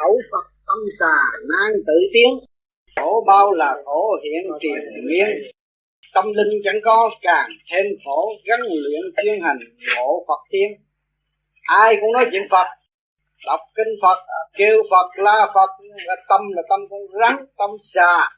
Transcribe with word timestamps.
khẩu 0.00 0.18
phật 0.30 0.46
tâm 0.66 0.78
xà 1.00 1.14
nan 1.50 1.72
tự 1.86 1.92
tiến. 2.12 2.38
Khổ 2.96 3.24
bao 3.26 3.52
là 3.52 3.76
khổ 3.84 4.16
hiện 4.24 4.52
triền 4.60 5.04
miên. 5.08 5.28
Tâm 6.14 6.24
linh 6.32 6.62
chẳng 6.64 6.80
có, 6.84 7.10
càng 7.22 7.50
thêm 7.72 7.86
khổ 8.04 8.32
gắn 8.44 8.60
luyện 8.60 9.02
chuyên 9.22 9.40
hành 9.42 9.58
ngộ 9.96 10.24
phật 10.28 10.40
tiên. 10.50 10.70
Ai 11.62 11.96
cũng 12.00 12.12
nói 12.12 12.26
chuyện 12.32 12.42
phật, 12.50 12.66
đọc 13.46 13.60
kinh 13.74 13.94
phật, 14.02 14.18
kêu 14.58 14.82
phật, 14.90 15.06
la 15.16 15.46
phật, 15.54 15.70
là 16.06 16.16
tâm 16.28 16.40
là 16.50 16.62
tâm 16.68 16.80
con 16.90 17.00
rắn, 17.20 17.46
tâm 17.58 17.70
xà. 17.80 18.28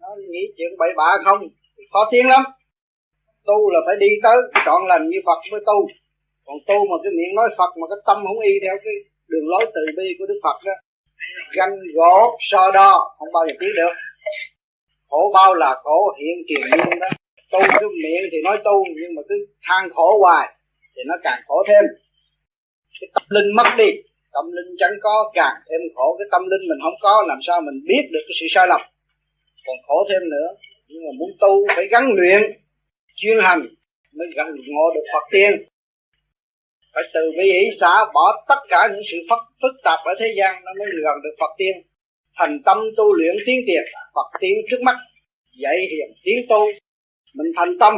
Nó 0.00 0.08
nghĩ 0.30 0.52
chuyện 0.56 0.78
bậy 0.78 0.88
bạ 0.96 1.16
không? 1.24 1.38
Thì 1.76 1.84
khó 1.92 2.08
tiếng 2.10 2.28
lắm. 2.28 2.42
Tu 3.46 3.70
là 3.70 3.80
phải 3.86 3.96
đi 4.00 4.06
tới 4.22 4.36
chọn 4.66 4.86
lành 4.86 5.08
như 5.08 5.18
phật 5.26 5.38
mới 5.52 5.60
tu. 5.66 5.86
Còn 6.44 6.56
tu 6.66 6.74
mà 6.74 6.96
cái 7.02 7.12
miệng 7.16 7.34
nói 7.34 7.48
phật 7.58 7.70
mà 7.80 7.86
cái 7.90 7.98
tâm 8.06 8.16
không 8.26 8.40
y 8.40 8.52
theo 8.62 8.74
cái 8.84 8.94
đường 9.32 9.48
lối 9.52 9.64
từ 9.74 9.80
bi 9.96 10.06
của 10.18 10.26
đức 10.26 10.38
phật 10.42 10.58
đó, 10.64 10.72
ganh 11.56 11.74
gỗ, 11.94 12.36
so 12.40 12.70
đo, 12.70 13.14
không 13.18 13.32
bao 13.32 13.46
giờ 13.48 13.54
tiến 13.60 13.70
được. 13.76 13.92
Khổ 15.08 15.30
bao 15.34 15.54
là 15.54 15.74
khổ, 15.82 16.14
hiện 16.18 16.36
tiền 16.48 16.60
nhiên 16.70 16.98
đó. 17.00 17.08
Tu 17.52 17.60
cứ 17.80 17.88
miệng 18.02 18.24
thì 18.32 18.38
nói 18.44 18.58
tu, 18.64 18.84
nhưng 19.00 19.14
mà 19.16 19.22
cứ 19.28 19.46
than 19.62 19.90
khổ 19.94 20.18
hoài, 20.18 20.54
thì 20.96 21.02
nó 21.06 21.14
càng 21.22 21.40
khổ 21.46 21.62
thêm. 21.68 21.84
Cái 23.00 23.08
tâm 23.14 23.22
linh 23.28 23.56
mất 23.56 23.68
đi, 23.78 23.90
tâm 24.32 24.44
linh 24.52 24.76
chẳng 24.78 24.96
có, 25.02 25.30
càng 25.34 25.56
thêm 25.70 25.80
khổ. 25.94 26.16
Cái 26.18 26.28
tâm 26.30 26.42
linh 26.42 26.68
mình 26.68 26.78
không 26.82 26.94
có, 27.00 27.24
làm 27.28 27.38
sao 27.42 27.60
mình 27.60 27.84
biết 27.88 28.02
được 28.12 28.20
cái 28.28 28.34
sự 28.40 28.46
sai 28.50 28.66
lầm? 28.68 28.80
Còn 29.66 29.76
khổ 29.86 30.06
thêm 30.10 30.22
nữa, 30.30 30.48
nhưng 30.88 31.02
mà 31.04 31.10
muốn 31.18 31.30
tu 31.40 31.66
phải 31.76 31.86
gắn 31.86 32.12
luyện, 32.14 32.42
chuyên 33.14 33.38
hành, 33.40 33.62
mới 34.12 34.28
gần 34.36 34.46
ngộ 34.66 34.94
được 34.94 35.04
Phật 35.12 35.24
tiên 35.30 35.52
phải 36.94 37.02
từ 37.14 37.20
bi 37.38 37.52
hỷ 37.52 37.64
xã 37.80 38.04
bỏ 38.14 38.44
tất 38.48 38.60
cả 38.68 38.88
những 38.92 39.02
sự 39.10 39.16
phức, 39.30 39.38
phức 39.62 39.72
tạp 39.84 39.98
ở 40.04 40.12
thế 40.20 40.34
gian 40.38 40.64
nó 40.64 40.72
mới 40.78 40.88
gần 41.04 41.16
được 41.24 41.34
Phật 41.40 41.50
tiên. 41.58 41.72
Thành 42.38 42.62
tâm 42.64 42.78
tu 42.96 43.12
luyện 43.12 43.36
tiến 43.46 43.60
tiền 43.66 43.82
Phật 44.14 44.38
tiên 44.40 44.58
trước 44.70 44.80
mắt 44.82 44.96
dạy 45.62 45.76
hiền 45.90 46.08
tiến 46.24 46.46
tu. 46.48 46.66
Mình 47.34 47.52
thành 47.56 47.78
tâm 47.78 47.94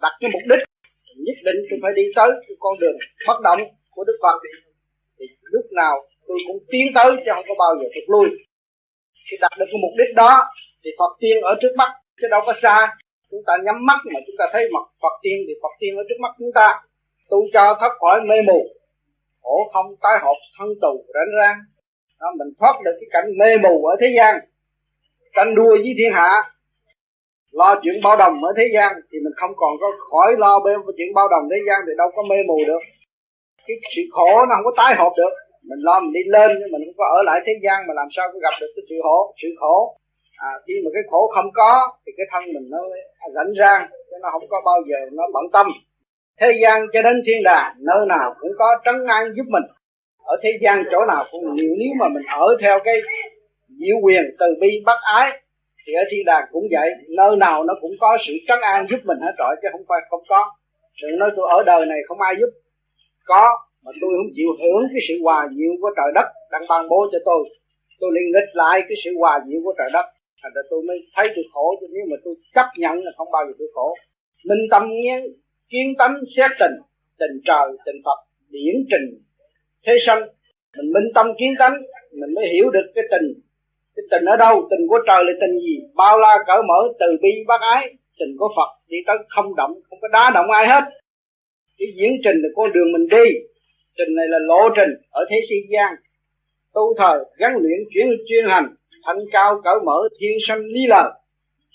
đặt 0.00 0.12
cái 0.20 0.30
mục 0.32 0.42
đích 0.50 0.58
nhất 1.16 1.38
định 1.44 1.56
tôi 1.70 1.78
phải 1.82 1.92
đi 1.96 2.02
tới 2.16 2.30
cái 2.48 2.56
con 2.58 2.78
đường 2.80 2.96
bất 3.26 3.40
động 3.42 3.60
của 3.90 4.04
Đức 4.04 4.18
Phật. 4.22 4.38
Thì 5.18 5.26
lúc 5.42 5.64
nào 5.72 5.94
tôi 6.28 6.38
cũng 6.46 6.58
tiến 6.70 6.86
tới 6.94 7.16
chứ 7.16 7.32
không 7.34 7.44
có 7.48 7.54
bao 7.58 7.74
giờ 7.78 7.86
thụt 7.94 8.04
lui. 8.08 8.28
Khi 9.30 9.36
đặt 9.40 9.52
được 9.58 9.66
cái 9.70 9.78
mục 9.82 9.94
đích 9.98 10.14
đó 10.16 10.44
thì 10.84 10.90
Phật 10.98 11.12
tiên 11.20 11.36
ở 11.42 11.54
trước 11.60 11.74
mắt 11.76 11.90
chứ 12.20 12.28
đâu 12.30 12.40
có 12.46 12.52
xa. 12.52 12.96
Chúng 13.30 13.42
ta 13.46 13.52
nhắm 13.64 13.86
mắt 13.86 13.98
mà 14.12 14.20
chúng 14.26 14.36
ta 14.38 14.44
thấy 14.52 14.68
mặt 14.74 14.84
Phật 15.02 15.14
tiên 15.22 15.36
thì 15.46 15.54
Phật 15.62 15.74
tiên 15.80 15.96
ở 15.96 16.02
trước 16.08 16.20
mắt 16.20 16.32
chúng 16.38 16.52
ta 16.54 16.68
tu 17.30 17.38
cho 17.52 17.76
thoát 17.80 17.92
khỏi 18.00 18.20
mê 18.20 18.36
mù. 18.46 18.66
Khổ 19.42 19.70
không 19.72 19.96
tái 20.02 20.18
hộp 20.22 20.36
thân 20.58 20.68
tù 20.82 21.04
rảnh 21.14 21.32
rang. 21.40 21.58
Đó, 22.20 22.26
mình 22.38 22.48
thoát 22.58 22.74
được 22.84 22.96
cái 23.00 23.08
cảnh 23.10 23.38
mê 23.38 23.56
mù 23.56 23.84
ở 23.84 23.96
thế 24.00 24.08
gian. 24.16 24.34
Tranh 25.36 25.54
đua 25.54 25.70
với 25.70 25.94
thiên 25.98 26.12
hạ. 26.12 26.30
Lo 27.50 27.80
chuyện 27.82 27.94
bao 28.04 28.16
đồng 28.16 28.44
ở 28.44 28.52
thế 28.56 28.66
gian 28.74 28.92
thì 29.12 29.18
mình 29.24 29.32
không 29.36 29.50
còn 29.56 29.72
có 29.80 29.86
khỏi 30.10 30.34
lo 30.38 30.60
bên 30.60 30.80
chuyện 30.96 31.14
bao 31.14 31.28
đồng 31.28 31.42
thế 31.50 31.56
gian 31.68 31.80
thì 31.86 31.92
đâu 31.98 32.10
có 32.16 32.22
mê 32.22 32.36
mù 32.46 32.58
được. 32.66 32.82
Cái 33.66 33.76
sự 33.96 34.02
khổ 34.12 34.46
nó 34.46 34.54
không 34.54 34.64
có 34.64 34.72
tái 34.76 34.94
hộp 34.94 35.12
được. 35.16 35.32
Mình 35.62 35.78
lo 35.78 36.00
mình 36.00 36.12
đi 36.12 36.20
lên 36.26 36.50
nhưng 36.60 36.72
mình 36.72 36.82
không 36.86 36.96
có 36.96 37.04
ở 37.16 37.22
lại 37.22 37.40
thế 37.46 37.52
gian 37.64 37.86
mà 37.88 37.94
làm 37.94 38.08
sao 38.10 38.28
có 38.32 38.38
gặp 38.38 38.54
được 38.60 38.72
cái 38.76 38.84
sự 38.88 38.94
khổ 39.02 39.34
sự 39.42 39.48
khổ. 39.60 39.96
À, 40.36 40.50
khi 40.66 40.74
mà 40.84 40.90
cái 40.94 41.02
khổ 41.10 41.30
không 41.34 41.50
có 41.54 41.72
thì 42.06 42.12
cái 42.16 42.26
thân 42.32 42.44
mình 42.54 42.66
nó 42.70 42.78
rảnh 43.34 43.54
rang 43.58 43.82
chứ 44.10 44.16
nó 44.22 44.28
không 44.32 44.48
có 44.48 44.60
bao 44.64 44.78
giờ 44.88 44.96
nó 45.12 45.24
bận 45.34 45.44
tâm 45.52 45.66
thế 46.40 46.52
gian 46.62 46.86
cho 46.92 47.02
đến 47.02 47.22
thiên 47.26 47.42
đàng, 47.42 47.74
nơi 47.78 48.06
nào 48.06 48.34
cũng 48.40 48.50
có 48.58 48.66
trấn 48.84 48.94
an 49.06 49.24
giúp 49.36 49.44
mình. 49.48 49.62
Ở 50.24 50.36
thế 50.42 50.58
gian 50.60 50.84
chỗ 50.90 50.98
nào 51.08 51.24
cũng 51.32 51.44
nếu 51.56 51.70
nếu 51.78 51.88
mà 51.98 52.08
mình 52.08 52.22
ở 52.28 52.56
theo 52.60 52.78
cái 52.84 52.94
diệu 53.80 53.96
quyền 54.02 54.24
từ 54.38 54.46
bi 54.60 54.82
bác 54.86 54.98
ái, 55.14 55.30
thì 55.86 55.92
ở 55.92 56.02
thiên 56.10 56.24
đàng 56.26 56.44
cũng 56.52 56.64
vậy. 56.70 56.90
Nơi 57.16 57.36
nào 57.36 57.64
nó 57.64 57.74
cũng 57.80 57.92
có 58.00 58.18
sự 58.26 58.32
trấn 58.48 58.58
an 58.60 58.86
giúp 58.90 59.00
mình 59.04 59.18
hết 59.20 59.32
rồi, 59.38 59.56
chứ 59.62 59.68
không 59.72 59.84
phải 59.88 59.98
không 60.10 60.22
có. 60.28 60.50
Sự 61.02 61.06
nói 61.18 61.30
tôi 61.36 61.46
ở 61.50 61.62
đời 61.62 61.86
này 61.86 61.98
không 62.08 62.20
ai 62.20 62.34
giúp. 62.40 62.50
Có, 63.24 63.58
mà 63.84 63.92
tôi 64.00 64.10
không 64.18 64.32
chịu 64.36 64.48
hưởng 64.60 64.82
cái 64.92 65.00
sự 65.08 65.14
hòa 65.22 65.48
diệu 65.56 65.72
của 65.80 65.90
trời 65.96 66.10
đất 66.14 66.26
đang 66.52 66.62
ban 66.68 66.88
bố 66.88 67.06
cho 67.12 67.18
tôi. 67.24 67.44
Tôi 68.00 68.10
liền 68.14 68.26
nghịch 68.32 68.50
lại 68.52 68.82
cái 68.88 68.96
sự 69.04 69.10
hòa 69.18 69.40
diệu 69.48 69.60
của 69.64 69.74
trời 69.78 69.90
đất. 69.92 70.06
Thành 70.42 70.52
ra 70.54 70.62
tôi 70.70 70.82
mới 70.88 70.96
thấy 71.16 71.28
tôi 71.34 71.44
khổ, 71.52 71.74
chứ 71.80 71.86
nếu 71.94 72.04
mà 72.10 72.16
tôi 72.24 72.34
chấp 72.54 72.66
nhận 72.76 72.94
là 73.04 73.10
không 73.16 73.30
bao 73.32 73.42
giờ 73.46 73.52
tôi 73.58 73.68
khổ. 73.74 73.94
Minh 74.44 74.64
tâm 74.70 74.82
nghiến 74.90 75.20
kiến 75.68 75.94
tánh 75.98 76.14
xét 76.36 76.50
tình 76.60 76.72
tình 77.18 77.40
trời, 77.44 77.66
tình 77.86 77.96
phật, 78.04 78.18
điển 78.48 78.74
trình. 78.90 79.22
Thế 79.86 79.96
sanh, 80.06 80.20
mình 80.76 80.92
minh 80.92 81.12
tâm 81.14 81.26
kiến 81.38 81.54
tánh, 81.58 81.74
mình 82.12 82.34
mới 82.34 82.46
hiểu 82.46 82.70
được 82.70 82.86
cái 82.94 83.04
tình. 83.10 83.40
Cái 83.96 84.04
tình 84.10 84.24
ở 84.24 84.36
đâu, 84.36 84.68
tình 84.70 84.88
của 84.88 84.98
trời 85.06 85.24
là 85.24 85.32
tình 85.40 85.58
gì? 85.58 85.78
Bao 85.94 86.18
la 86.18 86.36
cởi 86.46 86.62
mở, 86.68 86.92
từ 87.00 87.06
bi 87.22 87.30
bác 87.46 87.60
ái, 87.60 87.94
tình 88.18 88.36
của 88.38 88.48
phật 88.56 88.68
đi 88.88 88.96
tới 89.06 89.16
không 89.28 89.54
động, 89.56 89.72
không 89.90 90.00
có 90.00 90.08
đá 90.08 90.30
động 90.34 90.50
ai 90.50 90.66
hết. 90.66 90.84
Cái 91.78 91.88
diễn 91.96 92.12
trình 92.24 92.36
là 92.42 92.48
con 92.54 92.72
đường 92.72 92.92
mình 92.92 93.08
đi. 93.08 93.34
Trình 93.98 94.14
này 94.16 94.26
là 94.28 94.38
lộ 94.38 94.68
trình 94.76 94.90
ở 95.10 95.24
thế 95.30 95.40
gian 95.50 95.60
gian. 95.70 95.94
Tu 96.74 96.94
thời, 96.98 97.18
gắn 97.38 97.52
luyện 97.56 97.78
chuyển 97.94 98.08
chuyên 98.28 98.44
hành, 98.48 98.74
thanh 99.06 99.18
cao 99.32 99.60
cởi 99.64 99.74
mở, 99.84 100.08
thiên 100.20 100.38
sanh 100.46 100.60
lý 100.60 100.86
lời 100.86 101.10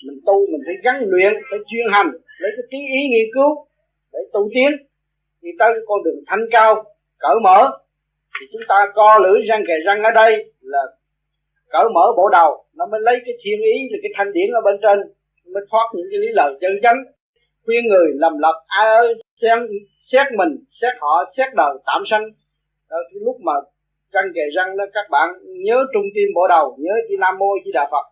mình 0.06 0.20
tu 0.26 0.46
mình 0.52 0.60
phải 0.66 0.74
gắn 0.84 1.02
luyện, 1.06 1.32
phải 1.50 1.58
chuyên 1.68 1.86
hành, 1.92 2.10
lấy 2.38 2.52
cái 2.56 2.64
trí 2.70 2.78
ý 2.78 3.08
nghiên 3.08 3.26
cứu 3.34 3.66
để 4.12 4.18
tu 4.32 4.48
tiến. 4.54 4.70
Đi 5.40 5.50
tới 5.58 5.72
cái 5.72 5.82
con 5.86 6.02
đường 6.04 6.20
thanh 6.26 6.40
cao 6.50 6.84
cởi 7.18 7.34
mở. 7.42 7.70
Thì 8.40 8.46
chúng 8.52 8.62
ta 8.68 8.86
co 8.94 9.18
lưỡi 9.18 9.42
răng 9.42 9.64
kề 9.66 9.74
răng 9.86 10.02
ở 10.02 10.10
đây 10.10 10.52
là 10.60 10.78
cởi 11.68 11.84
mở 11.94 12.12
bộ 12.16 12.28
đầu. 12.32 12.64
Nó 12.74 12.86
mới 12.86 13.00
lấy 13.00 13.20
cái 13.24 13.34
thiên 13.42 13.60
ý 13.62 13.88
là 13.90 13.98
cái 14.02 14.12
thanh 14.14 14.32
điển 14.32 14.50
ở 14.50 14.60
bên 14.60 14.76
trên. 14.82 14.98
Mới 15.54 15.62
thoát 15.70 15.84
những 15.94 16.06
cái 16.10 16.18
lý 16.18 16.28
lời 16.32 16.54
chân 16.60 16.72
chánh. 16.82 16.96
Khuyên 17.64 17.86
người 17.86 18.06
lầm 18.14 18.38
lật 18.38 18.64
ai 18.66 18.86
ơi 18.86 19.14
xét, 19.36 19.58
xét 20.00 20.26
mình 20.36 20.64
xét 20.68 20.94
họ 21.00 21.24
xét 21.36 21.54
đời 21.54 21.74
tạm 21.86 22.02
sanh. 22.06 22.22
Đó, 22.90 22.96
cái 23.12 23.20
lúc 23.24 23.36
mà 23.40 23.52
răng 24.10 24.32
kề 24.34 24.42
răng 24.54 24.76
đó 24.76 24.84
các 24.92 25.10
bạn 25.10 25.30
nhớ 25.64 25.84
trung 25.94 26.04
tim 26.14 26.28
bộ 26.34 26.48
đầu 26.48 26.76
nhớ 26.78 26.92
chi 27.08 27.14
nam 27.20 27.38
mô 27.38 27.46
chi 27.64 27.70
đà 27.74 27.88
phật. 27.90 28.04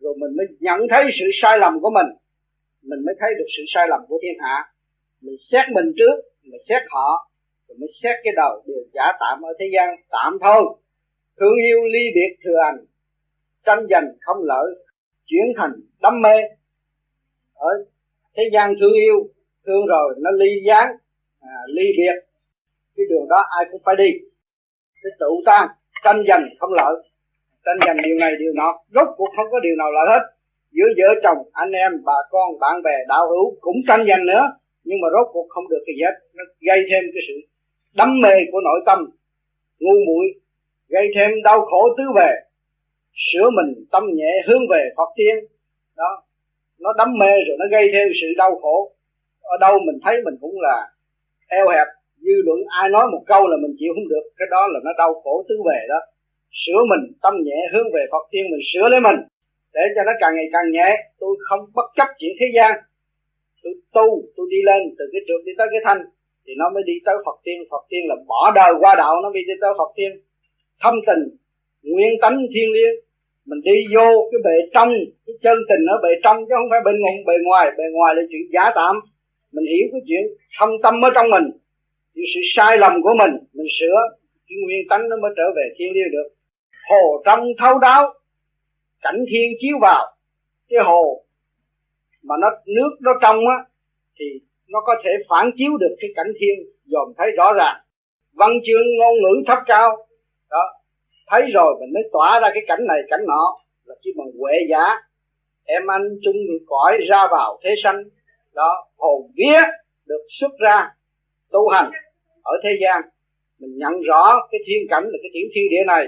Rồi 0.00 0.14
mình 0.18 0.36
mới 0.36 0.46
nhận 0.60 0.80
thấy 0.90 1.04
sự 1.12 1.24
sai 1.32 1.58
lầm 1.58 1.80
của 1.80 1.90
mình. 1.90 2.06
Mình 2.82 3.04
mới 3.06 3.14
thấy 3.20 3.30
được 3.38 3.46
sự 3.56 3.62
sai 3.68 3.88
lầm 3.88 4.00
của 4.08 4.18
thiên 4.22 4.34
hạ 4.40 4.64
mình 5.20 5.36
xét 5.40 5.64
mình 5.74 5.92
trước 5.96 6.16
mình 6.42 6.60
xét 6.68 6.82
họ 6.90 7.28
rồi 7.68 7.76
mới 7.80 7.88
xét 8.02 8.16
cái 8.24 8.32
đầu 8.36 8.62
đều 8.66 8.84
giả 8.92 9.12
tạm 9.20 9.42
ở 9.42 9.52
thế 9.60 9.66
gian. 9.74 9.88
Tạm 10.10 10.38
thôi. 10.42 10.62
Thương 11.40 11.56
yêu 11.66 11.78
ly 11.92 12.04
biệt 12.14 12.36
thừa 12.44 12.56
ảnh 12.64 12.84
tranh 13.66 13.86
giành 13.90 14.04
không 14.20 14.36
lợi. 14.42 14.66
Chuyển 15.26 15.44
thành 15.56 15.70
đam 16.02 16.22
mê. 16.22 16.42
Ở 17.54 17.68
thế 18.36 18.50
gian 18.52 18.74
thương 18.80 18.92
yêu 18.92 19.28
thương 19.66 19.86
rồi 19.86 20.14
nó 20.18 20.30
ly 20.30 20.50
gián 20.66 20.88
à, 21.40 21.54
ly 21.68 21.84
biệt. 21.96 22.14
Cái 22.96 23.06
đường 23.10 23.28
đó 23.28 23.44
ai 23.58 23.64
cũng 23.72 23.80
phải 23.84 23.96
đi. 23.96 24.10
Cái 25.02 25.12
tự 25.20 25.30
tan 25.46 25.68
tranh 26.04 26.22
giành 26.28 26.48
không 26.58 26.72
lợi. 26.72 26.94
Tranh 27.64 27.78
giành 27.86 27.96
điều 28.04 28.16
này 28.20 28.32
điều 28.38 28.52
nọ. 28.54 28.78
Rốt 28.94 29.08
cuộc 29.16 29.28
không 29.36 29.46
có 29.50 29.60
điều 29.60 29.76
nào 29.76 29.92
lợi 29.92 30.06
hết. 30.08 30.22
Giữa 30.70 30.86
vợ 30.98 31.20
chồng 31.22 31.38
anh 31.52 31.72
em 31.72 31.92
bà 32.04 32.12
con 32.30 32.58
bạn 32.60 32.82
bè 32.82 32.96
đạo 33.08 33.26
hữu 33.28 33.56
cũng 33.60 33.76
tranh 33.88 34.06
giành 34.06 34.26
nữa 34.26 34.48
nhưng 34.88 35.00
mà 35.02 35.08
rốt 35.14 35.26
cuộc 35.32 35.46
không 35.48 35.68
được 35.68 35.82
cái 35.86 35.94
gì 35.96 36.02
hết 36.06 36.16
nó 36.36 36.44
gây 36.68 36.80
thêm 36.90 37.04
cái 37.14 37.22
sự 37.28 37.34
đắm 37.94 38.20
mê 38.22 38.34
của 38.52 38.60
nội 38.60 38.80
tâm, 38.86 38.98
ngu 39.78 39.96
muội, 40.06 40.26
gây 40.88 41.06
thêm 41.14 41.30
đau 41.44 41.60
khổ 41.60 41.82
tứ 41.98 42.04
về 42.16 42.32
sửa 43.18 43.50
mình 43.50 43.84
tâm 43.92 44.02
nhẹ 44.14 44.32
hướng 44.46 44.62
về 44.70 44.88
Phật 44.96 45.10
tiên. 45.16 45.36
Đó, 45.96 46.22
nó 46.78 46.92
đắm 46.98 47.08
mê 47.20 47.32
rồi 47.46 47.56
nó 47.58 47.66
gây 47.70 47.90
thêm 47.92 48.08
sự 48.20 48.26
đau 48.36 48.58
khổ. 48.62 48.92
Ở 49.42 49.56
đâu 49.60 49.78
mình 49.86 49.98
thấy 50.04 50.22
mình 50.22 50.34
cũng 50.40 50.60
là 50.60 50.76
eo 51.48 51.68
hẹp, 51.68 51.86
dư 52.20 52.32
luận 52.44 52.58
ai 52.80 52.88
nói 52.90 53.06
một 53.12 53.22
câu 53.26 53.48
là 53.48 53.56
mình 53.62 53.76
chịu 53.78 53.92
không 53.94 54.08
được. 54.08 54.24
Cái 54.36 54.48
đó 54.50 54.66
là 54.72 54.80
nó 54.84 54.90
đau 54.98 55.20
khổ 55.24 55.44
tứ 55.48 55.54
về 55.66 55.86
đó. 55.88 56.00
Sửa 56.52 56.80
mình 56.90 57.12
tâm 57.22 57.34
nhẹ 57.44 57.56
hướng 57.72 57.92
về 57.94 58.06
Phật 58.12 58.24
tiên, 58.30 58.44
mình 58.50 58.60
sửa 58.72 58.88
lấy 58.88 59.00
mình, 59.00 59.16
để 59.72 59.82
cho 59.96 60.02
nó 60.06 60.12
càng 60.20 60.34
ngày 60.36 60.48
càng 60.52 60.72
nhẹ. 60.72 60.96
Tôi 61.20 61.36
không 61.48 61.60
bất 61.74 61.86
chấp 61.96 62.08
chuyện 62.18 62.32
thế 62.40 62.46
gian 62.54 62.72
tôi 63.62 63.72
tu, 63.92 64.22
tôi 64.36 64.46
đi 64.50 64.56
lên 64.64 64.82
từ 64.98 65.04
cái 65.12 65.20
trượt 65.28 65.40
đi 65.46 65.52
tới 65.58 65.68
cái 65.70 65.80
thanh, 65.84 65.98
thì 66.46 66.52
nó 66.58 66.70
mới 66.74 66.82
đi 66.86 66.92
tới 67.04 67.16
Phật 67.26 67.36
tiên. 67.44 67.58
Phật 67.70 67.84
tiên 67.88 68.00
là 68.08 68.16
bỏ 68.26 68.52
đời 68.54 68.72
qua 68.80 68.94
đạo, 68.94 69.14
nó 69.22 69.30
mới 69.30 69.42
đi 69.48 69.54
tới 69.60 69.70
Phật 69.78 69.90
tiên. 69.96 70.12
Thâm 70.80 70.94
tình, 71.06 71.36
nguyên 71.82 72.12
tánh 72.22 72.36
thiên 72.54 72.72
liêng. 72.72 72.94
Mình 73.44 73.60
đi 73.64 73.84
vô 73.94 74.28
cái 74.30 74.38
bề 74.44 74.56
trong, 74.74 74.90
cái 75.26 75.34
chân 75.42 75.58
tình 75.68 75.86
ở 75.94 75.96
bề 76.02 76.10
trong, 76.24 76.36
chứ 76.36 76.54
không 76.58 76.70
phải 76.70 76.80
bên 76.84 77.00
ngoài 77.00 77.14
bề 77.26 77.34
ngoài. 77.44 77.70
Bề 77.78 77.84
ngoài 77.92 78.14
là 78.14 78.22
chuyện 78.30 78.42
giả 78.52 78.70
tạm. 78.74 78.96
Mình 79.52 79.64
hiểu 79.72 79.86
cái 79.92 80.00
chuyện 80.06 80.22
thâm 80.58 80.70
tâm 80.82 81.04
ở 81.04 81.10
trong 81.14 81.30
mình 81.30 81.44
những 82.18 82.26
sự 82.34 82.40
sai 82.44 82.78
lầm 82.78 83.02
của 83.02 83.14
mình 83.18 83.30
mình 83.52 83.66
sửa, 83.78 83.98
cái 84.48 84.56
nguyên 84.64 84.88
tánh 84.90 85.08
nó 85.08 85.16
mới 85.16 85.30
trở 85.36 85.42
về 85.56 85.62
thiên 85.78 85.92
liêng 85.92 86.10
được. 86.12 86.28
Hồ 86.90 87.22
trong 87.24 87.44
thấu 87.58 87.78
đáo, 87.78 88.14
cảnh 89.00 89.24
thiên 89.30 89.52
chiếu 89.58 89.76
vào, 89.80 90.06
cái 90.68 90.80
hồ 90.84 91.24
mà 92.22 92.34
nó, 92.40 92.48
nước 92.66 92.90
nó 93.00 93.12
trong 93.22 93.36
á, 93.48 93.56
thì 94.18 94.24
nó 94.68 94.80
có 94.80 94.94
thể 95.04 95.10
phản 95.28 95.50
chiếu 95.56 95.76
được 95.76 95.96
cái 96.00 96.10
cảnh 96.16 96.32
thiên. 96.40 96.58
Dòm 96.86 97.12
thấy 97.18 97.30
rõ 97.36 97.52
ràng. 97.52 97.76
Văn 98.32 98.50
chương 98.64 98.86
ngôn 98.98 99.14
ngữ 99.22 99.42
thấp 99.46 99.58
cao. 99.66 100.06
Đó. 100.50 100.62
Thấy 101.26 101.50
rồi 101.50 101.74
mình 101.80 101.92
mới 101.94 102.02
tỏa 102.12 102.40
ra 102.40 102.48
cái 102.54 102.62
cảnh 102.66 102.86
này, 102.88 103.00
cảnh 103.10 103.20
nọ. 103.26 103.58
Là 103.84 103.94
chỉ 104.02 104.10
bằng 104.16 104.28
huệ 104.38 104.52
giả 104.70 105.08
em 105.68 105.86
anh 105.86 106.02
chung 106.22 106.36
được 106.48 106.64
cõi 106.66 106.98
ra 107.08 107.26
vào 107.30 107.58
thế 107.64 107.74
sanh. 107.82 108.04
Đó, 108.54 108.86
hồn 108.96 109.30
vía 109.36 109.60
được 110.06 110.26
xuất 110.28 110.50
ra, 110.60 110.94
tu 111.50 111.68
hành 111.68 111.90
ở 112.42 112.52
thế 112.64 112.78
gian. 112.80 113.02
Mình 113.58 113.78
nhận 113.78 113.92
rõ 114.00 114.48
cái 114.50 114.60
thiên 114.66 114.82
cảnh 114.90 115.04
là 115.04 115.18
cái 115.22 115.30
tiểu 115.34 115.48
thiên 115.54 115.64
địa 115.70 115.84
này. 115.86 116.06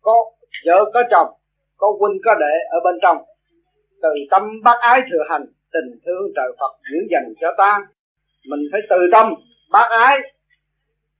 Có 0.00 0.12
vợ, 0.66 0.90
có 0.94 1.02
chồng, 1.10 1.28
có 1.76 1.96
huynh, 2.00 2.18
có 2.24 2.34
đệ 2.34 2.54
ở 2.70 2.80
bên 2.84 2.94
trong 3.02 3.16
từ 4.02 4.08
tâm 4.30 4.42
bác 4.64 4.78
ái 4.80 5.00
thừa 5.10 5.24
hành, 5.30 5.44
tình 5.72 5.98
thương 6.06 6.32
trời 6.36 6.50
Phật 6.60 6.72
giữ 6.90 6.98
dành 7.10 7.34
cho 7.40 7.48
ta. 7.58 7.78
Mình 8.48 8.60
phải 8.72 8.80
từ 8.90 8.96
tâm 9.12 9.34
bác 9.70 9.88
ái 9.90 10.18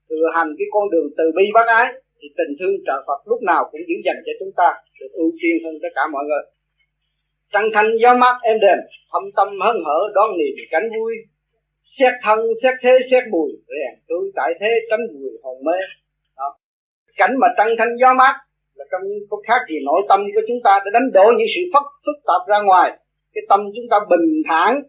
thừa 0.08 0.26
hành 0.34 0.48
cái 0.58 0.66
con 0.72 0.90
đường 0.90 1.08
từ 1.16 1.24
bi 1.36 1.44
bác 1.54 1.66
ái, 1.66 1.92
thì 2.20 2.28
tình 2.36 2.56
thương 2.60 2.76
trợ 2.86 3.04
Phật 3.06 3.20
lúc 3.24 3.42
nào 3.42 3.68
cũng 3.72 3.80
giữ 3.88 3.94
dành 4.04 4.16
cho 4.26 4.32
chúng 4.40 4.52
ta, 4.56 4.74
được 5.00 5.12
ưu 5.12 5.30
tiên 5.42 5.56
hơn 5.64 5.74
tất 5.82 5.88
cả 5.94 6.02
mọi 6.12 6.24
người. 6.24 6.44
Trăng 7.52 7.68
thanh 7.74 7.90
gió 8.00 8.14
mát 8.14 8.36
êm 8.42 8.60
đềm, 8.60 8.78
thâm 9.12 9.22
tâm 9.36 9.48
hân 9.60 9.76
hở 9.86 10.00
đón 10.14 10.30
niềm 10.38 10.66
cảnh 10.70 10.88
vui. 10.98 11.14
Xét 11.82 12.12
thân, 12.22 12.38
xét 12.62 12.74
thế, 12.82 12.98
xét 13.10 13.24
mùi, 13.30 13.52
rèn 13.68 14.00
tôi 14.08 14.32
tại 14.34 14.52
thế 14.60 14.70
tránh 14.90 15.00
vùi 15.12 15.30
hồn 15.42 15.64
mê. 15.64 15.78
Đó. 16.36 16.56
cảnh 17.16 17.34
mà 17.40 17.48
trăng 17.56 17.68
thanh 17.78 17.96
gió 17.96 18.14
mát 18.14 18.34
là 18.78 18.84
trong 18.92 19.02
có 19.30 19.36
khác 19.46 19.60
gì 19.70 19.76
nội 19.84 20.02
tâm 20.08 20.20
của 20.34 20.40
chúng 20.48 20.60
ta 20.64 20.80
để 20.84 20.90
đánh 20.94 21.08
đổ 21.12 21.26
những 21.38 21.50
sự 21.54 21.60
phức 21.72 21.86
phức 22.06 22.18
tạp 22.28 22.42
ra 22.48 22.58
ngoài. 22.66 22.88
Cái 23.34 23.42
tâm 23.48 23.60
chúng 23.76 23.88
ta 23.90 23.96
bình 24.10 24.42
thản 24.48 24.82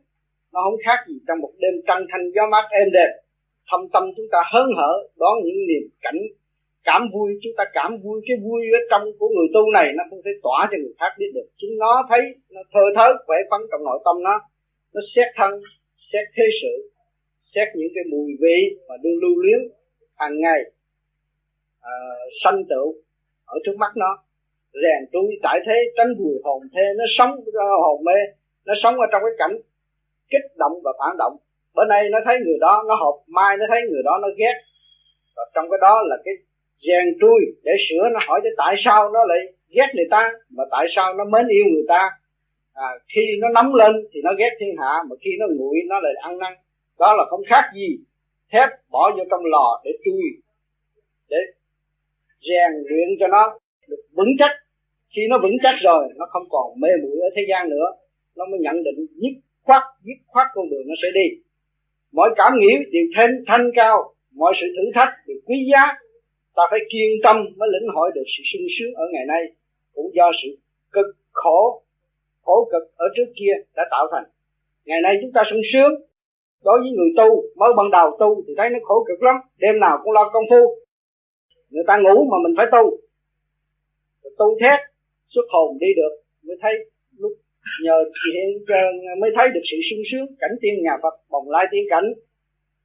nó 0.54 0.60
không 0.64 0.80
khác 0.86 1.00
gì 1.08 1.16
trong 1.28 1.40
một 1.40 1.52
đêm 1.58 1.74
trăng 1.88 2.06
thanh 2.12 2.32
gió 2.36 2.42
mát 2.52 2.66
êm 2.72 2.88
đẹp 2.94 3.12
thâm 3.72 3.82
tâm 3.94 4.04
chúng 4.18 4.26
ta 4.32 4.40
hớn 4.54 4.68
hở 4.78 4.94
đón 5.18 5.34
những 5.44 5.56
niềm 5.68 5.90
cảnh 6.02 6.20
cảm 6.84 7.02
vui. 7.14 7.30
Chúng 7.44 7.54
ta 7.58 7.64
cảm 7.74 7.98
vui 8.04 8.22
cái 8.28 8.38
vui 8.44 8.62
ở 8.74 8.80
trong 8.92 9.04
của 9.20 9.30
người 9.36 9.48
tu 9.54 9.72
này 9.74 9.94
nó 9.98 10.04
không 10.10 10.22
thể 10.26 10.32
tỏa 10.44 10.68
cho 10.72 10.78
người 10.78 10.94
khác 11.00 11.12
biết 11.20 11.32
được. 11.34 11.48
Chúng 11.58 11.78
nó 11.80 12.04
thấy 12.10 12.22
nó 12.50 12.62
thơ 12.74 12.80
thớ 12.96 13.08
khỏe 13.28 13.38
phấn 13.52 13.62
trong 13.72 13.84
nội 13.84 14.00
tâm 14.06 14.24
nó. 14.24 14.40
Nó 14.94 15.02
xét 15.16 15.28
thân 15.36 15.52
xét 16.12 16.28
thế 16.36 16.44
sự 16.62 16.92
xét 17.44 17.68
những 17.76 17.90
cái 17.96 18.04
mùi 18.12 18.32
vị 18.42 18.78
mà 18.88 18.96
đương 19.04 19.20
lưu 19.22 19.36
luyến 19.44 19.60
hàng 20.16 20.40
ngày 20.40 20.62
à, 21.82 21.94
sanh 22.44 22.64
tựu 22.70 22.96
ở 23.50 23.58
trước 23.66 23.76
mắt 23.78 23.92
nó. 23.96 24.24
Rèn 24.74 25.10
trui 25.14 25.40
tại 25.44 25.60
thế 25.66 25.78
tránh 25.98 26.08
vùi 26.20 26.36
hồn 26.44 26.62
thế 26.76 26.84
nó 26.98 27.04
sống 27.10 27.32
hồn 27.84 28.04
mê 28.04 28.20
nó 28.66 28.74
sống 28.78 29.00
ở 29.00 29.08
trong 29.12 29.22
cái 29.26 29.34
cảnh 29.38 29.62
kích 30.30 30.58
động 30.58 30.74
và 30.84 30.92
phản 31.00 31.18
động. 31.18 31.38
Bữa 31.76 31.86
nay 31.86 32.10
nó 32.10 32.20
thấy 32.26 32.40
người 32.40 32.58
đó 32.62 32.84
nó 32.88 32.96
hợp 32.96 33.18
mai 33.28 33.58
nó 33.58 33.66
thấy 33.70 33.82
người 33.82 34.02
đó 34.06 34.20
nó 34.22 34.28
ghét. 34.38 34.54
Và 35.36 35.44
trong 35.56 35.66
cái 35.72 35.78
đó 35.82 36.02
là 36.06 36.16
cái 36.26 36.34
rèn 36.80 37.06
trui 37.22 37.40
để 37.64 37.72
sửa 37.90 38.10
nó 38.14 38.20
hỏi 38.28 38.42
cho 38.44 38.50
tại 38.58 38.76
sao 38.78 39.10
nó 39.12 39.26
lại 39.26 39.40
ghét 39.70 39.88
người 39.96 40.08
ta 40.12 40.32
mà 40.50 40.64
tại 40.72 40.86
sao 40.90 41.14
nó 41.14 41.24
mến 41.26 41.48
yêu 41.48 41.66
người 41.74 41.86
ta. 41.88 42.10
À, 42.74 42.88
khi 43.16 43.22
nó 43.40 43.50
nắm 43.50 43.74
lên 43.74 43.92
thì 44.14 44.20
nó 44.24 44.32
ghét 44.38 44.50
thiên 44.60 44.76
hạ 44.80 45.04
mà 45.10 45.16
khi 45.22 45.32
nó 45.40 45.46
nguội 45.58 45.76
nó 45.88 46.00
lại 46.00 46.14
ăn 46.22 46.38
năn. 46.38 46.54
Đó 47.00 47.16
là 47.16 47.26
không 47.30 47.42
khác 47.48 47.64
gì 47.76 47.98
thép 48.52 48.70
bỏ 48.90 49.12
vô 49.18 49.24
trong 49.32 49.46
lò 49.46 49.82
để 49.86 49.92
trui 50.06 50.24
để 51.30 51.38
rèn 52.42 52.72
luyện 52.90 53.10
cho 53.20 53.28
nó 53.28 53.60
được 53.88 54.02
vững 54.12 54.34
chắc. 54.40 54.52
Khi 55.16 55.22
nó 55.30 55.40
vững 55.44 55.58
chắc 55.64 55.76
rồi, 55.80 56.04
nó 56.16 56.26
không 56.30 56.44
còn 56.50 56.80
mê 56.80 56.90
muội 57.04 57.20
ở 57.22 57.30
thế 57.36 57.46
gian 57.50 57.70
nữa, 57.70 57.88
nó 58.36 58.46
mới 58.46 58.60
nhận 58.60 58.84
định 58.84 59.06
nhất 59.16 59.34
khoát, 59.64 59.84
dứt 60.04 60.18
khoát 60.28 60.48
con 60.54 60.70
đường 60.70 60.88
nó 60.88 60.94
sẽ 61.02 61.08
đi. 61.14 61.28
Mọi 62.12 62.30
cảm 62.36 62.54
nghĩ 62.60 62.78
đều 62.92 63.06
thêm 63.18 63.30
thanh 63.48 63.70
cao, 63.76 64.14
mọi 64.32 64.54
sự 64.56 64.68
thử 64.78 64.92
thách 64.96 65.10
đều 65.28 65.38
quý 65.46 65.68
giá. 65.72 65.94
Ta 66.56 66.64
phải 66.72 66.80
kiên 66.90 67.10
tâm 67.24 67.38
mới 67.58 67.70
lĩnh 67.74 67.90
hội 67.96 68.12
được 68.16 68.24
sự 68.38 68.44
sung 68.46 68.68
sướng 68.80 68.94
ở 68.94 69.06
ngày 69.14 69.26
nay, 69.26 69.44
cũng 69.94 70.12
do 70.16 70.32
sự 70.44 70.50
cực 70.92 71.06
khổ 71.32 71.84
khổ 72.50 72.70
cực 72.72 72.84
ở 72.96 73.06
trước 73.16 73.32
kia 73.36 73.54
đã 73.76 73.84
tạo 73.92 74.08
thành. 74.12 74.24
Ngày 74.86 75.02
nay 75.02 75.18
chúng 75.22 75.32
ta 75.32 75.44
sung 75.50 75.62
sướng. 75.74 75.94
Đối 76.64 76.80
với 76.80 76.90
người 76.92 77.10
tu, 77.18 77.44
mới 77.56 77.70
ban 77.78 77.92
đầu 77.92 78.18
tu 78.20 78.44
thì 78.48 78.54
thấy 78.58 78.70
nó 78.70 78.80
khổ 78.84 79.06
cực 79.08 79.24
lắm, 79.24 79.36
đêm 79.58 79.80
nào 79.80 79.98
cũng 80.04 80.12
lo 80.14 80.30
công 80.34 80.44
phu 80.50 80.76
người 81.70 81.84
ta 81.88 81.98
ngủ 81.98 82.26
mà 82.32 82.38
mình 82.44 82.54
phải 82.58 82.66
tu. 82.72 83.00
Tu 84.38 84.60
thét 84.62 84.80
xuất 85.28 85.46
hồn 85.50 85.78
đi 85.80 85.88
được 85.96 86.24
mới 86.42 86.58
thấy 86.62 86.74
lúc 87.18 87.32
nhờ 87.84 88.04
hiện 88.34 88.66
mới 89.22 89.32
thấy 89.36 89.50
được 89.54 89.62
sự 89.72 89.78
sung 89.90 90.00
sướng 90.12 90.36
cảnh 90.40 90.52
tiên 90.62 90.74
nhà 90.84 90.98
Phật 91.04 91.14
bồng 91.30 91.50
lai 91.50 91.66
tiên 91.72 91.84
cảnh. 91.90 92.14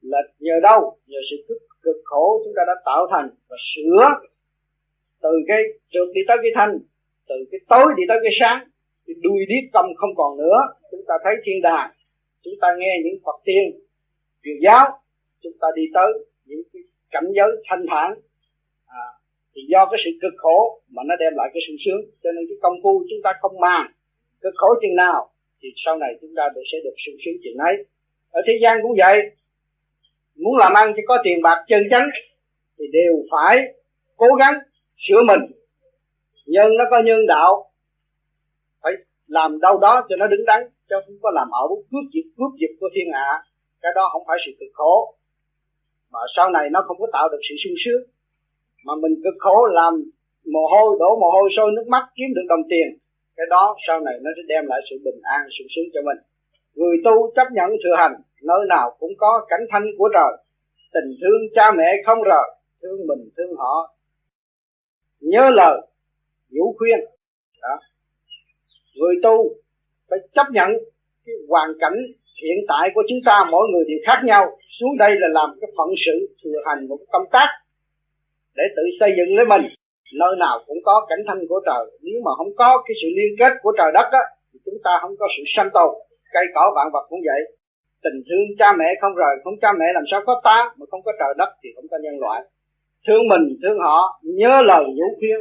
Là 0.01 0.19
nhờ 0.39 0.55
đâu? 0.63 0.99
Nhờ 1.07 1.19
sự 1.31 1.37
cực, 1.49 1.59
cực 1.83 1.97
khổ 2.05 2.43
chúng 2.45 2.53
ta 2.57 2.63
đã 2.67 2.75
tạo 2.85 3.07
thành 3.11 3.29
và 3.49 3.57
sửa 3.75 4.09
từ 5.23 5.31
cái 5.49 5.63
trượt 5.91 6.09
đi 6.15 6.21
tới 6.29 6.37
cái 6.43 6.53
thanh 6.55 6.79
từ 7.29 7.35
cái 7.51 7.61
tối 7.69 7.87
đi 7.97 8.03
tới 8.09 8.19
cái 8.23 8.33
sáng 8.41 8.69
cái 9.07 9.15
đuôi 9.23 9.45
điếc 9.49 9.73
tâm 9.73 9.85
không 9.97 10.11
còn 10.17 10.39
nữa. 10.39 10.59
Chúng 10.91 11.05
ta 11.09 11.15
thấy 11.25 11.35
thiên 11.45 11.63
đàng 11.63 11.91
chúng 12.45 12.55
ta 12.61 12.69
nghe 12.79 12.99
những 13.05 13.23
Phật 13.25 13.41
tiên 13.45 13.63
truyền 14.45 14.57
giáo 14.63 14.99
chúng 15.43 15.53
ta 15.61 15.69
đi 15.77 15.83
tới 15.95 16.13
những 16.45 16.63
cái 16.73 16.83
cảnh 17.11 17.33
giới 17.35 17.49
thanh 17.69 17.85
thản 17.91 18.21
thì 19.55 19.63
do 19.69 19.87
cái 19.87 19.99
sự 20.05 20.11
cực 20.23 20.33
khổ 20.37 20.81
mà 20.89 21.03
nó 21.07 21.17
đem 21.17 21.33
lại 21.37 21.51
cái 21.55 21.61
sung 21.67 21.77
sướng. 21.85 22.01
Cho 22.23 22.33
nên 22.33 22.45
cái 22.49 22.57
công 22.63 22.75
phu 22.83 23.05
chúng 23.11 23.23
ta 23.25 23.33
không 23.41 23.61
màng. 23.61 23.87
Cực 24.41 24.55
khổ 24.57 24.69
chừng 24.83 24.97
nào, 24.97 25.31
thì 25.63 25.69
sau 25.77 25.97
này 25.97 26.11
chúng 26.21 26.35
ta 26.37 26.49
sẽ 26.73 26.79
được 26.85 26.95
sung 26.97 27.15
sướng 27.25 27.35
chừng 27.45 27.57
ấy. 27.59 27.77
Ở 28.31 28.41
thế 28.47 28.59
gian 28.63 28.79
cũng 28.83 28.95
vậy. 28.99 29.21
Muốn 30.35 30.57
làm 30.57 30.73
ăn 30.75 30.93
cho 30.97 31.03
có 31.07 31.19
tiền 31.25 31.43
bạc 31.43 31.65
chân 31.69 31.83
chánh, 31.91 32.09
thì 32.79 32.85
đều 32.93 33.15
phải 33.31 33.75
cố 34.17 34.27
gắng 34.39 34.55
sửa 34.99 35.23
mình. 35.23 35.41
Nhân 36.47 36.77
nó 36.79 36.85
có 36.91 37.03
nhân 37.03 37.27
đạo, 37.27 37.71
phải 38.83 38.93
làm 39.27 39.61
đâu 39.61 39.79
đó 39.79 40.07
cho 40.09 40.17
nó 40.17 40.27
đứng 40.27 40.45
đắn, 40.47 40.63
chứ 40.89 40.97
không 41.07 41.19
có 41.23 41.31
làm 41.31 41.51
ẩu, 41.51 41.85
cướp 41.91 42.05
giật 42.13 42.29
cướp 42.37 42.51
giật 42.61 42.73
của 42.81 42.89
thiên 42.95 43.07
hạ. 43.13 43.43
Cái 43.83 43.93
đó 43.95 44.09
không 44.13 44.23
phải 44.27 44.37
sự 44.47 44.53
cực 44.61 44.69
khổ. 44.73 45.15
Mà 46.11 46.19
sau 46.37 46.51
này 46.51 46.71
nó 46.71 46.81
không 46.87 46.97
có 47.01 47.07
tạo 47.13 47.29
được 47.29 47.41
sự 47.49 47.55
sung 47.65 47.75
sướng 47.85 48.03
mà 48.85 48.93
mình 49.03 49.15
cực 49.25 49.35
khổ 49.39 49.67
làm 49.67 49.95
mồ 50.53 50.65
hôi, 50.73 50.97
đổ 51.01 51.11
mồ 51.21 51.31
hôi, 51.31 51.49
sôi 51.57 51.73
nước 51.77 51.87
mắt, 51.89 52.05
kiếm 52.15 52.29
được 52.35 52.47
đồng 52.49 52.63
tiền. 52.71 52.99
Cái 53.37 53.47
đó 53.51 53.77
sau 53.87 54.01
này 54.01 54.15
nó 54.23 54.31
sẽ 54.37 54.43
đem 54.49 54.67
lại 54.67 54.81
sự 54.91 54.97
bình 55.05 55.21
an, 55.23 55.41
sự 55.59 55.65
sướng 55.75 55.85
cho 55.95 56.01
mình. 56.05 56.19
Người 56.75 56.97
tu 57.05 57.33
chấp 57.37 57.47
nhận 57.53 57.71
thừa 57.71 57.97
hành, 57.97 58.15
nơi 58.43 58.61
nào 58.69 58.97
cũng 58.99 59.13
có 59.19 59.47
cảnh 59.49 59.61
thanh 59.71 59.85
của 59.99 60.09
trời. 60.15 60.33
Tình 60.95 61.17
thương 61.21 61.41
cha 61.55 61.73
mẹ 61.73 62.03
không 62.07 62.23
rời, 62.23 62.49
thương 62.83 63.07
mình, 63.07 63.31
thương 63.37 63.57
họ. 63.57 63.95
Nhớ 65.21 65.51
lời 65.51 65.81
nhủ 66.51 66.75
khuyên. 66.79 67.01
Đó. 67.63 67.79
người 68.95 69.15
tu 69.23 69.37
phải 70.11 70.19
chấp 70.33 70.47
nhận 70.51 70.71
cái 71.27 71.35
hoàn 71.49 71.69
cảnh 71.81 71.95
hiện 72.43 72.59
tại 72.69 72.91
của 72.95 73.03
chúng 73.09 73.19
ta, 73.27 73.45
mỗi 73.51 73.69
người 73.73 73.85
đều 73.89 73.99
khác 74.07 74.23
nhau. 74.25 74.59
Xuống 74.71 74.99
đây 74.99 75.17
là 75.19 75.29
làm 75.29 75.51
cái 75.61 75.71
phận 75.77 75.89
sự 76.07 76.37
thừa 76.45 76.59
hành 76.67 76.89
một 76.89 76.99
công 77.13 77.25
tác 77.33 77.49
để 78.57 78.65
tự 78.77 78.83
xây 79.01 79.11
dựng 79.17 79.37
lấy 79.37 79.47
mình. 79.47 79.63
Nơi 80.21 80.37
nào 80.39 80.59
cũng 80.67 80.79
có 80.85 81.07
cảnh 81.09 81.19
thanh 81.27 81.41
của 81.49 81.61
trời. 81.67 81.85
Nếu 82.03 82.19
mà 82.25 82.31
không 82.39 82.55
có 82.57 82.83
cái 82.87 82.95
sự 83.03 83.09
liên 83.17 83.33
kết 83.39 83.53
của 83.63 83.73
trời 83.79 83.91
đất 83.95 84.09
á, 84.13 84.23
thì 84.53 84.59
chúng 84.65 84.79
ta 84.85 84.91
không 85.03 85.17
có 85.19 85.29
sự 85.37 85.43
sanh 85.47 85.71
tồn. 85.75 85.95
Cây 86.33 86.47
cỏ, 86.55 86.73
vạn 86.77 86.87
vật 86.93 87.07
cũng 87.09 87.21
vậy. 87.29 87.41
Tình 88.03 88.23
thương 88.27 88.47
cha 88.59 88.73
mẹ 88.79 88.95
không 89.01 89.15
rời, 89.15 89.35
không 89.45 89.55
cha 89.63 89.73
mẹ 89.73 89.87
làm 89.95 90.05
sao 90.11 90.21
có 90.27 90.41
ta 90.45 90.71
mà 90.77 90.87
không 90.91 91.03
có 91.03 91.13
trời 91.21 91.35
đất 91.39 91.49
thì 91.63 91.69
không 91.77 91.89
có 91.91 91.97
nhân 92.03 92.15
loại. 92.21 92.43
Thương 93.07 93.29
mình, 93.29 93.59
thương 93.63 93.79
họ, 93.79 94.21
nhớ 94.23 94.63
lời 94.63 94.85
nhũ 94.97 95.05
khuyên. 95.19 95.41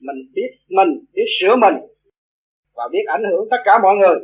Mình 0.00 0.16
biết 0.34 0.50
mình, 0.68 0.88
biết 1.14 1.26
sửa 1.40 1.56
mình 1.56 1.74
và 2.74 2.88
biết 2.92 3.04
ảnh 3.06 3.22
hưởng 3.30 3.48
tất 3.50 3.56
cả 3.64 3.78
mọi 3.82 3.96
người. 3.96 4.16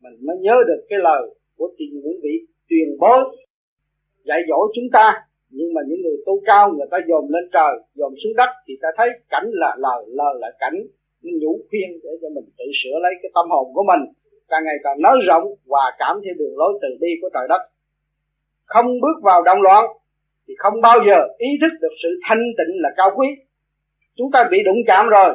Mình 0.00 0.12
mới 0.26 0.36
nhớ 0.40 0.56
được 0.66 0.86
cái 0.88 0.98
lời 0.98 1.22
của 1.56 1.68
tiền 1.78 1.88
những 1.92 2.20
vị 2.22 2.34
truyền 2.68 2.98
bối 2.98 3.18
dạy 4.24 4.42
dỗ 4.48 4.56
chúng 4.74 4.90
ta 4.92 5.26
nhưng 5.50 5.74
mà 5.74 5.80
những 5.88 6.02
người 6.02 6.16
tu 6.26 6.34
cao, 6.44 6.72
người 6.72 6.86
ta 6.90 6.98
dồn 7.08 7.24
lên 7.30 7.44
trời, 7.52 7.72
dồn 7.94 8.12
xuống 8.24 8.36
đất, 8.36 8.50
thì 8.66 8.74
ta 8.82 8.88
thấy 8.96 9.08
cảnh 9.28 9.48
là 9.52 9.76
lời 9.78 10.04
lời 10.08 10.34
là 10.38 10.50
cảnh 10.58 10.76
nhủ 11.22 11.60
khuyên 11.68 11.88
để 12.02 12.10
cho 12.22 12.28
mình 12.34 12.44
tự 12.58 12.64
sửa 12.74 12.96
lấy 13.02 13.12
cái 13.22 13.30
tâm 13.34 13.46
hồn 13.50 13.66
của 13.74 13.84
mình. 13.90 14.12
Càng 14.48 14.64
ngày 14.64 14.76
càng 14.84 15.02
nới 15.02 15.16
rộng 15.26 15.44
và 15.66 15.84
cảm 15.98 16.20
theo 16.24 16.34
đường 16.38 16.56
lối 16.56 16.72
từ 16.82 16.88
bi 17.00 17.08
của 17.22 17.30
trời 17.34 17.46
đất. 17.48 17.62
Không 18.64 18.86
bước 19.00 19.16
vào 19.22 19.42
động 19.42 19.62
loạn, 19.62 19.84
thì 20.48 20.54
không 20.58 20.80
bao 20.80 20.98
giờ 21.06 21.18
ý 21.38 21.48
thức 21.60 21.72
được 21.80 21.94
sự 22.02 22.08
thanh 22.24 22.42
tịnh 22.58 22.82
là 22.82 22.90
cao 22.96 23.10
quý. 23.16 23.28
Chúng 24.16 24.30
ta 24.32 24.48
bị 24.50 24.62
đụng 24.64 24.80
chạm 24.86 25.08
rồi, 25.08 25.34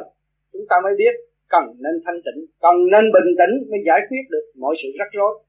chúng 0.52 0.62
ta 0.70 0.76
mới 0.84 0.92
biết 0.98 1.14
cần 1.48 1.64
nên 1.78 2.02
thanh 2.04 2.20
tịnh, 2.24 2.46
cần 2.60 2.76
nên 2.92 3.04
bình 3.12 3.34
tĩnh 3.38 3.70
mới 3.70 3.80
giải 3.86 4.00
quyết 4.08 4.22
được 4.30 4.44
mọi 4.58 4.74
sự 4.82 4.88
rắc 4.98 5.08
rối. 5.12 5.42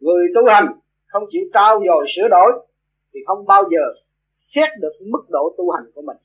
Người 0.00 0.26
tu 0.34 0.44
hành 0.46 0.66
không 1.06 1.22
chịu 1.30 1.42
trao 1.54 1.80
dồi 1.86 2.04
sửa 2.08 2.28
đổi 2.28 2.52
thì 3.14 3.20
không 3.26 3.46
bao 3.46 3.62
giờ 3.72 3.84
xét 4.30 4.68
được 4.80 4.92
mức 5.00 5.24
độ 5.28 5.54
tu 5.58 5.70
hành 5.70 5.90
của 5.94 6.02
mình. 6.02 6.16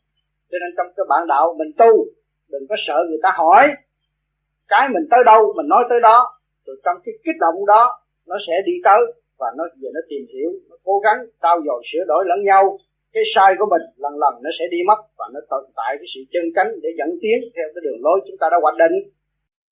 Cho 0.51 0.57
nên 0.61 0.71
trong 0.77 0.87
cái 0.97 1.05
bản 1.09 1.27
đạo 1.27 1.55
mình 1.57 1.71
tu, 1.77 2.05
đừng 2.47 2.67
có 2.69 2.75
sợ 2.77 2.97
người 3.09 3.19
ta 3.23 3.31
hỏi 3.35 3.67
cái 4.69 4.89
mình 4.89 5.05
tới 5.11 5.19
đâu, 5.25 5.53
mình 5.57 5.67
nói 5.67 5.83
tới 5.89 5.99
đó. 6.01 6.17
Rồi 6.65 6.75
trong 6.85 6.97
cái 7.05 7.13
kích 7.23 7.35
động 7.39 7.65
đó, 7.65 7.83
nó 8.27 8.35
sẽ 8.47 8.53
đi 8.65 8.73
tới 8.83 9.01
và 9.39 9.47
nó 9.57 9.63
về 9.81 9.89
nó 9.93 10.01
tìm 10.09 10.23
hiểu, 10.33 10.51
nó 10.69 10.75
cố 10.83 10.99
gắng 11.05 11.17
trao 11.41 11.57
dồi, 11.65 11.81
sửa 11.91 12.03
đổi 12.07 12.25
lẫn 12.27 12.39
nhau. 12.43 12.77
Cái 13.13 13.23
sai 13.35 13.55
của 13.59 13.67
mình 13.73 13.81
lần 13.97 14.13
lần 14.23 14.33
nó 14.43 14.49
sẽ 14.59 14.65
đi 14.71 14.77
mất 14.87 14.99
và 15.17 15.25
nó 15.33 15.39
tồn 15.49 15.63
tại 15.75 15.95
cái 15.99 16.07
sự 16.13 16.21
chân 16.33 16.43
chánh 16.55 16.69
để 16.83 16.89
dẫn 16.97 17.09
tiến 17.21 17.37
theo 17.55 17.67
cái 17.73 17.81
đường 17.85 17.99
lối 18.05 18.19
chúng 18.27 18.37
ta 18.41 18.47
đã 18.51 18.57
hoạch 18.61 18.77
định. 18.83 18.95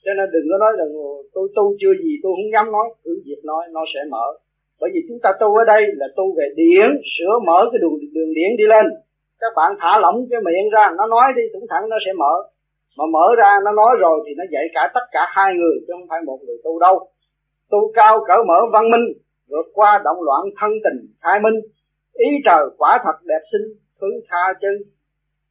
Cho 0.04 0.12
nên 0.18 0.30
đừng 0.34 0.46
có 0.52 0.58
nói 0.58 0.74
là 0.80 0.86
tôi 1.34 1.50
tu 1.56 1.76
chưa 1.80 1.94
gì, 2.04 2.12
tôi 2.24 2.32
không 2.36 2.52
dám 2.54 2.72
nói, 2.72 2.88
cứ 3.04 3.22
việc 3.26 3.42
nói, 3.44 3.64
nó 3.72 3.82
sẽ 3.94 4.00
mở 4.10 4.26
bởi 4.82 4.90
vì 4.94 5.02
chúng 5.08 5.20
ta 5.24 5.34
tu 5.40 5.56
ở 5.56 5.66
đây 5.66 5.84
là 5.96 6.08
tu 6.16 6.36
về 6.38 6.46
điển 6.56 6.90
sửa 7.18 7.40
mở 7.46 7.70
cái 7.72 7.80
đường 7.82 7.98
đường 8.14 8.34
điển 8.36 8.58
đi 8.58 8.66
lên. 8.66 8.86
Các 9.40 9.54
bạn 9.56 9.72
thả 9.80 10.00
lỏng 10.00 10.26
cái 10.30 10.42
miệng 10.42 10.70
ra 10.70 10.92
nó 10.98 11.08
nói 11.08 11.34
đi 11.36 11.42
thủng 11.54 11.66
thẳng 11.70 11.90
nó 11.90 11.98
sẽ 12.06 12.14
mở. 12.14 12.34
Mà 12.98 13.06
mở 13.14 13.36
ra 13.38 13.60
nó 13.66 13.72
nói 13.72 13.96
rồi 14.00 14.20
thì 14.26 14.32
nó 14.38 14.44
dạy 14.52 14.64
cả 14.74 14.92
tất 14.94 15.06
cả 15.12 15.26
hai 15.30 15.54
người 15.54 15.76
chứ 15.88 15.94
không 15.94 16.08
phải 16.10 16.20
một 16.26 16.40
người 16.46 16.58
tu 16.64 16.80
đâu. 16.80 17.10
Tu 17.70 17.92
cao 17.94 18.24
cỡ 18.28 18.36
mở 18.48 18.60
văn 18.74 18.92
minh 18.92 19.06
vượt 19.50 19.68
qua 19.74 20.02
động 20.04 20.18
loạn 20.22 20.42
thân 20.60 20.72
tình 20.84 21.14
khai 21.22 21.40
minh. 21.40 21.56
Ý 22.14 22.28
trời 22.46 22.66
quả 22.78 23.00
thật 23.04 23.16
đẹp 23.26 23.42
xinh 23.52 23.74
thứ 24.02 24.08
tha 24.30 24.54
chân 24.62 24.74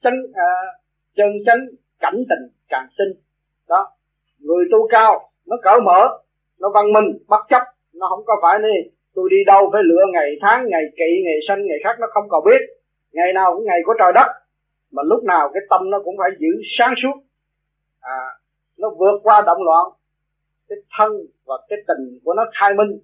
chân 0.02 0.14
à, 0.34 0.50
chân 1.16 1.28
chánh 1.46 1.66
cảnh 2.00 2.16
tình 2.28 2.48
càng 2.68 2.86
sinh 2.98 3.22
đó 3.68 3.92
người 4.38 4.64
tu 4.72 4.88
cao 4.88 5.30
nó 5.46 5.56
cỡ 5.62 5.80
mở 5.84 6.08
nó 6.58 6.70
văn 6.74 6.92
minh 6.92 7.18
bất 7.28 7.40
chấp 7.48 7.62
nó 7.92 8.06
không 8.08 8.24
có 8.26 8.34
phải 8.42 8.58
đi 8.58 8.90
tôi 9.16 9.28
đi 9.30 9.36
đâu 9.46 9.70
phải 9.72 9.82
lựa 9.84 10.04
ngày 10.12 10.30
tháng 10.40 10.68
ngày 10.68 10.82
kỵ 10.96 11.22
ngày 11.24 11.38
sanh 11.48 11.66
ngày 11.66 11.78
khác 11.84 11.96
nó 12.00 12.06
không 12.10 12.28
còn 12.28 12.44
biết. 12.44 12.60
Ngày 13.12 13.32
nào 13.32 13.54
cũng 13.54 13.64
ngày 13.66 13.80
của 13.84 13.94
trời 13.98 14.12
đất. 14.14 14.26
Mà 14.90 15.02
lúc 15.06 15.24
nào 15.24 15.50
cái 15.54 15.62
tâm 15.70 15.90
nó 15.90 15.98
cũng 16.04 16.14
phải 16.18 16.30
giữ 16.38 16.48
sáng 16.76 16.94
suốt. 16.96 17.16
À, 18.00 18.20
nó 18.78 18.88
vượt 18.98 19.20
qua 19.22 19.42
động 19.46 19.62
loạn. 19.62 19.86
Cái 20.68 20.78
thân 20.98 21.12
và 21.44 21.54
cái 21.68 21.78
tình 21.88 22.18
của 22.24 22.34
nó 22.34 22.44
khai 22.54 22.74
minh. 22.74 23.00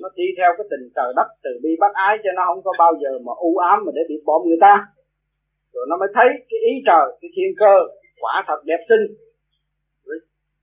Nó 0.00 0.08
đi 0.14 0.24
theo 0.38 0.50
cái 0.58 0.66
tình 0.70 0.90
trời 0.96 1.12
đất 1.16 1.26
từ 1.42 1.50
bi 1.62 1.70
bác 1.80 1.94
ái 1.94 2.18
cho 2.24 2.30
nó 2.36 2.42
không 2.46 2.62
có 2.64 2.72
bao 2.78 2.92
giờ 3.02 3.18
mà 3.26 3.32
u 3.36 3.56
ám 3.56 3.84
mà 3.86 3.92
để 3.94 4.02
bị 4.08 4.14
bom 4.24 4.42
người 4.48 4.58
ta. 4.60 4.86
Rồi 5.72 5.86
nó 5.88 5.96
mới 5.96 6.08
thấy 6.14 6.28
cái 6.28 6.60
ý 6.70 6.82
trời 6.86 7.06
cái 7.20 7.30
thiên 7.36 7.50
cơ 7.58 7.74
quả 8.20 8.44
thật 8.46 8.64
đẹp 8.64 8.80
xinh. 8.88 9.16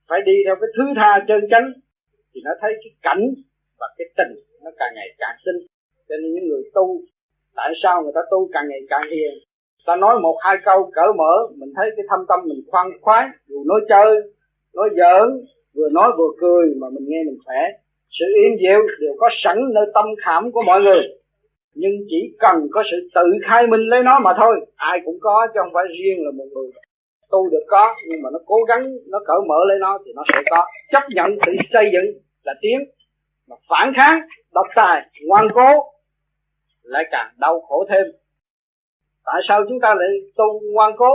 Phải 0.09 0.21
đi 0.25 0.33
theo 0.45 0.55
cái 0.55 0.69
thứ 0.77 0.83
tha 0.95 1.25
chân 1.27 1.41
chánh. 1.51 1.73
Thì 2.33 2.41
nó 2.43 2.51
thấy 2.61 2.73
cái 2.73 2.91
cảnh 3.01 3.33
và 3.79 3.87
cái 3.97 4.07
tình 4.17 4.33
nó 4.63 4.71
càng 4.79 4.93
ngày 4.95 5.09
càng 5.17 5.35
sinh 5.45 5.67
cho 6.09 6.15
nên 6.21 6.33
những 6.33 6.47
người 6.49 6.63
tu, 6.73 6.99
tại 7.55 7.71
sao 7.83 8.03
người 8.03 8.11
ta 8.15 8.21
tu 8.31 8.49
càng 8.53 8.65
ngày 8.69 8.79
càng 8.89 9.01
hiền? 9.11 9.33
Ta 9.85 9.95
nói 9.95 10.19
một 10.19 10.37
hai 10.41 10.57
câu 10.65 10.91
cỡ 10.93 11.13
mở, 11.17 11.33
mình 11.55 11.73
thấy 11.75 11.89
cái 11.95 12.05
thâm 12.09 12.19
tâm 12.29 12.39
mình 12.49 12.61
khoan 12.67 12.87
khoái, 13.01 13.27
dù 13.47 13.63
nói 13.63 13.81
chơi, 13.89 14.21
nói 14.73 14.89
giỡn, 14.97 15.29
vừa 15.75 15.89
nói 15.93 16.11
vừa 16.17 16.31
cười 16.41 16.65
mà 16.81 16.87
mình 16.89 17.05
nghe 17.07 17.23
mình 17.25 17.37
khỏe. 17.45 17.61
Sự 18.07 18.25
im 18.35 18.51
dịu 18.61 18.79
đều 18.99 19.13
có 19.17 19.29
sẵn 19.31 19.57
nơi 19.73 19.85
tâm 19.93 20.05
khảm 20.23 20.51
của 20.51 20.61
mọi 20.65 20.81
người. 20.81 21.01
Nhưng 21.73 21.91
chỉ 22.07 22.35
cần 22.39 22.55
có 22.71 22.83
sự 22.91 22.97
tự 23.15 23.23
khai 23.47 23.67
minh 23.67 23.81
lấy 23.81 24.03
nó 24.03 24.19
mà 24.19 24.31
thôi. 24.37 24.55
Ai 24.75 24.99
cũng 25.05 25.17
có 25.21 25.47
chứ 25.53 25.59
không 25.63 25.73
phải 25.73 25.83
riêng 25.99 26.25
là 26.25 26.31
một 26.31 26.45
người. 26.53 26.69
Tu 27.31 27.49
được 27.49 27.65
có, 27.67 27.95
nhưng 28.09 28.21
mà 28.23 28.29
nó 28.33 28.39
cố 28.45 28.55
gắng, 28.67 28.83
nó 29.07 29.19
cởi 29.25 29.37
mở 29.47 29.55
lấy 29.67 29.77
nó 29.79 29.99
thì 30.05 30.11
nó 30.15 30.23
sẽ 30.33 30.41
có. 30.49 30.65
Chấp 30.91 31.03
nhận 31.15 31.29
tự 31.45 31.51
xây 31.69 31.89
dựng 31.93 32.05
là 32.43 32.53
tiếng 32.61 32.79
mà 33.47 33.55
phản 33.69 33.93
kháng 33.93 34.19
độc 34.53 34.65
tài 34.75 35.01
ngoan 35.27 35.47
cố 35.53 35.69
lại 36.83 37.05
càng 37.11 37.33
đau 37.37 37.61
khổ 37.61 37.85
thêm. 37.89 38.05
Tại 39.25 39.41
sao 39.43 39.63
chúng 39.69 39.79
ta 39.79 39.95
lại 39.95 40.07
tu 40.37 40.61
ngoan 40.73 40.91
cố? 40.97 41.11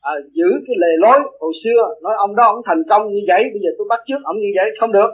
À, 0.00 0.12
giữ 0.32 0.48
cái 0.66 0.76
lề 0.78 0.92
lối 0.98 1.18
hồi 1.40 1.52
xưa 1.64 1.94
nói 2.02 2.14
ông 2.18 2.36
đó 2.36 2.44
ông 2.44 2.62
thành 2.66 2.82
công 2.90 3.12
như 3.12 3.20
vậy 3.28 3.42
bây 3.52 3.60
giờ 3.62 3.70
tôi 3.78 3.86
bắt 3.90 4.00
trước 4.06 4.20
ông 4.24 4.36
như 4.36 4.48
vậy 4.56 4.70
không 4.80 4.92
được. 4.92 5.10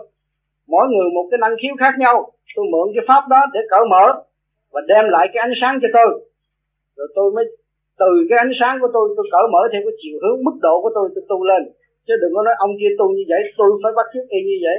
Mỗi 0.66 0.86
người 0.88 1.08
một 1.14 1.28
cái 1.30 1.38
năng 1.38 1.56
khiếu 1.60 1.74
khác 1.78 1.94
nhau. 1.98 2.32
Tôi 2.56 2.66
mượn 2.72 2.88
cái 2.94 3.04
pháp 3.08 3.28
đó 3.28 3.40
để 3.52 3.60
cởi 3.70 3.84
mở 3.90 4.04
và 4.72 4.80
đem 4.88 5.04
lại 5.08 5.28
cái 5.32 5.40
ánh 5.40 5.56
sáng 5.60 5.78
cho 5.82 5.88
tôi. 5.92 6.08
Rồi 6.96 7.08
tôi 7.14 7.32
mới 7.36 7.44
từ 7.98 8.10
cái 8.30 8.38
ánh 8.38 8.54
sáng 8.60 8.78
của 8.80 8.90
tôi 8.94 9.04
tôi 9.16 9.26
cởi 9.32 9.44
mở 9.52 9.62
theo 9.72 9.82
cái 9.86 9.94
chiều 10.02 10.16
hướng 10.22 10.44
mức 10.44 10.56
độ 10.60 10.82
của 10.82 10.90
tôi 10.94 11.08
tôi 11.14 11.24
tu 11.28 11.44
lên. 11.44 11.62
Chứ 12.06 12.14
đừng 12.22 12.32
có 12.34 12.42
nói 12.42 12.54
ông 12.58 12.70
kia 12.80 12.92
tu 12.98 13.06
như 13.16 13.24
vậy 13.32 13.42
tôi 13.58 13.68
phải 13.82 13.92
bắt 13.96 14.06
chước 14.12 14.26
y 14.28 14.40
như 14.48 14.58
vậy 14.66 14.78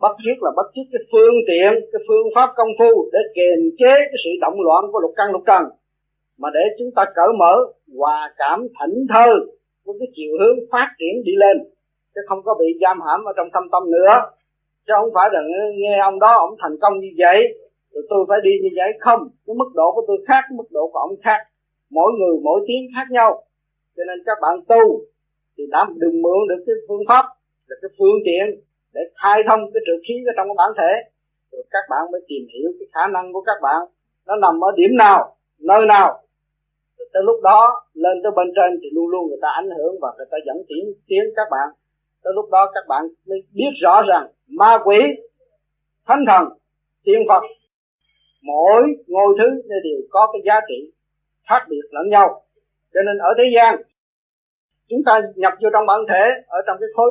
bắt 0.00 0.12
trước 0.24 0.38
là 0.40 0.50
bắt 0.56 0.66
trước 0.74 0.86
cái 0.92 1.02
phương 1.12 1.36
tiện, 1.48 1.70
cái 1.92 2.02
phương 2.08 2.26
pháp 2.34 2.48
công 2.56 2.72
phu 2.78 3.10
để 3.12 3.18
kiềm 3.34 3.60
chế 3.78 3.94
cái 4.10 4.18
sự 4.24 4.30
động 4.40 4.60
loạn 4.66 4.84
của 4.92 5.00
lục 5.00 5.12
căn, 5.16 5.32
lục 5.32 5.42
trần. 5.46 5.62
Mà 6.38 6.48
để 6.54 6.60
chúng 6.78 6.90
ta 6.96 7.04
cởi 7.14 7.28
mở, 7.38 7.54
hòa 7.98 8.34
cảm 8.36 8.66
thảnh 8.78 8.96
thơ 9.12 9.28
với 9.84 9.94
cái 9.98 10.08
chiều 10.14 10.32
hướng 10.40 10.58
phát 10.72 10.88
triển 10.98 11.24
đi 11.24 11.32
lên, 11.36 11.56
chứ 12.14 12.20
không 12.28 12.42
có 12.44 12.56
bị 12.60 12.66
giam 12.80 12.98
hãm 13.06 13.24
ở 13.24 13.32
trong 13.36 13.48
thâm 13.54 13.64
tâm 13.72 13.82
nữa. 13.90 14.14
Chứ 14.86 14.92
không 15.00 15.10
phải 15.14 15.28
là 15.32 15.40
nghe 15.74 15.98
ông 15.98 16.18
đó, 16.18 16.32
ông 16.38 16.54
thành 16.62 16.76
công 16.82 17.00
như 17.00 17.08
vậy, 17.18 17.38
rồi 17.92 18.02
tôi 18.10 18.26
phải 18.28 18.38
đi 18.42 18.50
như 18.62 18.68
vậy 18.76 18.92
không? 19.00 19.20
Cái 19.46 19.54
mức 19.54 19.70
độ 19.74 19.92
của 19.94 20.04
tôi 20.06 20.18
khác 20.28 20.44
mức 20.52 20.68
độ 20.70 20.90
của 20.92 20.98
ông 20.98 21.16
khác. 21.24 21.40
Mỗi 21.90 22.12
người 22.18 22.36
mỗi 22.42 22.60
tiếng 22.66 22.84
khác 22.94 23.06
nhau. 23.10 23.42
Cho 23.96 24.02
nên 24.08 24.18
các 24.26 24.38
bạn 24.42 24.54
tu 24.68 25.00
thì 25.58 25.64
đã 25.70 25.86
đừng 25.96 26.22
mượn 26.22 26.48
được 26.48 26.64
cái 26.66 26.74
phương 26.88 27.02
pháp, 27.08 27.24
là 27.66 27.76
cái 27.82 27.90
phương 27.98 28.18
tiện 28.24 28.60
để 28.94 29.00
khai 29.22 29.42
thông 29.48 29.60
cái 29.74 29.80
trượt 29.86 30.00
khí 30.08 30.14
ở 30.30 30.32
trong 30.36 30.46
cái 30.48 30.54
bản 30.58 30.70
thể. 30.78 30.92
Rồi 31.52 31.64
các 31.70 31.84
bạn 31.90 32.02
mới 32.12 32.20
tìm 32.28 32.42
hiểu 32.54 32.68
cái 32.78 32.88
khả 32.94 33.12
năng 33.14 33.32
của 33.32 33.40
các 33.40 33.58
bạn. 33.62 33.80
Nó 34.26 34.36
nằm 34.36 34.64
ở 34.64 34.70
điểm 34.76 34.90
nào, 34.98 35.36
nơi 35.58 35.86
nào. 35.86 36.22
Rồi 36.98 37.08
tới 37.12 37.22
lúc 37.22 37.40
đó, 37.42 37.84
lên 37.94 38.16
tới 38.22 38.32
bên 38.36 38.48
trên 38.56 38.78
thì 38.82 38.88
luôn 38.92 39.08
luôn 39.08 39.28
người 39.28 39.38
ta 39.42 39.48
ảnh 39.48 39.70
hưởng 39.78 39.94
và 40.00 40.08
người 40.16 40.26
ta 40.30 40.36
dẫn 40.46 40.56
tiến 40.68 40.84
tiến 41.06 41.24
các 41.36 41.48
bạn. 41.50 41.68
Tới 42.22 42.32
lúc 42.36 42.50
đó 42.50 42.70
các 42.74 42.84
bạn 42.88 43.04
mới 43.26 43.38
biết 43.52 43.70
rõ 43.82 44.02
rằng 44.02 44.26
ma 44.46 44.78
quỷ, 44.84 45.00
thánh 46.06 46.24
thần, 46.26 46.44
tiên 47.04 47.20
phật. 47.28 47.42
Mỗi 48.42 48.82
ngôi 49.06 49.34
thứ 49.38 49.48
đều 49.68 50.00
có 50.10 50.28
cái 50.32 50.42
giá 50.44 50.60
trị 50.68 50.92
khác 51.48 51.66
biệt 51.68 51.82
lẫn 51.90 52.08
nhau. 52.08 52.42
Cho 52.94 53.00
nên 53.06 53.18
ở 53.18 53.34
thế 53.38 53.44
gian, 53.54 53.82
chúng 54.88 55.00
ta 55.06 55.20
nhập 55.34 55.52
vô 55.62 55.68
trong 55.72 55.86
bản 55.86 56.00
thể, 56.08 56.30
ở 56.46 56.58
trong 56.66 56.76
cái 56.80 56.88
khối 56.94 57.10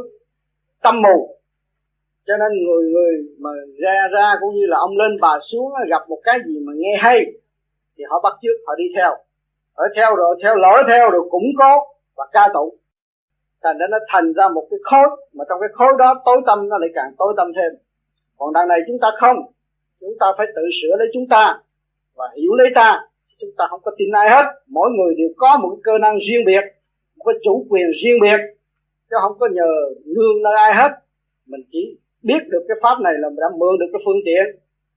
tâm 0.84 1.02
mù 1.02 1.39
cho 2.30 2.38
nên 2.38 2.52
người 2.66 2.84
người 2.94 3.14
mà 3.40 3.50
ra 3.84 4.08
ra 4.12 4.36
cũng 4.42 4.56
như 4.56 4.66
là 4.68 4.78
ông 4.78 4.98
lên 4.98 5.12
bà 5.22 5.40
xuống 5.40 5.72
gặp 5.90 6.10
một 6.10 6.20
cái 6.24 6.40
gì 6.48 6.60
mà 6.60 6.74
nghe 6.76 6.96
hay, 7.00 7.26
thì 7.98 8.04
họ 8.10 8.22
bắt 8.24 8.34
chước, 8.42 8.56
họ 8.68 8.76
đi 8.76 8.84
theo. 8.98 9.12
Ở 9.74 9.86
theo 9.96 10.16
rồi, 10.16 10.36
theo 10.44 10.56
lỗi 10.56 10.84
theo 10.88 11.10
rồi 11.10 11.22
củng 11.30 11.50
cố 11.58 11.74
và 12.16 12.26
ca 12.32 12.48
tụng. 12.54 12.76
Thành 13.64 13.78
ra 13.78 13.88
nó 13.92 13.98
thành 14.08 14.34
ra 14.34 14.50
một 14.50 14.68
cái 14.70 14.80
khối, 14.84 15.10
mà 15.34 15.46
trong 15.50 15.60
cái 15.62 15.70
khối 15.74 15.94
đó 16.00 16.22
tối 16.26 16.42
tâm 16.46 16.70
nó 16.70 16.78
lại 16.78 16.90
càng 16.96 17.12
tối 17.18 17.34
tâm 17.38 17.48
thêm. 17.56 17.82
Còn 18.38 18.54
đằng 18.54 18.68
này 18.68 18.80
chúng 18.88 19.00
ta 19.00 19.12
không. 19.20 19.38
Chúng 20.00 20.14
ta 20.20 20.28
phải 20.38 20.48
tự 20.56 20.62
sửa 20.82 20.98
lấy 20.98 21.08
chúng 21.14 21.28
ta 21.30 21.62
và 22.16 22.26
hiểu 22.36 22.54
lấy 22.54 22.68
ta. 22.76 23.02
Chúng 23.38 23.50
ta 23.58 23.68
không 23.70 23.82
có 23.84 23.92
tin 23.98 24.12
ai 24.12 24.30
hết. 24.30 24.46
Mỗi 24.68 24.90
người 24.92 25.14
đều 25.18 25.30
có 25.38 25.58
một 25.58 25.70
cái 25.70 25.82
cơ 25.84 25.98
năng 25.98 26.18
riêng 26.20 26.46
biệt, 26.46 26.64
một 27.16 27.24
cái 27.26 27.36
chủ 27.44 27.66
quyền 27.70 27.86
riêng 28.04 28.22
biệt. 28.22 28.40
Chứ 29.10 29.16
không 29.22 29.40
có 29.40 29.50
nhờ 29.52 29.70
nương 30.06 30.44
nơi 30.44 30.56
ai 30.56 30.74
hết. 30.74 30.92
Mình 31.46 31.62
chỉ 31.72 31.98
biết 32.24 32.42
được 32.52 32.64
cái 32.68 32.78
pháp 32.84 32.98
này 33.06 33.14
là 33.22 33.30
mình 33.30 33.42
đã 33.46 33.50
mượn 33.60 33.74
được 33.80 33.90
cái 33.94 34.02
phương 34.06 34.22
tiện, 34.26 34.46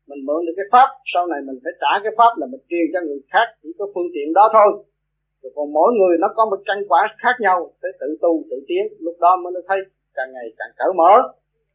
mình 0.06 0.20
mượn 0.26 0.40
được 0.46 0.56
cái 0.56 0.68
pháp, 0.72 0.88
sau 1.12 1.26
này 1.26 1.40
mình 1.46 1.58
phải 1.64 1.72
trả 1.82 1.92
cái 2.04 2.12
pháp 2.18 2.32
là 2.40 2.46
mình 2.52 2.62
truyền 2.70 2.86
cho 2.92 3.00
người 3.06 3.20
khác 3.32 3.46
chỉ 3.62 3.68
có 3.78 3.84
phương 3.94 4.10
tiện 4.14 4.32
đó 4.38 4.44
thôi. 4.56 4.70
Rồi 5.42 5.52
còn 5.56 5.72
mỗi 5.72 5.90
người 5.98 6.14
nó 6.22 6.28
có 6.36 6.42
một 6.50 6.60
căn 6.68 6.78
quả 6.88 7.02
khác 7.22 7.36
nhau, 7.40 7.58
phải 7.82 7.90
tự 8.00 8.08
tu, 8.22 8.32
tự 8.50 8.56
tiến, 8.68 8.84
lúc 8.98 9.16
đó 9.20 9.36
mới 9.42 9.52
nó 9.56 9.60
thấy 9.68 9.78
càng 10.16 10.32
ngày 10.34 10.46
càng 10.58 10.72
cởi 10.78 10.92
mở. 10.96 11.14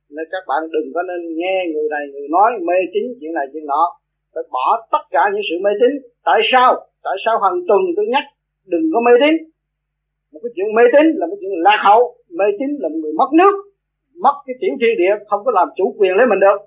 Nên 0.10 0.26
các 0.32 0.44
bạn 0.48 0.62
đừng 0.76 0.88
có 0.96 1.02
nên 1.10 1.22
nghe 1.40 1.58
người 1.74 1.88
này 1.90 2.04
người 2.14 2.28
nói 2.30 2.52
mê 2.68 2.78
tín, 2.94 3.04
chuyện 3.20 3.34
này 3.34 3.46
chuyện 3.54 3.66
nọ. 3.66 3.84
Phải 4.34 4.44
bỏ 4.52 4.88
tất 4.92 5.04
cả 5.10 5.30
những 5.34 5.42
sự 5.50 5.56
mê 5.64 5.72
tín. 5.82 5.92
Tại 6.26 6.40
sao? 6.44 6.88
Tại 7.04 7.16
sao 7.26 7.40
hàng 7.44 7.60
tuần 7.68 7.82
tôi 7.96 8.06
nhắc 8.14 8.24
đừng 8.66 8.86
có 8.94 9.00
mê 9.06 9.12
tín? 9.22 9.36
Một 10.32 10.40
cái 10.44 10.52
chuyện 10.56 10.76
mê 10.76 10.84
tín 10.94 11.06
là 11.16 11.28
một 11.28 11.38
chuyện 11.40 11.52
lạc 11.68 11.80
hậu. 11.88 12.16
Mê 12.30 12.46
tín 12.60 12.70
là 12.80 12.90
một 12.90 13.00
người 13.02 13.14
mất 13.14 13.30
nước 13.34 13.54
mất 14.20 14.36
cái 14.46 14.56
tiểu 14.62 14.74
thiên 14.82 14.98
địa, 14.98 15.16
không 15.28 15.42
có 15.46 15.52
làm 15.52 15.68
chủ 15.78 15.96
quyền 15.98 16.16
lấy 16.18 16.28
mình 16.28 16.40
được. 16.40 16.58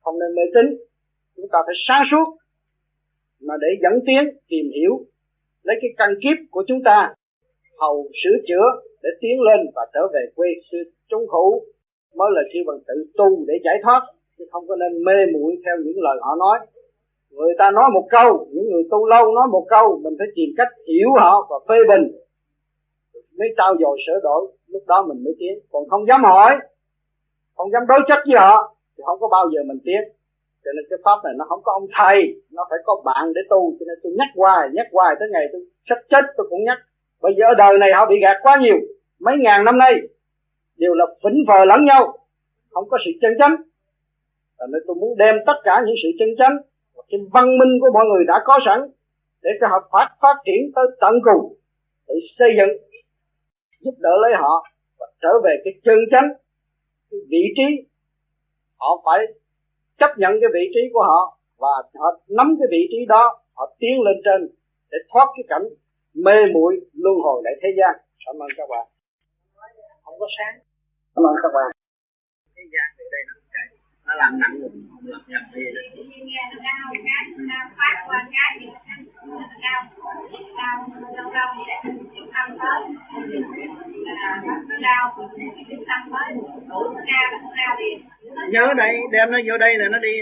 Không 0.00 0.18
nên 0.18 0.34
mê 0.34 0.42
tín. 0.54 0.76
Chúng 1.36 1.48
ta 1.52 1.58
phải 1.66 1.74
sáng 1.86 2.02
suốt 2.10 2.24
mà 3.40 3.54
để 3.60 3.68
dẫn 3.82 3.92
tiến, 4.06 4.36
tìm 4.48 4.66
hiểu, 4.74 5.04
lấy 5.62 5.76
cái 5.80 5.90
căn 5.96 6.10
kiếp 6.22 6.36
của 6.50 6.64
chúng 6.66 6.82
ta, 6.84 7.14
hầu 7.78 8.08
sửa 8.22 8.36
chữa 8.48 8.66
để 9.02 9.10
tiến 9.20 9.40
lên 9.40 9.60
và 9.74 9.82
trở 9.94 10.00
về 10.14 10.20
quê 10.36 10.48
sư 10.70 10.78
trung 11.08 11.26
hữu 11.32 11.64
mới 12.14 12.28
là 12.32 12.42
khi 12.52 12.58
bằng 12.66 12.78
tự 12.88 12.94
tu 13.16 13.44
để 13.46 13.54
giải 13.64 13.78
thoát, 13.82 14.02
chứ 14.38 14.44
không 14.50 14.68
có 14.68 14.76
nên 14.76 15.04
mê 15.04 15.26
muội 15.32 15.56
theo 15.64 15.76
những 15.84 16.00
lời 16.00 16.16
họ 16.20 16.36
nói. 16.36 16.58
Người 17.30 17.54
ta 17.58 17.70
nói 17.70 17.84
một 17.94 18.06
câu, 18.10 18.48
những 18.52 18.70
người 18.70 18.82
tu 18.90 19.06
lâu 19.06 19.34
nói 19.34 19.46
một 19.50 19.66
câu, 19.68 20.00
mình 20.02 20.14
phải 20.18 20.26
tìm 20.34 20.50
cách 20.56 20.68
hiểu 20.86 21.08
họ 21.20 21.46
và 21.50 21.56
phê 21.68 21.76
bình. 21.88 22.12
Mới 23.38 23.48
trao 23.56 23.74
dồi 23.80 23.98
sửa 24.06 24.20
đổi, 24.22 24.52
lúc 24.66 24.82
đó 24.86 25.06
mình 25.08 25.24
mới 25.24 25.34
tiến. 25.38 25.58
Còn 25.72 25.88
không 25.88 26.06
dám 26.08 26.22
hỏi 26.24 26.56
không 27.56 27.72
dám 27.72 27.82
đối 27.88 28.00
chất 28.08 28.18
với 28.26 28.36
họ, 28.38 28.74
thì 28.96 29.02
không 29.06 29.20
có 29.20 29.28
bao 29.28 29.50
giờ 29.54 29.60
mình 29.66 29.78
tiến. 29.84 30.02
Cho 30.64 30.70
nên 30.76 30.84
cái 30.90 30.98
pháp 31.04 31.18
này 31.24 31.32
nó 31.36 31.44
không 31.48 31.62
có 31.62 31.72
ông 31.72 31.86
thầy, 31.98 32.42
nó 32.50 32.66
phải 32.70 32.78
có 32.84 33.02
bạn 33.04 33.32
để 33.34 33.40
tu. 33.50 33.76
Cho 33.80 33.84
nên 33.88 33.98
tôi 34.02 34.12
nhắc 34.18 34.28
hoài 34.36 34.68
nhắc 34.72 34.86
hoài 34.92 35.14
tới 35.20 35.28
ngày 35.32 35.46
tôi 35.52 35.62
sắp 35.88 35.98
chết, 36.10 36.24
tôi 36.36 36.46
cũng 36.50 36.64
nhắc. 36.64 36.78
Bây 37.20 37.32
giờ 37.38 37.44
ở 37.46 37.54
đời 37.58 37.78
này 37.78 37.92
họ 37.92 38.06
bị 38.06 38.20
gạt 38.20 38.36
quá 38.42 38.56
nhiều. 38.56 38.76
Mấy 39.18 39.36
ngàn 39.36 39.64
năm 39.64 39.78
nay, 39.78 40.00
đều 40.76 40.94
là 40.94 41.06
phỉnh 41.24 41.44
phờ 41.48 41.64
lẫn 41.64 41.84
nhau. 41.84 42.18
Không 42.70 42.88
có 42.88 42.98
sự 43.04 43.10
chân 43.20 43.32
chánh. 43.38 43.56
Cho 44.58 44.66
nên 44.66 44.82
tôi 44.86 44.96
muốn 44.96 45.16
đem 45.18 45.36
tất 45.46 45.56
cả 45.64 45.82
những 45.86 45.96
sự 46.02 46.08
chân 46.18 46.28
chánh 46.38 46.56
cái 47.12 47.20
văn 47.32 47.58
minh 47.58 47.80
của 47.80 47.90
mọi 47.94 48.04
người 48.06 48.24
đã 48.26 48.40
có 48.44 48.58
sẵn 48.64 48.80
để 49.42 49.50
cho 49.60 49.66
họ 49.68 49.88
phát 49.92 50.08
phát 50.22 50.36
triển 50.44 50.72
tới 50.74 50.86
tận 51.00 51.14
cùng, 51.24 51.54
tự 52.08 52.14
xây 52.38 52.56
dựng, 52.56 52.70
giúp 53.80 53.94
đỡ 53.98 54.10
lấy 54.22 54.34
họ 54.34 54.66
và 54.98 55.06
trở 55.22 55.28
về 55.44 55.56
cái 55.64 55.74
chân 55.84 55.98
chánh 56.10 56.28
cái 57.12 57.20
vị 57.32 57.44
trí 57.56 57.68
họ 58.76 59.02
phải 59.04 59.18
chấp 59.98 60.10
nhận 60.18 60.32
cái 60.40 60.50
vị 60.56 60.64
trí 60.74 60.80
của 60.92 61.02
họ 61.10 61.38
và 61.56 61.68
họ 62.02 62.08
nắm 62.28 62.56
cái 62.58 62.68
vị 62.70 62.82
trí 62.90 63.06
đó 63.08 63.24
họ 63.56 63.76
tiến 63.78 64.02
lên 64.06 64.16
trên 64.24 64.40
để 64.90 64.98
thoát 65.10 65.26
cái 65.36 65.44
cảnh 65.48 65.66
mê 66.14 66.36
muội 66.54 66.80
luân 66.92 67.16
hồi 67.24 67.42
lại 67.44 67.54
thế 67.62 67.68
gian. 67.78 67.94
Cảm 68.26 68.36
ơn 68.42 68.48
các 68.56 68.66
bạn. 68.70 68.86
Không 70.04 70.18
có 70.20 70.26
sáng. 70.38 70.54
Cảm 71.14 71.24
ơn 71.30 71.34
các 71.42 71.52
bạn. 71.56 71.68
Thế 72.56 72.62
gian 72.72 72.86
từ 72.98 73.04
đây 73.14 73.22
nó 73.28 73.34
chạy. 73.54 73.66
Nó 74.06 74.12
làm 74.22 74.32
nặng 74.40 74.56
rồi 74.60 74.70
không 74.90 75.04
làm 75.12 75.22
nhầm 75.28 75.42
gì. 75.54 75.64
Đó 79.06 79.11
cao 79.62 79.80
cao 80.56 80.86
lâu 81.16 81.32
lâu 81.32 81.48
thì 81.56 81.62
để 81.66 81.90
chúng 82.16 82.30
tâm 82.34 82.58
tới 82.58 82.80
nó 84.68 84.76
đau 84.82 85.14
chúng 85.70 85.84
tâm 85.88 86.12
tới 86.12 86.34
đủ 86.68 86.80
nó 86.94 87.00
cao 87.06 87.40
nó 87.42 87.50
cao 87.56 87.76
liền 87.80 87.98
nhớ 88.50 88.74
đây, 88.76 89.00
đem 89.12 89.30
nó 89.30 89.38
vô 89.46 89.58
đây 89.58 89.78
là 89.78 89.88
nó 89.88 89.98
đi. 89.98 90.12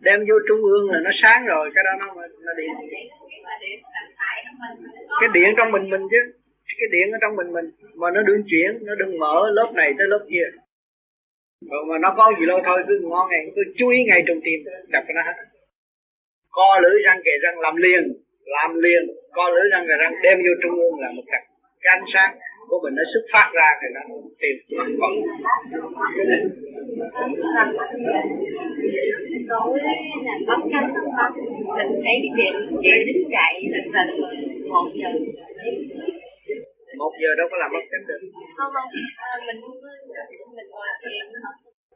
Đem 0.00 0.20
vô 0.20 0.34
trung 0.48 0.62
ương 0.62 0.90
là 0.90 1.00
nó 1.04 1.10
sáng 1.12 1.46
rồi, 1.46 1.70
cái 1.74 1.84
đó 1.84 1.90
nó 1.98 2.14
nó 2.40 2.52
đi. 2.56 2.64
Cái 5.20 5.28
điện 5.34 5.54
trong 5.56 5.70
mình 5.70 5.90
mình 5.90 6.02
chứ. 6.10 6.32
Cái 6.78 6.88
điện 6.92 7.12
ở 7.12 7.18
trong 7.20 7.36
mình 7.36 7.52
mình, 7.52 7.70
mà 7.94 8.10
nó 8.10 8.22
đương 8.22 8.42
chuyển, 8.46 8.78
nó 8.86 8.94
đừng 8.94 9.18
mở 9.18 9.50
lớp 9.52 9.72
này 9.74 9.94
tới 9.98 10.08
lớp 10.08 10.26
kia. 10.30 10.44
Rồi 11.70 11.84
mà 11.88 11.98
nó 11.98 12.14
có 12.16 12.32
gì 12.40 12.46
đâu 12.46 12.60
thôi, 12.64 12.84
cứ 12.88 13.00
ngon 13.02 13.28
ngày, 13.30 13.46
cứ 13.56 13.62
chú 13.76 13.88
ý 13.88 14.04
ngày 14.04 14.24
trong 14.26 14.38
tim 14.44 14.60
đập 14.88 15.04
nó 15.14 15.22
hết 15.22 15.32
co 16.58 16.80
lưỡi 16.82 16.96
răng 17.06 17.20
kề 17.24 17.32
răng 17.44 17.56
làm 17.60 17.76
liền 17.76 18.02
làm 18.56 18.70
liền. 18.84 19.02
Co 19.36 19.50
lưỡi 19.54 19.66
răng 19.72 19.84
kề 19.88 19.94
răng 20.02 20.14
đem 20.22 20.38
vô 20.38 20.52
trung 20.62 20.76
ương 20.84 20.96
là 21.02 21.08
một 21.16 21.22
cái, 21.30 21.42
cái 21.82 21.90
ánh 21.98 22.06
sáng 22.14 22.30
của 22.68 22.80
mình 22.82 22.94
nó 22.98 23.02
xuất 23.12 23.24
phát 23.32 23.48
ra 23.58 23.68
thì 23.80 23.88
nó 23.94 24.02
tìm 24.40 24.56
còn 25.00 25.12
tối 29.48 29.78
là 29.84 30.34
bấm 30.46 30.60
cánh 30.72 30.88
không 30.94 31.10
bấm 31.18 31.32
mình 31.76 31.90
thấy 32.04 32.16
cái 32.22 32.30
chuyện 32.36 32.54
chạy 32.84 32.98
đứng 33.06 33.22
chạy 33.34 33.52
lần 33.72 33.84
lần 33.94 34.08
một 34.68 34.86
giờ 35.00 35.10
một 36.98 37.12
giờ 37.22 37.30
đâu 37.38 37.46
có 37.50 37.56
làm 37.62 37.70
mất 37.72 37.84
cánh 37.90 38.04
được. 38.08 38.20
Không 38.56 38.72
không. 38.74 38.88
À, 39.16 39.30
mình 39.46 39.58
không 39.62 39.78
có 39.82 39.88
mình 40.56 40.68
ngồi 40.70 40.86
thiền 41.02 41.24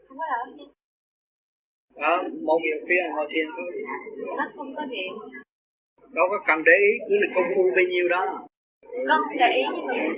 không 0.08 0.18
có 0.20 0.26
làm 0.32 0.67
đó 2.00 2.24
một 2.42 2.60
giờ 2.64 2.86
phía 2.88 3.02
ngồi 3.14 3.26
thiền 3.30 3.46
thôi 3.56 3.70
mắt 4.36 4.50
không 4.56 4.74
có 4.76 4.84
điện. 4.84 5.12
Đâu 6.12 6.26
có 6.30 6.38
cần 6.46 6.62
để 6.66 6.72
ý 6.72 6.98
cứ 7.08 7.14
là 7.20 7.26
công 7.34 7.44
phu 7.54 7.62
bao 7.76 7.84
nhiêu 7.84 8.08
đó. 8.08 8.48
Con 9.08 9.20
không 9.24 9.36
để 9.38 9.50
ý 9.54 9.62
nhưng 9.74 9.86
mà 9.86 9.94
mình 9.94 10.16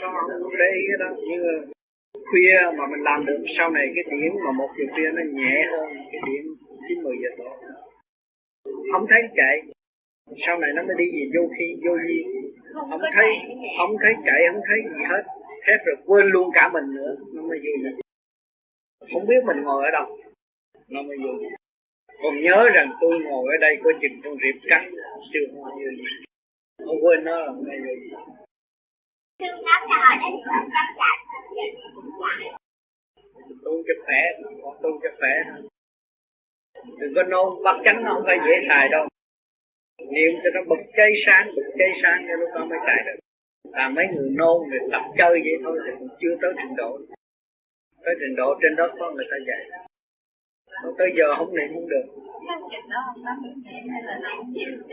con 0.00 0.14
không 0.42 0.56
để 0.58 0.70
ý 0.76 0.84
đó. 0.98 1.08
Như 1.28 1.40
khuya 2.30 2.58
mà 2.78 2.86
mình 2.86 3.02
làm 3.02 3.26
được 3.26 3.44
sau 3.56 3.70
này 3.70 3.86
cái 3.94 4.04
điểm 4.10 4.32
mà 4.44 4.52
một 4.52 4.68
giờ 4.78 4.84
khuya 4.92 5.10
nó 5.14 5.22
nhẹ 5.32 5.66
hơn 5.70 5.88
cái 6.12 6.20
điểm 6.26 6.54
chín 6.88 7.02
mười 7.02 7.16
giờ 7.22 7.28
tối 7.38 7.70
không 8.92 9.06
thấy 9.10 9.22
chạy 9.36 9.62
sau 10.46 10.58
này 10.58 10.70
nó 10.76 10.82
mới 10.82 10.96
đi 10.98 11.04
gì 11.10 11.30
vô 11.36 11.48
khi 11.58 11.76
vô 11.86 11.98
gì 12.08 12.24
không 12.90 13.00
thấy 13.14 13.30
không 13.78 13.96
thấy 14.02 14.14
chạy 14.26 14.40
không 14.52 14.62
thấy 14.68 14.78
gì 14.82 15.04
hết. 15.10 15.22
Hết 15.66 15.78
rồi 15.86 15.96
quên 16.06 16.26
luôn 16.26 16.50
cả 16.54 16.70
mình 16.72 16.94
nữa 16.94 17.16
nó 17.32 17.42
mới 17.42 17.58
vui 17.58 17.92
không 19.12 19.26
biết 19.26 19.44
mình 19.46 19.62
ngồi 19.62 19.84
ở 19.84 19.90
đâu 19.90 20.18
nó 20.88 21.02
mới 21.02 21.16
vui 21.16 21.50
còn 22.22 22.42
nhớ 22.42 22.70
rằng 22.74 22.88
tôi 23.00 23.20
ngồi 23.20 23.44
ở 23.54 23.56
đây 23.60 23.76
có 23.84 23.90
chừng 24.02 24.20
con 24.24 24.34
rệp 24.42 24.54
cắn 24.70 24.90
chưa 25.32 25.40
không 25.52 25.78
như 25.78 25.90
gì. 25.96 26.24
Không 26.84 26.96
quên 27.02 27.24
nó 27.24 27.38
là 27.38 27.52
mới 27.52 27.78
vui 27.80 27.96
tu 33.64 33.82
cho 33.86 33.94
khỏe 34.04 34.22
tu 34.82 35.00
cho 35.02 35.08
khỏe. 35.18 35.34
Đừng 36.98 37.12
có 37.14 37.22
nôn 37.22 37.62
bắt 37.64 37.76
chánh 37.84 38.04
nó 38.04 38.14
không 38.14 38.22
phải 38.26 38.38
dễ 38.46 38.68
xài 38.68 38.88
đâu. 38.88 39.08
Niệm 39.98 40.32
cho 40.44 40.50
nó 40.54 40.60
bật 40.68 40.82
cháy 40.96 41.12
sáng 41.26 41.46
bật 41.56 41.70
cháy 41.78 41.90
sáng 42.02 42.26
cho 42.28 42.34
lúc 42.36 42.48
đó 42.54 42.64
mới 42.64 42.78
xài 42.86 43.04
được. 43.06 43.18
Là 43.72 43.88
mấy 43.88 44.06
người 44.14 44.30
nôn 44.30 44.68
người 44.68 44.80
tập 44.92 45.02
chơi 45.18 45.30
vậy 45.30 45.56
thôi 45.64 45.78
thì 45.86 46.06
chưa 46.20 46.36
tới 46.42 46.52
trình 46.56 46.76
độ. 46.76 46.98
Tới 48.04 48.14
trình 48.20 48.36
độ 48.36 48.54
trên 48.62 48.76
đó 48.76 48.88
có 48.98 49.12
người 49.12 49.26
ta 49.30 49.36
dạy 49.46 49.84
tới 50.98 51.10
giờ 51.18 51.34
không 51.36 51.54
niệm 51.56 51.68
không 51.74 51.88
được. 51.88 52.06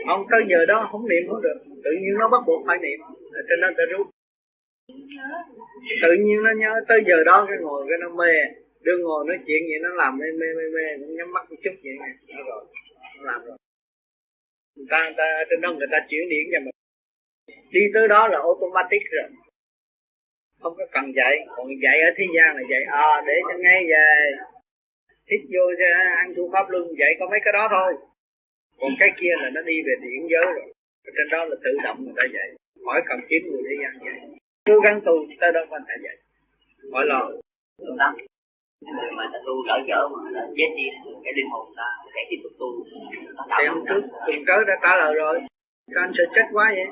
Không 0.06 0.26
tới 0.30 0.44
giờ 0.50 0.66
đó 0.68 0.88
không 0.92 1.08
niệm 1.08 1.22
không 1.28 1.42
được. 1.42 1.58
Tự 1.84 1.90
nhiên 2.00 2.14
nó 2.18 2.28
bắt 2.28 2.42
buộc 2.46 2.62
phải 2.66 2.78
niệm. 2.78 3.00
Cho 3.48 3.56
nên 3.60 3.74
ta 3.78 3.84
rút. 3.90 4.06
Tự 6.02 6.12
nhiên 6.20 6.42
nó 6.42 6.50
nhớ 6.56 6.80
tới 6.88 7.04
giờ 7.06 7.24
đó 7.24 7.46
cái 7.48 7.58
ngồi 7.60 7.86
cái 7.88 7.98
nó 8.00 8.08
mê. 8.08 8.32
Đương 8.80 9.02
ngồi 9.02 9.24
nói 9.28 9.38
chuyện 9.46 9.62
vậy 9.68 9.78
nó 9.82 9.94
làm 9.94 10.18
mê 10.18 10.26
mê 10.40 10.46
mê 10.56 10.64
mê. 10.74 11.06
Cũng 11.06 11.16
nhắm 11.16 11.32
mắt 11.32 11.50
một 11.50 11.56
chút 11.64 11.74
vậy 11.82 11.94
nè. 12.00 12.34
Nó 12.36 12.42
rồi. 12.48 12.64
Nó 13.16 13.32
làm 13.32 13.44
rồi. 13.44 13.56
Người 14.76 14.86
ta, 14.90 15.04
người 15.04 15.14
ta 15.16 15.44
trên 15.50 15.60
đó 15.60 15.72
người 15.72 15.88
ta 15.92 15.98
chuyển 16.08 16.28
điện 16.28 16.48
cho 16.52 16.60
mình. 16.60 16.74
Đi 17.70 17.80
tới 17.94 18.08
đó 18.08 18.28
là 18.28 18.38
automatic 18.38 19.02
rồi. 19.10 19.30
Không 20.60 20.74
có 20.78 20.84
cần 20.92 21.12
dạy. 21.16 21.34
Còn 21.56 21.66
dạy 21.82 22.00
ở 22.00 22.10
thế 22.16 22.24
gian 22.36 22.56
là 22.56 22.62
dạy 22.70 22.82
à 22.82 23.22
để 23.26 23.34
cho 23.48 23.58
ngay 23.58 23.84
về 23.90 24.32
hít 25.32 25.42
vô 25.52 25.64
ăn 26.16 26.34
thu 26.36 26.50
pháp 26.52 26.70
luân 26.70 26.84
dạy 26.98 27.16
có 27.20 27.28
mấy 27.30 27.40
cái 27.44 27.52
đó 27.52 27.68
thôi. 27.70 27.94
Còn 28.80 28.90
cái 29.00 29.10
kia 29.20 29.34
là 29.42 29.50
nó 29.50 29.62
đi 29.62 29.82
về 29.82 29.94
điện 30.02 30.28
giới 30.30 30.44
rồi. 30.44 30.72
Trên 31.04 31.28
đó 31.30 31.44
là 31.44 31.56
tự 31.64 31.70
động 31.84 32.04
người 32.04 32.14
ta 32.16 32.24
dạy. 32.34 32.48
Hỏi 32.86 33.02
cần 33.08 33.20
kiếm 33.28 33.42
người 33.50 33.62
thế 33.68 33.74
gian 33.82 33.92
dạy. 34.06 34.28
Cứ 34.64 34.80
gắn 34.84 35.00
tu 35.06 35.12
tới 35.40 35.52
đó 35.52 35.60
mình 35.70 35.82
phải 35.86 35.96
dạy. 36.04 36.16
Hỏi 36.92 37.04
lo. 37.06 37.30
Tâm 37.98 38.14
người 38.80 39.10
mà 39.16 39.24
ta 39.32 39.38
tu 39.46 39.54
lỡ 39.68 39.78
dở 39.88 40.08
mà 40.08 40.30
là 40.30 40.46
chết 40.56 40.70
đi 40.76 40.84
cái 41.24 41.32
linh 41.36 41.50
hồn 41.50 41.72
ta 41.76 41.88
sẽ 42.14 42.20
tiếp 42.30 42.36
tục 42.42 42.52
tu. 42.58 42.84
Thì 43.58 43.66
hôm 43.66 43.84
trước 43.88 44.02
tuần 44.26 44.44
tới 44.46 44.64
đã 44.66 44.74
trả 44.82 44.96
lời 44.96 45.14
rồi. 45.14 45.40
Sao 45.94 46.04
anh 46.04 46.12
sợ 46.14 46.24
chết 46.34 46.46
quá 46.52 46.72
vậy. 46.74 46.86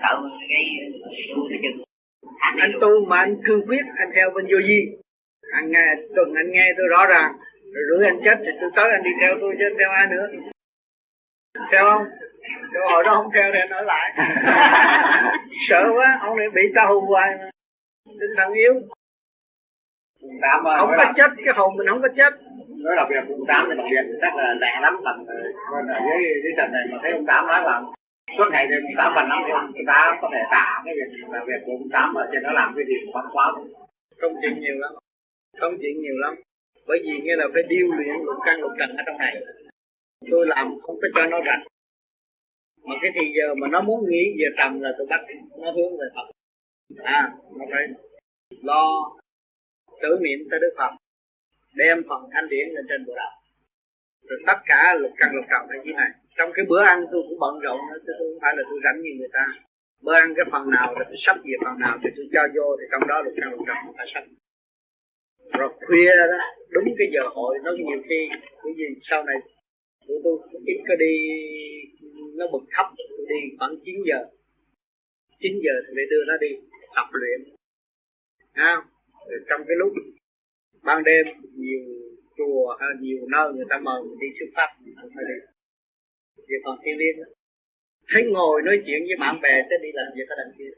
Sợ 0.00 0.22
cái 0.48 0.64
tu 1.36 1.46
cái 1.50 1.58
chừng 1.62 1.84
anh 2.60 2.70
tu 2.80 3.04
mà 3.04 3.18
anh 3.18 3.36
cương 3.44 3.66
quyết 3.66 3.84
anh 3.96 4.08
theo 4.14 4.30
bên 4.30 4.44
vô 4.44 4.58
vi 4.68 4.96
anh 5.58 5.70
nghe 5.70 5.86
tuần 6.16 6.34
anh 6.34 6.50
nghe 6.52 6.66
tôi 6.76 6.86
rõ 6.90 7.06
ràng. 7.06 7.32
Rồi 7.72 7.84
rủi 7.90 8.04
anh 8.04 8.20
chết 8.24 8.38
thì 8.44 8.52
tôi 8.60 8.70
tới 8.76 8.90
anh 8.90 9.02
đi 9.02 9.10
theo 9.20 9.34
tôi 9.40 9.54
chứ 9.58 9.64
theo 9.78 9.90
ai 9.90 10.06
nữa? 10.06 10.26
Theo 11.72 11.84
không 11.90 12.04
Tôi 12.74 12.82
hồi 12.92 13.04
đó 13.04 13.14
không 13.14 13.30
theo 13.34 13.52
thì 13.52 13.58
ở 13.70 13.82
lại. 13.82 14.12
Sợ 15.68 15.90
quá 15.94 16.18
ông 16.20 16.36
này 16.36 16.50
bị 16.50 16.62
ta 16.74 16.84
hù 16.84 17.00
hoài 17.00 17.30
mà. 17.38 17.50
Tinh 18.20 18.30
thần 18.36 18.52
yếu. 18.52 18.74
Tám 20.42 20.64
không 20.78 20.90
có 20.96 21.12
chết 21.16 21.30
cái 21.44 21.54
hồn 21.56 21.76
mình 21.76 21.88
không 21.88 22.02
có 22.02 22.08
chết. 22.16 22.32
Nói 22.68 22.96
đặc 22.96 23.06
biệt 23.10 23.16
ông 23.28 23.46
tám 23.48 23.66
thì 23.70 23.76
đặc 23.76 23.86
biệt 23.90 24.18
chắc 24.20 24.36
là 24.36 24.54
lẹ 24.60 24.80
lắm 24.82 25.00
tầm 25.04 25.26
ở 25.26 25.34
dưới 26.06 26.22
dưới 26.42 26.52
trận 26.56 26.72
này 26.72 26.84
mà 26.90 26.98
thấy 27.02 27.12
ông 27.12 27.26
tám 27.26 27.46
nói 27.46 27.62
là 27.62 27.82
suốt 28.38 28.44
ngày 28.52 28.66
thì 28.68 28.74
ông 28.74 28.96
tám 28.98 29.12
phần 29.16 29.28
lắm 29.28 29.38
thì 29.46 29.52
người 29.74 29.84
ta 29.86 30.18
có 30.22 30.28
thể 30.32 30.42
tả 30.50 30.82
cái 30.84 30.94
việc 30.94 31.28
là 31.28 31.40
việc 31.46 31.60
của 31.66 31.72
ông 31.72 31.88
tám 31.92 32.14
ở 32.14 32.28
trên 32.32 32.42
nó 32.42 32.52
làm 32.52 32.72
cái 32.76 32.84
gì 32.86 32.94
quan 33.12 33.26
quá 33.32 33.52
công 34.20 34.34
chuyện 34.42 34.60
nhiều 34.60 34.74
lắm 34.78 34.92
công 35.60 35.74
chuyện 35.80 36.02
nhiều 36.02 36.16
lắm. 36.24 36.34
Bởi 36.86 36.98
vì 37.04 37.12
nghe 37.22 37.36
là 37.36 37.46
phải 37.52 37.62
điêu 37.68 37.86
luyện 37.96 38.16
lục 38.26 38.36
căn 38.46 38.60
lục 38.60 38.72
trần 38.78 38.96
ở 38.96 39.02
trong 39.06 39.18
này. 39.18 39.34
Tôi 40.30 40.46
làm 40.46 40.80
không 40.82 40.96
có 41.02 41.08
cho 41.14 41.26
nó 41.26 41.40
rảnh 41.46 41.64
mà 42.84 42.94
cái 43.02 43.10
thì 43.14 43.32
giờ 43.36 43.54
mà 43.54 43.68
nó 43.68 43.80
muốn 43.80 44.10
nghĩ 44.10 44.24
về 44.38 44.48
trầm 44.58 44.80
là 44.80 44.90
tôi 44.98 45.06
bắt 45.10 45.20
nó 45.58 45.70
hướng 45.70 45.92
về 46.00 46.06
Phật. 46.14 46.26
À 47.04 47.32
nó 47.58 47.64
phải 47.72 47.86
lo 48.62 48.84
tưởng 50.02 50.22
niệm 50.22 50.38
tới 50.50 50.60
Đức 50.60 50.74
Phật, 50.78 50.92
đem 51.74 52.02
phần 52.08 52.30
thanh 52.32 52.48
điển 52.48 52.68
lên 52.74 52.84
trên 52.88 53.06
bộ 53.06 53.14
đạo 53.16 53.32
rồi 54.28 54.38
tất 54.46 54.58
cả 54.66 54.94
lục 55.00 55.12
căn 55.16 55.30
lục 55.34 55.44
trần 55.50 55.62
là 55.70 55.84
như 55.84 55.92
này. 55.92 56.10
Trong 56.36 56.50
cái 56.54 56.64
bữa 56.68 56.82
ăn 56.82 57.04
tôi 57.12 57.22
cũng 57.28 57.38
bận 57.40 57.54
rộn 57.60 57.78
nữa 57.90 57.98
tôi 58.06 58.14
không 58.18 58.38
phải 58.42 58.52
là 58.56 58.62
tôi 58.70 58.78
rảnh 58.84 59.02
như 59.02 59.10
người 59.18 59.28
ta. 59.32 59.46
Bữa 60.02 60.14
ăn 60.14 60.34
cái 60.36 60.44
phần 60.52 60.70
nào 60.70 60.94
là 60.98 61.04
tôi 61.08 61.16
sắp 61.18 61.36
về 61.36 61.54
phần 61.64 61.78
nào 61.78 61.98
thì 62.02 62.10
tôi 62.16 62.26
cho 62.32 62.42
vô, 62.54 62.76
thì 62.78 62.84
trong 62.92 63.08
đó 63.08 63.22
lục 63.22 63.34
căn 63.40 63.50
lục 63.52 63.60
trần 63.66 63.76
phải 63.96 64.06
sắp 64.14 64.24
rồi 65.52 65.68
khuya 65.86 66.12
đó, 66.16 66.38
đúng 66.70 66.84
cái 66.98 67.08
giờ 67.14 67.22
hội 67.34 67.58
nó 67.64 67.70
nhiều 67.72 68.02
khi 68.08 68.28
cái 68.62 68.72
gì 68.76 68.84
sau 69.02 69.24
này 69.24 69.36
tụi 70.06 70.18
tôi 70.24 70.38
ít 70.66 70.78
có 70.88 70.94
đi, 70.96 71.12
nó 72.34 72.46
bực 72.52 72.64
thấp 72.70 72.86
đi 73.28 73.56
khoảng 73.58 73.76
9 73.84 73.94
giờ. 74.06 74.18
9 75.40 75.52
giờ 75.64 75.72
thì 75.86 75.92
phải 75.96 76.04
đưa 76.10 76.24
nó 76.24 76.34
đi 76.40 76.48
tập 76.96 77.06
luyện. 77.12 77.54
Ha 78.52 78.76
rồi 79.28 79.40
trong 79.48 79.60
cái 79.68 79.76
lúc 79.76 79.92
ban 80.82 81.04
đêm, 81.04 81.26
nhiều 81.56 81.84
chùa 82.36 82.76
hay 82.80 82.88
nhiều 83.00 83.26
nơi 83.32 83.52
người 83.52 83.66
ta 83.70 83.78
mời 83.78 84.02
mình 84.02 84.18
đi 84.20 84.26
xuất 84.38 84.50
pháp 84.56 84.68
không 85.00 85.10
phải 85.14 85.24
đi. 85.28 85.38
Việc 86.48 86.60
còn 86.64 86.78
thiên 86.84 86.98
liêng 86.98 87.16
thấy 88.08 88.22
ngồi 88.32 88.62
nói 88.62 88.82
chuyện 88.86 89.00
với 89.08 89.16
bạn 89.20 89.40
bè 89.42 89.62
sẽ 89.70 89.76
đi 89.82 89.88
làm 89.94 90.06
việc 90.16 90.28
ở 90.28 90.34
đằng 90.38 90.52
kia. 90.58 90.70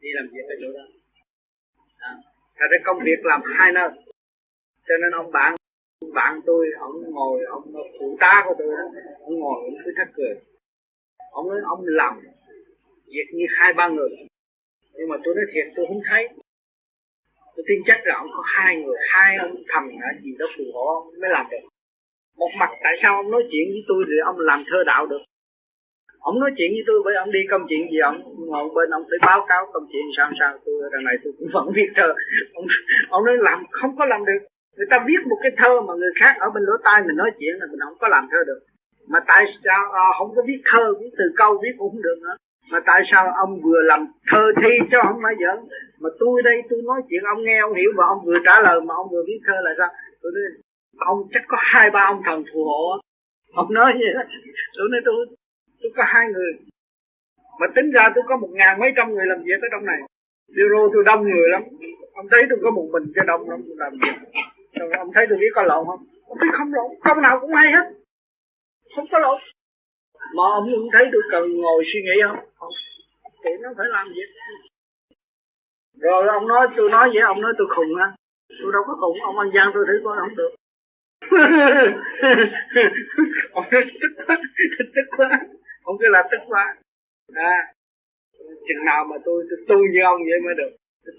Đi 0.00 0.08
làm 0.12 0.26
việc 0.32 0.46
ở 0.48 0.54
chỗ 0.60 0.72
đó 0.78 0.99
ra 2.68 2.78
công 2.84 2.98
việc 3.04 3.20
làm 3.22 3.40
hai 3.58 3.72
nơi. 3.72 3.88
Cho 4.88 4.94
nên 5.00 5.10
ông 5.12 5.32
bạn 5.32 5.54
bạn 6.14 6.40
tôi, 6.46 6.66
ông 6.78 7.10
ngồi, 7.10 7.44
ông 7.50 7.72
phụ 8.00 8.16
tá 8.20 8.42
của 8.46 8.54
tôi 8.58 8.66
đó, 8.66 9.00
ông 9.20 9.38
ngồi 9.40 9.60
ông 9.64 9.74
cứ 9.84 9.92
thắt 9.96 10.08
cười. 10.14 10.34
Ông 11.30 11.48
nói 11.48 11.60
ông 11.64 11.80
làm 11.84 12.20
việc 13.06 13.26
như 13.34 13.46
hai 13.58 13.72
ba 13.72 13.88
người. 13.88 14.10
Nhưng 14.92 15.08
mà 15.08 15.16
tôi 15.24 15.34
nói 15.34 15.44
thiệt, 15.52 15.66
tôi 15.76 15.86
không 15.88 16.00
thấy. 16.08 16.28
Tôi 17.56 17.64
tin 17.68 17.78
chắc 17.86 18.00
là 18.04 18.14
ông 18.14 18.28
có 18.36 18.42
hai 18.46 18.76
người, 18.76 18.96
hai 19.08 19.36
ông 19.36 19.62
thầm 19.68 19.84
ở 19.84 20.10
gì 20.22 20.30
đó 20.38 20.46
phù 20.56 20.64
hộ 20.74 20.86
ông 20.86 21.20
mới 21.20 21.30
làm 21.30 21.46
được. 21.50 21.68
Một 22.36 22.50
mặt 22.58 22.70
tại 22.84 22.94
sao 23.02 23.16
ông 23.16 23.30
nói 23.30 23.42
chuyện 23.50 23.68
với 23.68 23.84
tôi 23.88 24.04
thì 24.08 24.14
ông 24.24 24.38
làm 24.38 24.64
thơ 24.70 24.84
đạo 24.86 25.06
được? 25.06 25.22
Ông 26.20 26.40
nói 26.40 26.50
chuyện 26.56 26.70
với 26.74 26.84
tôi 26.86 26.98
bởi 27.04 27.14
ông 27.14 27.30
đi 27.30 27.40
công 27.50 27.62
chuyện 27.68 27.82
gì 27.92 27.98
ông? 27.98 28.18
Ngồi 28.50 28.68
bên 28.74 28.90
ông 28.90 29.04
phải 29.10 29.20
báo 29.28 29.46
cáo 29.48 29.62
công 29.72 29.86
chuyện 29.92 30.06
sao 30.16 30.30
sao? 30.40 30.52
Tôi 30.64 30.74
đằng 30.92 31.04
này 31.04 31.16
tôi 31.24 31.32
cũng 31.38 31.48
vẫn 31.52 31.66
viết 31.76 31.90
thơ 31.96 32.08
ông 32.54 32.66
ông 33.08 33.24
nói 33.24 33.36
làm 33.40 33.58
không 33.70 33.96
có 33.98 34.04
làm 34.06 34.24
được. 34.24 34.40
Người 34.76 34.86
ta 34.90 35.04
viết 35.08 35.20
một 35.30 35.38
cái 35.42 35.52
thơ 35.56 35.80
mà 35.80 35.94
người 35.94 36.12
khác 36.20 36.34
ở 36.40 36.50
bên 36.54 36.62
lỗ 36.66 36.76
tai 36.84 37.02
mình 37.02 37.16
nói 37.16 37.30
chuyện 37.38 37.54
là 37.60 37.66
mình 37.70 37.80
không 37.84 37.98
có 38.00 38.08
làm 38.08 38.28
thơ 38.30 38.38
được. 38.46 38.60
Mà 39.12 39.20
tại 39.26 39.44
sao 39.64 39.82
à, 39.92 40.06
không 40.18 40.30
có 40.36 40.42
viết 40.46 40.60
thơ 40.64 40.94
viết 41.00 41.10
từ 41.18 41.24
câu 41.36 41.58
viết 41.62 41.74
cũng 41.78 41.92
không 41.92 42.02
được 42.02 42.18
nữa. 42.22 42.36
Mà 42.70 42.80
tại 42.86 43.02
sao 43.04 43.32
ông 43.44 43.60
vừa 43.64 43.82
làm 43.82 44.06
thơ 44.30 44.52
thi 44.62 44.78
cho 44.92 45.02
không 45.02 45.20
phải 45.22 45.34
giỡn? 45.40 45.58
Mà 46.00 46.10
tôi 46.20 46.42
đây 46.44 46.62
tôi 46.70 46.78
nói 46.84 47.00
chuyện 47.08 47.22
ông 47.34 47.44
nghe 47.44 47.58
ông 47.58 47.74
hiểu 47.74 47.90
và 47.96 48.04
ông 48.06 48.18
vừa 48.26 48.38
trả 48.44 48.60
lời 48.60 48.80
mà 48.80 48.94
ông 48.94 49.08
vừa 49.12 49.22
viết 49.26 49.40
thơ 49.46 49.54
là 49.62 49.70
sao? 49.78 49.88
Tôi 50.22 50.32
nói 50.34 50.42
ông 50.98 51.18
chắc 51.32 51.42
có 51.48 51.56
hai 51.60 51.90
ba 51.90 52.04
ông 52.04 52.22
thần 52.26 52.44
phù 52.52 52.64
hộ. 52.64 53.00
Ông 53.54 53.72
nói 53.74 53.92
vậy 53.92 54.14
đó. 54.14 54.22
Tôi 54.78 54.88
nói 54.92 55.00
tôi 55.04 55.14
tôi 55.80 55.92
có 55.96 56.02
hai 56.06 56.28
người. 56.28 56.52
Mà 57.60 57.66
tính 57.74 57.90
ra 57.90 58.12
tôi 58.14 58.24
có 58.28 58.36
một 58.36 58.48
ngàn 58.50 58.80
mấy 58.80 58.92
trăm 58.96 59.14
người 59.14 59.26
làm 59.26 59.38
việc 59.44 59.62
ở 59.62 59.68
trong 59.72 59.84
này. 59.84 59.98
Bureau 60.48 60.90
tôi 60.92 61.04
đông 61.06 61.22
người 61.22 61.48
lắm. 61.48 61.62
Ông 62.12 62.26
thấy 62.30 62.46
tôi 62.50 62.58
có 62.62 62.70
một 62.70 62.88
mình 62.92 63.12
cho 63.16 63.22
đông 63.24 63.50
lắm 63.50 63.62
làm 63.76 63.92
việc. 64.02 64.14
Rồi 64.72 64.90
ông 64.98 65.10
thấy 65.14 65.26
tôi 65.28 65.38
biết 65.38 65.50
có 65.54 65.62
lộn 65.62 65.86
không? 65.86 66.06
Ông 66.26 66.38
biết 66.42 66.48
không 66.52 66.74
lộn 66.74 66.90
công 67.04 67.22
nào 67.22 67.40
cũng 67.40 67.54
hay 67.54 67.72
hết. 67.72 67.84
Không 68.96 69.06
có 69.12 69.18
lộn. 69.18 69.40
Mà 70.36 70.42
ông 70.42 70.70
cũng 70.74 70.88
thấy 70.92 71.08
tôi 71.12 71.22
cần 71.30 71.56
ngồi 71.56 71.84
suy 71.86 72.02
nghĩ 72.02 72.22
không? 72.22 72.36
Không. 72.54 72.72
Thì 73.44 73.50
nó 73.60 73.68
phải 73.76 73.86
làm 73.90 74.08
việc. 74.08 74.30
Rồi 75.98 76.28
ông 76.28 76.48
nói, 76.48 76.68
tôi 76.76 76.90
nói 76.90 77.10
vậy, 77.14 77.22
ông 77.22 77.40
nói 77.40 77.52
tôi 77.58 77.66
khùng 77.70 77.96
á 78.00 78.12
tôi 78.62 78.72
đâu 78.72 78.82
có 78.86 78.94
khùng, 79.00 79.18
ông 79.22 79.38
ăn 79.38 79.50
gian 79.54 79.70
tôi 79.74 79.84
thử 79.86 80.00
coi, 80.04 80.16
không 80.20 80.36
được. 80.36 80.50
Ông 83.52 83.64
nói, 83.70 83.84
tức 84.00 84.08
quá 84.26 84.36
tức 84.94 85.02
quá 85.16 85.40
không 85.90 85.98
cứ 86.00 86.08
là 86.10 86.22
tức 86.30 86.40
quá. 86.48 86.76
À 87.34 87.74
chừng 88.68 88.84
nào 88.84 89.04
mà 89.10 89.16
tôi 89.24 89.38
tôi 89.48 89.58
tu 89.68 89.78
như 89.92 90.00
ông 90.12 90.20
vậy 90.28 90.40
mới 90.44 90.54
được. 90.60 90.70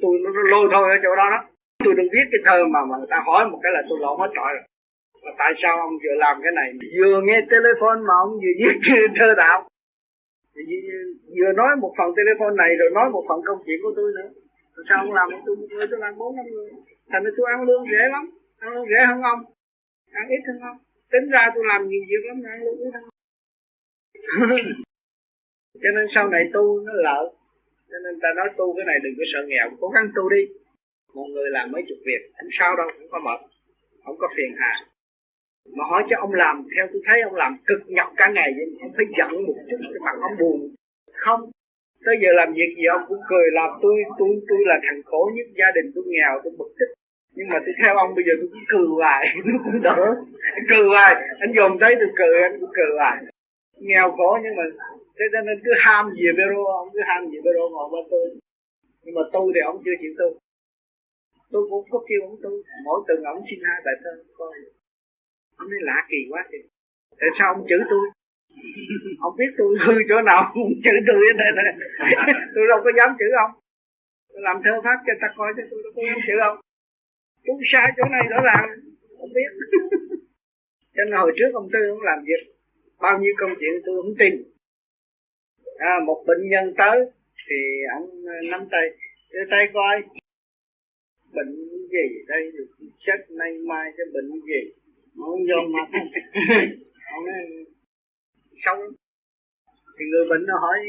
Tôi 0.01 0.13
nó, 0.23 0.29
nó 0.36 0.41
lôi 0.51 0.65
thôi 0.73 0.89
ở 0.95 0.97
chỗ 1.03 1.15
đó 1.15 1.27
đó. 1.36 1.39
Tôi 1.86 1.93
đừng 1.97 2.10
viết 2.13 2.25
cái 2.31 2.41
thơ 2.45 2.57
mà 2.73 2.79
mà 2.89 2.95
người 2.97 3.12
ta 3.13 3.19
hỏi 3.27 3.41
một 3.51 3.60
cái 3.63 3.71
là 3.75 3.81
tôi 3.89 3.97
lộn 4.01 4.19
hết 4.19 4.31
trọi 4.36 4.51
rồi. 4.55 4.65
Mà 5.23 5.31
tại 5.38 5.51
sao 5.62 5.73
ông 5.77 5.93
vừa 6.03 6.15
làm 6.25 6.36
cái 6.43 6.51
này? 6.60 6.67
Vừa 6.97 7.21
nghe 7.21 7.38
telephone 7.51 8.01
mà 8.07 8.13
ông 8.25 8.31
vừa 8.43 8.53
viết 8.60 8.75
thơ 9.19 9.29
đạo. 9.43 9.60
Vừa 11.38 11.51
nói 11.60 11.71
một 11.81 11.93
phần 11.97 12.10
telephone 12.17 12.55
này 12.63 12.71
rồi 12.79 12.89
nói 12.97 13.10
một 13.10 13.23
phần 13.29 13.39
công 13.47 13.60
chuyện 13.65 13.79
của 13.84 13.93
tôi 13.95 14.12
nữa. 14.17 14.29
Tại 14.75 14.84
sao 14.89 14.97
ông 15.05 15.13
làm 15.13 15.27
tôi? 15.45 15.55
Một 15.55 15.67
người 15.69 15.88
tôi 15.91 15.99
làm 15.99 16.17
bốn 16.17 16.36
năm 16.36 16.45
người. 16.53 16.69
Thành 17.12 17.23
ra 17.23 17.31
tôi 17.38 17.45
ăn 17.55 17.60
lương 17.67 17.84
rẻ 17.91 18.03
lắm. 18.15 18.23
Ăn 18.60 18.73
lương 18.73 18.89
rẻ 18.91 19.05
hơn 19.05 19.21
ông. 19.21 19.41
Ăn 20.12 20.25
ít 20.36 20.41
hơn 20.47 20.60
ông. 20.69 20.77
Tính 21.12 21.29
ra 21.34 21.51
tôi 21.55 21.63
làm 21.67 21.88
nhiều 21.89 22.03
việc 22.10 22.23
lắm 22.27 22.38
ăn 22.53 22.63
lương 22.65 22.79
ít 22.86 22.91
hơn 22.93 23.11
cho 25.84 25.89
nên 25.95 26.05
sau 26.10 26.29
này 26.29 26.43
tu 26.53 26.79
nó 26.86 26.93
lợi. 26.93 27.25
Cho 27.89 27.97
nên 28.03 28.19
ta 28.21 28.29
nói 28.36 28.49
tu 28.57 28.75
cái 28.75 28.86
này 28.86 28.99
đừng 29.03 29.13
có 29.17 29.23
sợ 29.34 29.39
nghèo, 29.47 29.69
cố 29.79 29.88
gắng 29.89 30.07
tu 30.15 30.29
đi. 30.29 30.47
Một 31.13 31.27
người 31.34 31.49
làm 31.49 31.71
mấy 31.71 31.84
chục 31.88 31.97
việc 32.05 32.21
không 32.38 32.49
sao 32.51 32.75
đâu 32.75 32.88
không 32.97 33.10
có 33.12 33.19
mệt, 33.19 33.39
không 34.05 34.17
có 34.17 34.27
phiền 34.38 34.51
hà. 34.60 34.75
Mà 35.77 35.84
hỏi 35.89 36.03
cho 36.10 36.15
ông 36.19 36.34
làm, 36.34 36.67
theo 36.75 36.88
tôi 36.93 37.01
thấy 37.05 37.21
ông 37.21 37.36
làm 37.36 37.57
cực 37.65 37.81
nhọc 37.88 38.13
cả 38.17 38.27
ngày 38.36 38.53
vậy 38.57 38.65
ông 38.81 38.91
phải 38.97 39.05
giận 39.17 39.31
một 39.47 39.55
chút 39.69 39.77
cái 39.81 40.01
mặt 40.05 40.15
ông 40.21 40.38
buồn. 40.39 40.75
Không, 41.13 41.51
tới 42.05 42.15
giờ 42.21 42.29
làm 42.34 42.53
việc 42.53 42.75
gì 42.77 42.86
ông 42.86 43.01
cũng 43.07 43.19
cười 43.29 43.47
làm 43.51 43.69
tôi 43.81 43.95
tôi 44.19 44.29
tôi 44.49 44.60
là 44.65 44.79
thằng 44.84 45.01
khổ 45.05 45.31
nhất, 45.36 45.47
gia 45.57 45.71
đình 45.75 45.91
tôi 45.95 46.03
nghèo, 46.07 46.41
tôi 46.43 46.53
bực 46.57 46.71
tức. 46.79 46.86
Nhưng 47.36 47.49
mà 47.49 47.60
tôi 47.65 47.73
theo 47.84 47.95
ông 47.95 48.15
bây 48.15 48.23
giờ 48.27 48.34
tôi 48.39 48.49
cũng 48.51 48.65
cười 48.67 48.88
hoài, 48.88 49.25
nó 49.45 49.53
cũng 49.63 49.81
đỡ. 49.81 50.15
Cười 50.69 50.86
hoài, 50.88 51.15
anh 51.39 51.53
dòm 51.55 51.77
thấy 51.79 51.95
tôi 51.99 52.10
cười, 52.15 52.41
anh 52.41 52.60
cũng 52.60 52.69
cười 52.73 52.91
hoài 52.97 53.17
nghèo 53.89 54.07
khổ, 54.17 54.29
nhưng 54.43 54.55
mà 54.59 54.63
thế 55.17 55.25
cho 55.33 55.41
nên 55.47 55.57
cứ 55.65 55.71
ham 55.85 56.05
gì 56.17 56.27
bê 56.37 56.43
rô 56.51 56.63
ông 56.81 56.89
cứ 56.93 56.99
ham 57.09 57.21
gì 57.31 57.37
bê 57.45 57.51
rô 57.57 57.69
ngồi 57.69 57.87
bên 57.93 58.03
tôi. 58.11 58.25
Nhưng 59.03 59.15
mà 59.15 59.23
tu 59.33 59.51
thì 59.53 59.61
ông 59.71 59.77
chưa 59.85 59.95
chịu 60.01 60.13
tu. 60.19 60.29
Tôi 61.51 61.61
cũng 61.69 61.85
có 61.91 61.99
kêu 62.07 62.21
ông 62.29 62.37
tu. 62.43 62.51
Mỗi 62.85 62.99
tuần 63.07 63.23
ông 63.23 63.41
xin 63.49 63.59
hai 63.67 63.77
bài 63.85 63.95
thơ, 64.03 64.11
coi. 64.37 64.53
Ông 65.57 65.69
nói 65.69 65.79
lạ 65.81 65.97
kỳ 66.09 66.17
quá 66.29 66.41
thì 66.51 66.57
tại 67.19 67.29
sao 67.37 67.53
ông 67.53 67.65
chữ 67.69 67.77
tôi? 67.89 68.05
Ông 69.27 69.35
biết 69.37 69.51
tôi 69.57 69.69
hư 69.85 69.93
chỗ 70.09 70.21
nào, 70.21 70.41
ông 70.55 70.73
chữ 70.83 70.91
tôi 71.07 71.19
ở 71.37 71.51
đây 71.57 71.73
tôi 72.55 72.63
đâu 72.69 72.79
có 72.83 72.91
dám 72.97 73.09
chữ 73.19 73.25
ông. 73.45 73.51
Tôi 74.29 74.41
làm 74.41 74.61
thơ 74.63 74.81
pháp 74.83 74.97
cho 75.07 75.13
ta 75.21 75.27
coi 75.37 75.53
chứ, 75.57 75.63
tôi 75.71 75.79
đâu 75.83 75.91
có 75.95 76.01
dám 76.07 76.19
chữ 76.27 76.35
ông. 76.49 76.57
Chúng 77.45 77.59
sai 77.71 77.91
chỗ 77.97 78.03
này 78.11 78.23
rõ 78.31 78.39
ràng 78.49 78.65
ông 79.17 79.29
biết. 79.35 79.49
Cho 80.95 81.03
nên 81.05 81.13
hồi 81.13 81.31
trước 81.37 81.51
ông 81.53 81.69
tư 81.73 81.79
ông 81.89 82.01
làm 82.01 82.19
việc 82.27 82.50
bao 83.01 83.19
nhiêu 83.19 83.33
công 83.37 83.51
chuyện 83.59 83.81
tôi 83.85 83.95
không 84.01 84.15
tin. 84.19 84.33
À, 85.77 85.99
một 86.07 86.23
bệnh 86.27 86.49
nhân 86.49 86.73
tới 86.77 87.05
thì 87.49 87.55
ông 87.97 88.09
à, 88.27 88.37
nắm 88.51 88.67
tay 88.71 88.89
đưa 89.31 89.45
tay 89.51 89.69
coi 89.73 90.03
bệnh 91.33 91.55
gì 91.91 92.23
đây? 92.27 92.51
Chết 93.05 93.19
nay 93.29 93.51
mai 93.67 93.91
cái 93.97 94.05
bệnh 94.13 94.31
gì? 94.31 94.71
Ông 95.17 95.39
vô 95.49 95.61
mặt 95.73 95.89
ông 97.13 97.25
à, 97.25 97.39
nói 98.65 98.89
thì 99.99 100.05
người 100.11 100.25
bệnh 100.29 100.45
nó 100.47 100.53
hỏi 100.61 100.79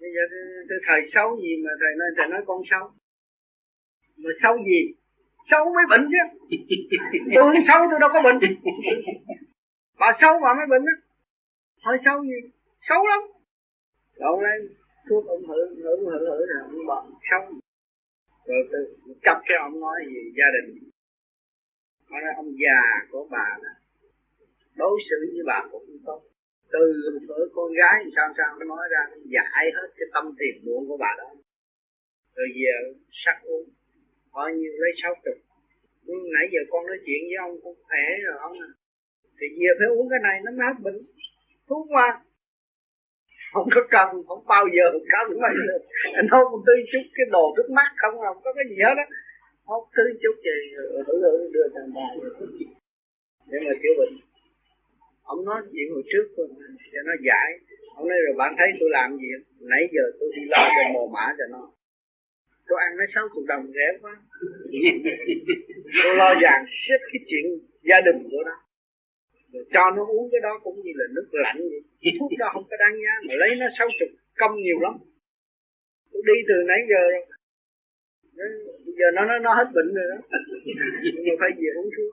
bây 0.00 0.10
giờ 0.14 0.20
tôi 0.68 0.78
thầy 0.86 1.00
xấu 1.14 1.36
gì 1.42 1.56
mà 1.64 1.70
thầy 1.80 1.92
nói 1.98 2.08
thầy 2.16 2.28
nói 2.28 2.42
con 2.46 2.62
xấu? 2.70 2.90
Mà 4.16 4.30
xấu 4.42 4.56
gì? 4.56 4.94
Xấu 5.50 5.64
mới 5.64 5.84
bệnh 5.90 6.10
chứ. 6.10 6.56
Tôi 7.34 7.54
xấu 7.68 7.80
tôi 7.90 8.00
đâu 8.00 8.10
có 8.12 8.22
bệnh 8.22 8.38
bà 9.98 10.16
xấu 10.20 10.34
bà 10.42 10.54
mới 10.54 10.66
bệnh 10.70 10.84
á. 10.86 10.96
Hỏi 11.84 11.96
xấu 12.04 12.24
gì? 12.24 12.40
Xấu 12.88 13.06
lắm. 13.06 13.20
Đậu 14.16 14.40
lên 14.40 14.74
thuốc 15.08 15.26
ông 15.26 15.46
hử 15.48 15.74
hử 15.82 15.96
hử 16.10 16.18
hử 16.28 16.46
là 16.46 16.60
ông 16.62 16.86
bỏ 16.86 17.06
xấu. 17.30 17.40
Rồi 18.46 18.68
từ 18.72 18.96
chấp 19.22 19.38
cái 19.46 19.58
ông 19.58 19.80
nói 19.80 20.00
gì, 20.06 20.32
gia 20.38 20.46
đình. 20.56 20.90
Nói 22.10 22.20
ông 22.36 22.50
già 22.62 22.82
của 23.10 23.28
bà 23.30 23.46
là 23.62 23.74
đối 24.76 25.00
xử 25.10 25.16
với 25.32 25.44
bà 25.46 25.68
cũng 25.72 25.98
tốt. 26.06 26.22
Từ 26.72 26.80
với 27.28 27.48
con 27.54 27.72
gái 27.72 28.04
sao 28.16 28.28
sao 28.36 28.56
nó 28.58 28.64
nói 28.64 28.88
ra 28.90 29.00
nó 29.10 29.16
giải 29.24 29.72
hết 29.74 29.88
cái 29.96 30.06
tâm 30.14 30.34
tiền 30.38 30.64
muộn 30.64 30.88
của 30.88 30.96
bà 30.96 31.14
đó. 31.18 31.30
Rồi 32.34 32.48
về 32.54 32.92
sắc 33.12 33.36
uống, 33.42 33.68
coi 34.32 34.54
như 34.54 34.68
lấy 34.78 34.92
sáu 35.02 35.14
chục. 35.24 35.38
Nãy 36.06 36.48
giờ 36.52 36.60
con 36.70 36.86
nói 36.86 36.98
chuyện 37.06 37.20
với 37.28 37.36
ông 37.40 37.60
cũng 37.62 37.76
khỏe 37.82 38.04
rồi, 38.24 38.36
ông 38.40 38.52
à 38.60 38.68
thì 39.38 39.46
nhiều 39.58 39.74
phải 39.78 39.88
uống 39.96 40.08
cái 40.10 40.20
này 40.22 40.36
nó 40.44 40.50
mát 40.60 40.74
bệnh 40.84 40.98
thuốc 41.68 41.90
mà 41.90 42.08
không 43.52 43.68
có 43.74 43.80
cần, 43.90 44.08
không 44.28 44.44
bao 44.46 44.64
giờ 44.76 44.86
cần 45.12 45.40
mà 45.42 45.48
anh 46.14 46.28
không 46.30 46.62
tư 46.66 46.72
chút, 46.92 47.04
cái 47.14 47.26
đồ 47.30 47.54
nước 47.56 47.68
mắt 47.70 47.88
không 47.96 48.14
không 48.26 48.40
có 48.44 48.52
cái 48.52 48.64
gì 48.70 48.76
hết 48.82 48.94
á. 48.96 49.06
Không 49.66 49.84
tư 49.96 50.04
chút 50.22 50.36
gì 50.44 50.58
thử 51.06 51.14
thử 51.22 51.50
đưa 51.52 51.66
thằng 51.74 51.90
bà 51.94 52.08
để 53.50 53.58
mà 53.64 53.72
chữa 53.82 53.94
bệnh. 53.98 54.14
Ông 55.22 55.44
nói 55.44 55.62
chuyện 55.72 55.92
hồi 55.92 56.02
trước 56.12 56.26
cho 56.92 57.00
nó 57.06 57.12
giải. 57.26 57.48
Ông 57.96 58.08
nói 58.08 58.18
rồi, 58.26 58.34
bạn 58.38 58.54
thấy 58.58 58.72
tôi 58.80 58.88
làm 58.92 59.16
gì? 59.16 59.28
Nãy 59.60 59.88
giờ 59.92 60.02
tôi 60.20 60.28
đi 60.36 60.42
lo 60.48 60.68
cho 60.76 60.92
mồ 60.92 61.06
mã 61.14 61.26
cho 61.38 61.44
nó. 61.50 61.72
Tôi 62.66 62.78
ăn 62.86 62.96
nó 62.96 63.04
sáu 63.14 63.28
chục 63.34 63.44
đồng 63.48 63.66
rẻ 63.74 63.98
quá. 64.02 64.16
Tôi 66.04 66.16
lo 66.16 66.34
dàn 66.42 66.64
xếp 66.68 66.98
cái 67.12 67.20
chuyện 67.28 67.44
gia 67.82 68.00
đình 68.00 68.28
của 68.30 68.42
nó 68.46 68.65
rồi 69.52 69.64
cho 69.74 69.90
nó 69.96 70.02
uống 70.06 70.28
cái 70.32 70.40
đó 70.42 70.60
cũng 70.64 70.76
như 70.84 70.92
là 70.94 71.04
nước 71.14 71.28
lạnh 71.32 71.58
vậy. 71.58 72.12
Thuốc 72.20 72.30
đó 72.38 72.50
không 72.52 72.66
có 72.70 72.76
đáng 72.80 72.94
giá, 73.04 73.12
mà 73.28 73.34
lấy 73.34 73.56
nó 73.56 73.66
sáu 73.78 73.88
chục, 73.98 74.08
công 74.36 74.54
nhiều 74.56 74.78
lắm. 74.80 74.94
Tôi 76.12 76.22
đi 76.26 76.36
từ 76.48 76.54
nãy 76.68 76.80
giờ 76.90 77.02
rồi. 77.12 77.26
Bây 78.84 78.94
giờ 78.98 79.06
nó 79.14 79.24
nó 79.24 79.38
nó 79.38 79.54
hết 79.54 79.68
bệnh 79.74 79.94
rồi 79.94 80.06
đó. 80.12 80.18
Nhưng 81.24 81.36
phải 81.40 81.50
về 81.58 81.68
uống 81.76 81.90
thuốc. 81.96 82.12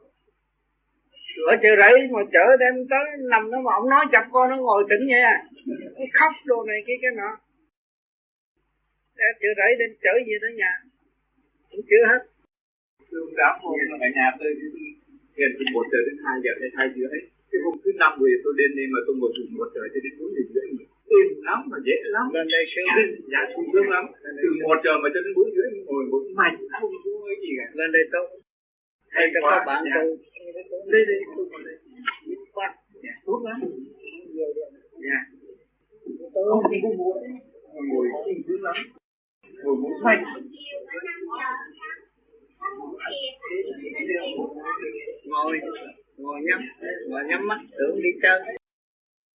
Ở 1.48 1.56
chợ 1.64 1.76
rẫy 1.78 1.94
mà 2.12 2.22
chở 2.34 2.46
đem 2.60 2.76
tới 2.90 3.06
nằm 3.32 3.52
nó 3.52 3.58
mà 3.66 3.72
ông 3.80 3.90
nói 3.90 4.06
chặt 4.12 4.26
con 4.32 4.50
nó 4.50 4.58
ngồi 4.58 4.84
tỉnh 4.90 5.08
nha. 5.08 5.44
Nó 5.98 6.06
khóc 6.14 6.34
đồ 6.46 6.64
này 6.64 6.80
kia 6.88 6.98
cái 7.02 7.12
nọ. 7.16 7.32
Đem 9.18 9.34
chợ 9.42 9.50
rẫy 9.58 9.72
đem 9.80 9.90
chở 10.04 10.14
về 10.28 10.36
tới 10.42 10.52
nhà. 10.62 10.74
Cũng 11.72 11.82
chưa 11.90 12.04
hết. 12.12 12.22
Tôi 13.12 13.22
cảm 13.38 13.60
ơn 13.62 14.02
ở 14.02 14.08
nhà 14.16 14.28
tôi 14.40 14.52
Hiện 15.38 15.52
từ 15.58 15.64
một 15.76 15.86
giờ 15.92 16.00
đến 16.08 16.16
hai 16.26 16.36
giờ 16.44 16.52
hay 16.62 16.70
hai 16.78 16.88
giờ 16.96 17.06
ấy 17.18 17.24
Cái 17.52 17.60
hôm 17.66 17.76
thứ 17.84 17.92
năm 18.02 18.12
về 18.22 18.32
tôi 18.44 18.54
đến 18.60 18.70
đây 18.78 18.86
mà 18.94 19.00
tôi 19.06 19.16
ngồi 19.20 19.32
từ 19.36 19.42
một 19.60 19.70
giờ 19.76 19.82
cho 19.94 20.00
đến 20.06 20.14
bốn 20.20 20.30
giờ 20.36 20.44
rưỡi 20.54 20.68
Êm 21.18 21.28
lắm 21.48 21.60
mà 21.72 21.78
dễ 21.88 21.96
lắm. 22.16 22.26
Lên 22.36 22.48
đây 22.56 22.64
sướng 22.72 22.88
Dạ 23.34 23.42
sung 23.54 23.68
sướng 23.74 23.90
lắm 23.96 24.04
Từ 24.44 24.50
một 24.70 24.80
giờ 24.86 24.94
mà 25.04 25.08
cho 25.14 25.20
đến 25.26 25.34
bốn 25.38 25.48
rưỡi 25.56 25.68
ngồi 25.88 26.04
một 26.12 26.24
mạch 26.40 26.56
không 26.80 26.94
có 27.04 27.12
cái 27.28 27.38
gì 27.44 27.52
cả. 27.60 27.68
Lên 27.80 27.90
đây 27.96 28.04
tốt. 28.14 28.28
Hay 29.16 29.26
cho 29.34 29.40
các 29.50 29.64
bạn 29.68 29.82
tu 29.96 30.04
đi 30.92 31.00
đi 31.10 31.18
tôi 31.36 31.46
còn 31.52 31.62
đi 32.26 32.36
qua 32.54 32.68
thuốc 33.26 33.44
lắm. 33.46 33.58
Dạ. 35.06 35.20
Tôi 36.34 36.44
không 36.50 36.72
đi 36.72 36.78
mùi 36.84 36.98
mùi 37.90 38.08
dữ 38.48 38.58
lắm. 38.62 38.76
Mùi 39.64 39.76
muốn 39.76 39.92
phanh 40.04 40.24
ngồi 45.26 45.60
ngồi 46.18 46.42
nhắm 46.42 46.60
ngồi 47.10 47.22
nhắm 47.30 47.48
mắt 47.48 47.60
tưởng 47.78 48.02
đi 48.04 48.10
chơi. 48.22 48.40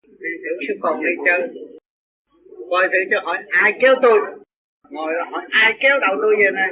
Đi 0.03 0.29
tưởng 0.43 0.59
sư 0.67 0.73
phòng 0.81 1.03
đi 1.03 1.11
chơi. 1.25 1.41
Coi 2.69 2.87
thử 2.87 2.99
cho 3.11 3.21
hỏi 3.23 3.37
ai 3.49 3.73
kéo 3.81 3.95
tôi. 4.01 4.19
Ngồi 4.89 5.13
hỏi 5.31 5.43
ai 5.49 5.73
kéo 5.79 5.99
đầu 5.99 6.15
tôi 6.21 6.35
về 6.39 6.51
này 6.51 6.69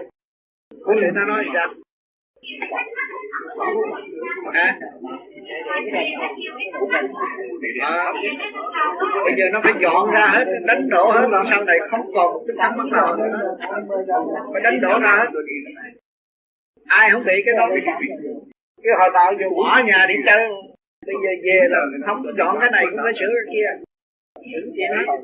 cũng 0.86 0.96
người 0.96 1.12
ta 1.15 1.26
nói 1.28 1.46
sao 1.54 1.74
hả? 4.54 4.80
À, 7.82 8.13
bây 9.24 9.34
giờ 9.38 9.46
nó 9.54 9.62
phải 9.63 9.74
dọn 9.82 10.12
ra 10.12 10.28
hết 10.28 10.46
đánh 10.68 10.89
đổ 10.89 11.12
hết 11.12 11.28
rồi 11.32 11.46
sau 11.50 11.63
này 11.63 11.78
không 11.91 12.13
còn 12.15 12.46
cái 12.48 12.56
thắc 12.60 12.78
mắc 12.78 12.88
nào 12.91 13.15
nữa. 13.15 13.58
Phải 14.54 14.62
đánh 14.63 14.82
đổ 14.82 15.00
ra 15.00 15.18
hết 15.18 15.26
ai 16.88 17.10
không 17.12 17.24
bị 17.26 17.43
cái 17.45 17.56
đó 17.58 17.69
cái 18.84 18.93
hồi 19.00 19.10
tạo 19.13 19.34
dù 19.39 19.56
bỏ 19.56 19.82
nhà 19.86 20.06
đi 20.10 20.15
chơi. 20.26 20.50
Bây 21.06 21.15
giờ 21.24 21.30
về 21.43 21.67
là 21.69 21.80
không 22.08 22.24
chọn 22.38 22.58
cái 22.62 22.69
này 22.71 22.86
cũng 22.89 23.00
phải 23.04 23.13
sửa 23.19 23.26
cái 23.26 23.54
kia. 23.54 23.67
Chị 24.76 24.82
nói 24.91 25.17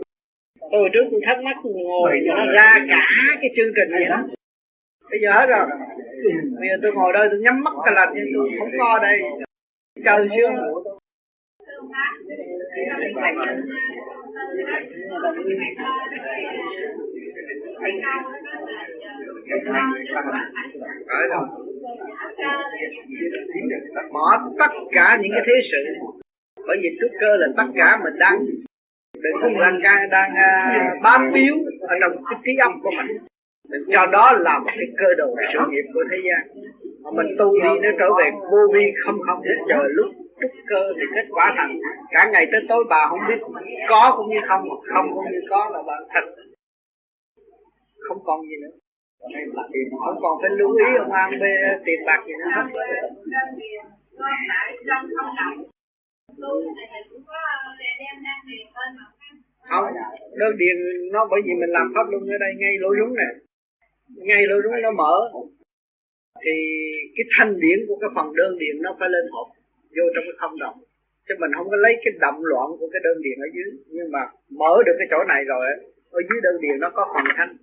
tôi 0.71 0.89
trước 0.93 1.04
tôi 1.12 1.21
thắc 1.26 1.43
mắc 1.43 1.58
ngồi 1.63 2.19
nó 2.28 2.52
ra 2.54 2.80
cả 2.89 3.08
cái 3.41 3.50
chương 3.56 3.74
trình 3.76 3.91
vậy 3.91 4.06
đó. 4.10 4.24
Bây 5.10 5.19
giờ 5.21 5.32
hết 5.32 5.45
rồi. 5.45 5.67
Bây 6.60 6.69
giờ 6.69 6.78
tôi 6.82 6.91
ngồi 6.93 7.13
đây 7.13 7.28
tôi 7.32 7.39
nhắm 7.39 7.63
mắt 7.63 7.74
cái 7.86 7.93
lạnh 7.93 8.13
nhưng 8.15 8.26
tôi 8.34 8.50
không 8.60 8.69
co 8.80 9.00
đây. 9.02 9.19
Chơi 10.06 10.28
sướng 10.36 10.54
bỏ 24.12 24.38
tất 24.60 24.72
cả 24.91 25.17
những 25.22 25.32
cái 25.32 25.44
thế 25.48 25.54
sự. 25.72 25.78
Bởi 26.67 26.78
vì 26.82 26.89
trúc 27.02 27.12
cơ 27.20 27.36
là 27.36 27.48
tất 27.58 27.63
cả 27.76 28.00
mình 28.04 28.13
đang 28.20 28.46
đừng 29.13 29.60
đang 29.60 29.82
đang, 29.82 30.10
đang 30.10 30.32
uh, 30.32 31.04
bám 31.04 31.32
víu 31.34 31.56
ở 31.82 31.96
trong 32.02 32.12
cái 32.30 32.39
trí 32.46 32.56
âm 32.56 32.82
của 32.84 32.91
mình. 32.98 33.17
Mình 33.70 33.82
cho 33.91 34.08
đó 34.08 34.32
là 34.39 34.60
một 34.60 34.70
cái 34.78 34.88
cơ 34.98 35.06
đồ 35.17 35.36
sự 35.54 35.60
nghiệp 35.70 35.86
của 35.94 36.04
thế 36.12 36.17
gian. 36.24 36.67
Mà 37.04 37.12
mình 37.12 37.36
tu 37.38 37.52
đi 37.63 37.70
nó 37.82 37.89
trở 38.00 38.10
về 38.17 38.32
vô 38.52 38.74
vi 38.74 38.94
không 39.06 39.20
không 39.28 39.44
đến 39.44 39.58
chờ 39.70 39.84
lúc 39.89 40.08
trúc 40.41 40.52
cơ 40.67 40.94
thì 40.96 41.06
kết 41.15 41.26
quả 41.30 41.54
thành 41.58 41.80
cả 42.12 42.30
ngày 42.34 42.48
tới 42.52 42.62
tối 42.70 42.84
bà 42.89 43.08
không 43.10 43.20
biết 43.28 43.39
có 43.89 44.13
cũng 44.17 44.30
như 44.30 44.39
không 44.48 44.62
không 44.94 45.13
cũng 45.13 45.26
như 45.32 45.39
có 45.50 45.70
là 45.74 45.82
bạn 45.88 46.04
thật 46.13 46.51
không 48.12 48.24
còn 48.30 48.39
gì 48.50 48.56
nữa. 48.63 48.74
Không 50.06 50.19
còn 50.24 50.34
phải 50.41 50.52
lưu 50.60 50.71
ý 50.86 50.89
ông 51.04 51.12
ăn 51.12 51.30
bê 51.41 51.54
tiền 51.86 52.00
bạc 52.08 52.19
gì 52.28 52.34
nữa. 52.39 52.50
Hết 52.56 52.65
không 59.69 59.86
đơn 60.39 60.58
điền 60.58 60.76
nó 61.13 61.28
bởi 61.32 61.41
vì 61.45 61.54
mình 61.62 61.69
làm 61.69 61.88
pháp 61.95 62.06
luân 62.12 62.24
ở 62.36 62.38
đây 62.39 62.54
ngay 62.58 62.74
lỗ 62.80 62.89
rúng 63.00 63.15
này 63.15 63.34
ngay 64.30 64.47
lỗ 64.47 64.56
rúng 64.63 64.82
nó 64.82 64.91
mở. 64.91 65.15
Thì 66.45 66.56
cái 67.15 67.26
thanh 67.36 67.60
điển 67.60 67.80
của 67.88 67.97
cái 68.02 68.10
phần 68.15 68.28
đơn 68.36 68.58
điền 68.60 68.76
nó 68.82 68.95
phải 69.00 69.10
lên 69.10 69.26
hộp 69.32 69.47
vô 69.95 70.06
trong 70.15 70.24
cái 70.28 70.38
không 70.38 70.60
động 70.60 70.78
chứ 71.28 71.36
mình 71.39 71.52
không 71.58 71.69
có 71.69 71.78
lấy 71.78 71.93
cái 72.04 72.13
động 72.19 72.39
loạn 72.41 72.67
của 72.80 72.89
cái 72.93 73.02
đơn 73.04 73.17
điền 73.26 73.38
ở 73.45 73.47
dưới. 73.56 73.69
Nhưng 73.88 74.12
mà 74.12 74.19
mở 74.50 74.74
được 74.86 74.95
cái 75.00 75.08
chỗ 75.12 75.24
này 75.28 75.41
rồi 75.45 75.65
ở 76.12 76.19
dưới 76.30 76.39
đơn 76.43 76.56
điền 76.62 76.80
nó 76.80 76.89
có 76.93 77.12
phần 77.13 77.26
thanh 77.38 77.58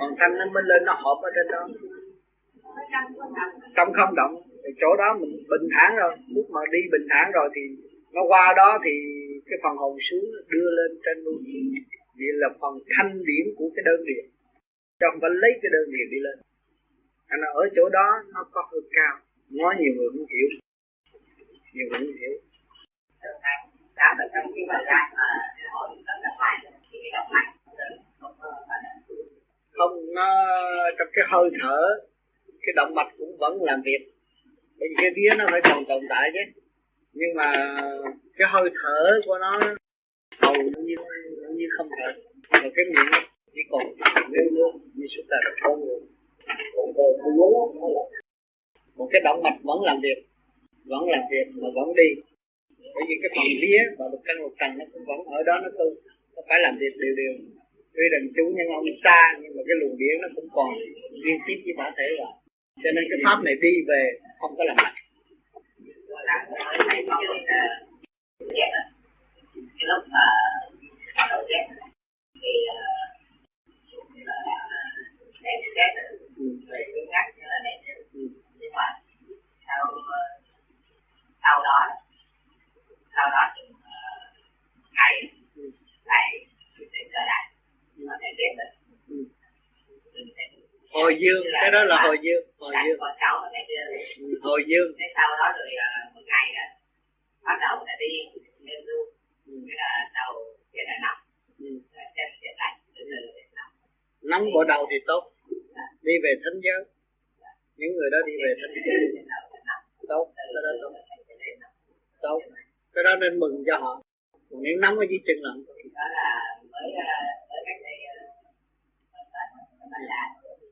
phần 0.00 0.10
thanh 0.18 0.32
nó 0.38 0.44
mới 0.54 0.62
lên 0.66 0.84
nó 0.84 0.92
hộp 1.02 1.18
ở 1.22 1.30
trên 1.36 1.46
đó. 1.54 1.62
Trong 3.76 3.92
không 3.96 4.14
động, 4.20 4.34
thì 4.62 4.70
chỗ 4.80 4.96
đó 4.96 5.08
mình 5.20 5.32
bình 5.52 5.66
thản 5.74 5.96
rồi. 5.96 6.12
Lúc 6.34 6.46
mà 6.50 6.60
đi 6.72 6.78
bình 6.92 7.06
thản 7.10 7.32
rồi 7.32 7.48
thì 7.54 7.62
nó 8.12 8.22
qua 8.28 8.54
đó 8.56 8.78
thì 8.84 8.94
cái 9.46 9.58
phần 9.62 9.76
hồn 9.76 9.96
xuống 10.06 10.24
đưa 10.52 10.68
lên 10.78 10.90
trên 11.04 11.16
luôn 11.24 11.38
vậy 12.18 12.32
là 12.42 12.48
phần 12.60 12.74
thanh 12.96 13.12
điểm 13.28 13.46
của 13.56 13.68
cái 13.76 13.82
đơn 13.88 14.00
điển. 14.08 14.24
Trong 15.00 15.14
phải 15.20 15.30
lấy 15.42 15.52
cái 15.62 15.70
đơn 15.72 15.86
điển 15.94 16.06
đi 16.10 16.18
lên. 16.26 16.38
Anh 17.26 17.40
ở 17.40 17.68
chỗ 17.76 17.88
đó 17.88 18.08
nó 18.34 18.44
có 18.50 18.60
hơi 18.72 18.80
cao. 18.96 19.14
Nói 19.50 19.74
nhiều 19.80 19.92
người 19.96 20.08
cũng 20.12 20.26
hiểu. 20.32 20.48
Nhiều 21.74 21.86
người 21.90 22.00
cũng 22.06 22.16
hiểu. 22.20 22.34
Đã 23.96 24.14
là 24.18 24.24
trong 24.34 24.52
khi 24.54 24.62
mà 24.68 24.78
ra 24.88 25.00
mà 25.16 25.28
hồi 25.72 25.88
nó 26.06 26.14
là 26.22 26.30
phải 26.40 26.56
thì 26.92 26.98
cái 27.02 27.10
động 27.14 27.28
mạch 27.34 27.55
không, 29.76 30.14
nó, 30.14 30.28
trong 30.98 31.08
cái 31.12 31.24
hơi 31.28 31.50
thở, 31.62 31.78
cái 32.62 32.72
động 32.76 32.94
mạch 32.94 33.08
cũng 33.18 33.36
vẫn 33.38 33.62
làm 33.62 33.82
việc. 33.84 34.02
Bởi 34.78 34.88
vì 34.88 34.94
cái 34.98 35.10
vía 35.16 35.30
nó 35.38 35.44
phải 35.50 35.60
còn 35.64 35.84
tồn 35.88 36.02
tại 36.08 36.30
chứ. 36.34 36.60
Nhưng 37.12 37.34
mà 37.34 37.52
cái 38.36 38.48
hơi 38.52 38.70
thở 38.82 39.20
của 39.26 39.38
nó 39.38 39.60
hầu 40.42 40.54
như 40.54 40.96
như 41.56 41.66
không 41.76 41.88
thở 41.98 42.20
và 42.50 42.70
cái 42.76 42.84
miệng 42.84 43.22
chỉ 43.54 43.60
còn 43.70 43.82
nguyên 44.28 44.46
luôn 44.50 44.80
như 44.94 45.06
suốt 45.06 45.22
ta 45.30 45.36
đã 45.44 45.50
có 45.62 45.76
người 45.76 46.00
một 48.96 49.08
cái 49.12 49.20
động 49.24 49.42
mạch 49.42 49.58
vẫn 49.62 49.82
làm 49.82 50.00
việc, 50.02 50.18
vẫn 50.84 51.08
làm 51.08 51.20
việc 51.30 51.46
mà 51.54 51.68
vẫn 51.74 51.94
đi. 51.96 52.22
Bởi 52.94 53.04
vì 53.08 53.14
cái 53.22 53.30
phần 53.36 53.44
vía 53.62 53.82
và 53.98 54.08
một 54.12 54.20
căn 54.24 54.42
một 54.42 54.52
tầng 54.58 54.78
nó 54.78 54.84
cũng 54.92 55.04
vẫn 55.06 55.20
ở 55.26 55.42
đó, 55.46 55.54
nó 55.62 55.68
tu. 55.78 55.94
Nó 56.36 56.42
phải 56.48 56.58
làm 56.62 56.78
việc 56.80 56.92
đều 57.00 57.14
đều 57.16 57.34
tuy 57.96 58.06
rằng 58.12 58.24
chú 58.36 58.44
nhân 58.56 58.68
ông 58.78 58.90
xa 59.04 59.20
nhưng 59.40 59.52
mà 59.56 59.62
cái 59.68 59.76
luồng 59.80 59.96
điển 60.00 60.16
nó 60.22 60.28
cũng 60.36 60.48
còn 60.56 60.68
liên 61.24 61.38
tiếp 61.46 61.58
với 61.64 61.74
bản 61.78 61.92
thể 61.98 62.08
rồi 62.18 62.32
cho 62.82 62.90
nên 62.94 63.04
cái 63.10 63.18
pháp 63.24 63.38
này 63.46 63.54
đi 63.64 63.72
về 63.88 64.02
không 64.40 64.54
có 64.58 64.64
làm 64.68 64.76
mạnh 64.82 64.96
lúc 69.90 70.02
mà 70.14 70.26
bắt 71.16 71.26
đầu 71.30 71.44
ghét 71.50 71.64
thì 72.42 72.52
để 75.42 75.52
ghét 75.76 75.92
về 76.70 76.80
cái 76.94 77.04
ngắt 77.12 77.26
như 77.36 77.44
là 77.52 77.58
để 77.64 77.72
nhưng 78.60 78.72
mà 78.74 78.86
sau 79.66 79.84
sau 81.42 81.62
đó 81.64 81.78
sau 83.16 83.30
đó 83.30 83.42
thì 83.56 83.62
thầy 84.96 85.12
lại 86.04 86.28
để 86.92 87.00
trở 87.12 87.20
lại 87.26 87.46
mình 88.58 88.72
hồi 90.96 91.12
dương 91.22 91.42
cái 91.62 91.70
đó 91.70 91.84
là 91.84 91.96
hồi 92.06 92.16
dương. 92.22 92.44
Hồi 92.58 92.74
dương. 92.86 92.98
là 93.52 93.60
đưa 93.68 94.38
hồi 94.42 94.60
dương. 94.70 94.88
Thế 94.98 95.06
sau 95.16 95.28
đó 95.40 95.46
rồi 95.58 95.68
một 96.14 96.24
ngày 96.30 96.46
rồi 96.56 96.68
bắt 97.46 97.56
đầu 97.64 97.84
là 97.86 97.94
đi 98.02 98.12
lên 98.66 98.80
luôn. 98.88 99.06
Cái 99.66 99.76
là 99.82 99.90
đầu 100.18 100.32
cái 100.72 100.84
là 100.88 100.96
nóng 101.04 101.20
trên 102.16 102.28
trên 102.42 102.54
lạnh 102.60 102.76
từ 102.94 103.02
từ 103.10 103.20
nóng 104.30 104.44
bộ 104.54 104.64
đầu 104.64 104.86
thì 104.90 104.96
tốt. 105.06 105.22
Đi 106.02 106.12
về 106.24 106.32
thánh 106.44 106.60
giới 106.66 106.80
những 107.76 107.92
người 107.96 108.10
đó 108.12 108.18
đi 108.26 108.32
về 108.44 108.50
thánh 108.60 108.72
giới 108.86 108.96
tốt. 110.08 110.32
Cái 110.36 110.62
đó 110.64 110.72
tốt. 110.82 110.92
Tốt. 112.22 112.38
Cái 112.94 113.04
đó 113.04 113.16
nên 113.16 113.38
mừng 113.40 113.64
cho 113.66 113.78
họ. 113.78 114.02
Còn 114.50 114.62
nếu 114.62 114.76
nóng 114.82 114.98
ở 114.98 115.06
dưới 115.10 115.18
chân 115.26 115.36
lạnh 115.42 115.64
đó 115.94 116.04
là 116.16 116.28
mới 116.72 116.92
đây 116.96 117.35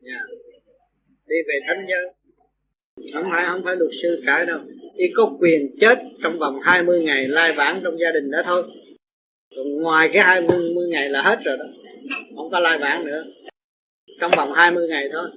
yeah. 0.06 0.26
đi 1.26 1.36
về 1.48 1.58
thánh 1.66 1.86
giới. 1.88 2.12
Không 3.14 3.24
phải 3.32 3.44
không 3.46 3.62
phải 3.64 3.76
luật 3.76 3.90
sư 4.02 4.22
cãi 4.26 4.46
đâu. 4.46 4.58
Y 4.96 5.06
có 5.14 5.36
quyền 5.40 5.76
chết 5.80 5.98
trong 6.22 6.38
vòng 6.38 6.60
20 6.62 7.00
ngày 7.00 7.28
lai 7.28 7.52
vãng 7.52 7.80
trong 7.84 8.00
gia 8.00 8.12
đình 8.12 8.30
đó 8.30 8.42
thôi. 8.44 8.62
Còn 9.56 9.82
ngoài 9.82 10.10
cái 10.12 10.22
20 10.22 10.88
ngày 10.88 11.08
là 11.08 11.22
hết 11.22 11.38
rồi 11.44 11.56
đó. 11.56 11.64
Không 12.36 12.50
có 12.50 12.60
lai 12.60 12.78
vãng 12.78 13.04
nữa. 13.04 13.24
Trong 14.20 14.30
vòng 14.36 14.52
20 14.52 14.88
ngày 14.88 15.08
thôi. 15.12 15.28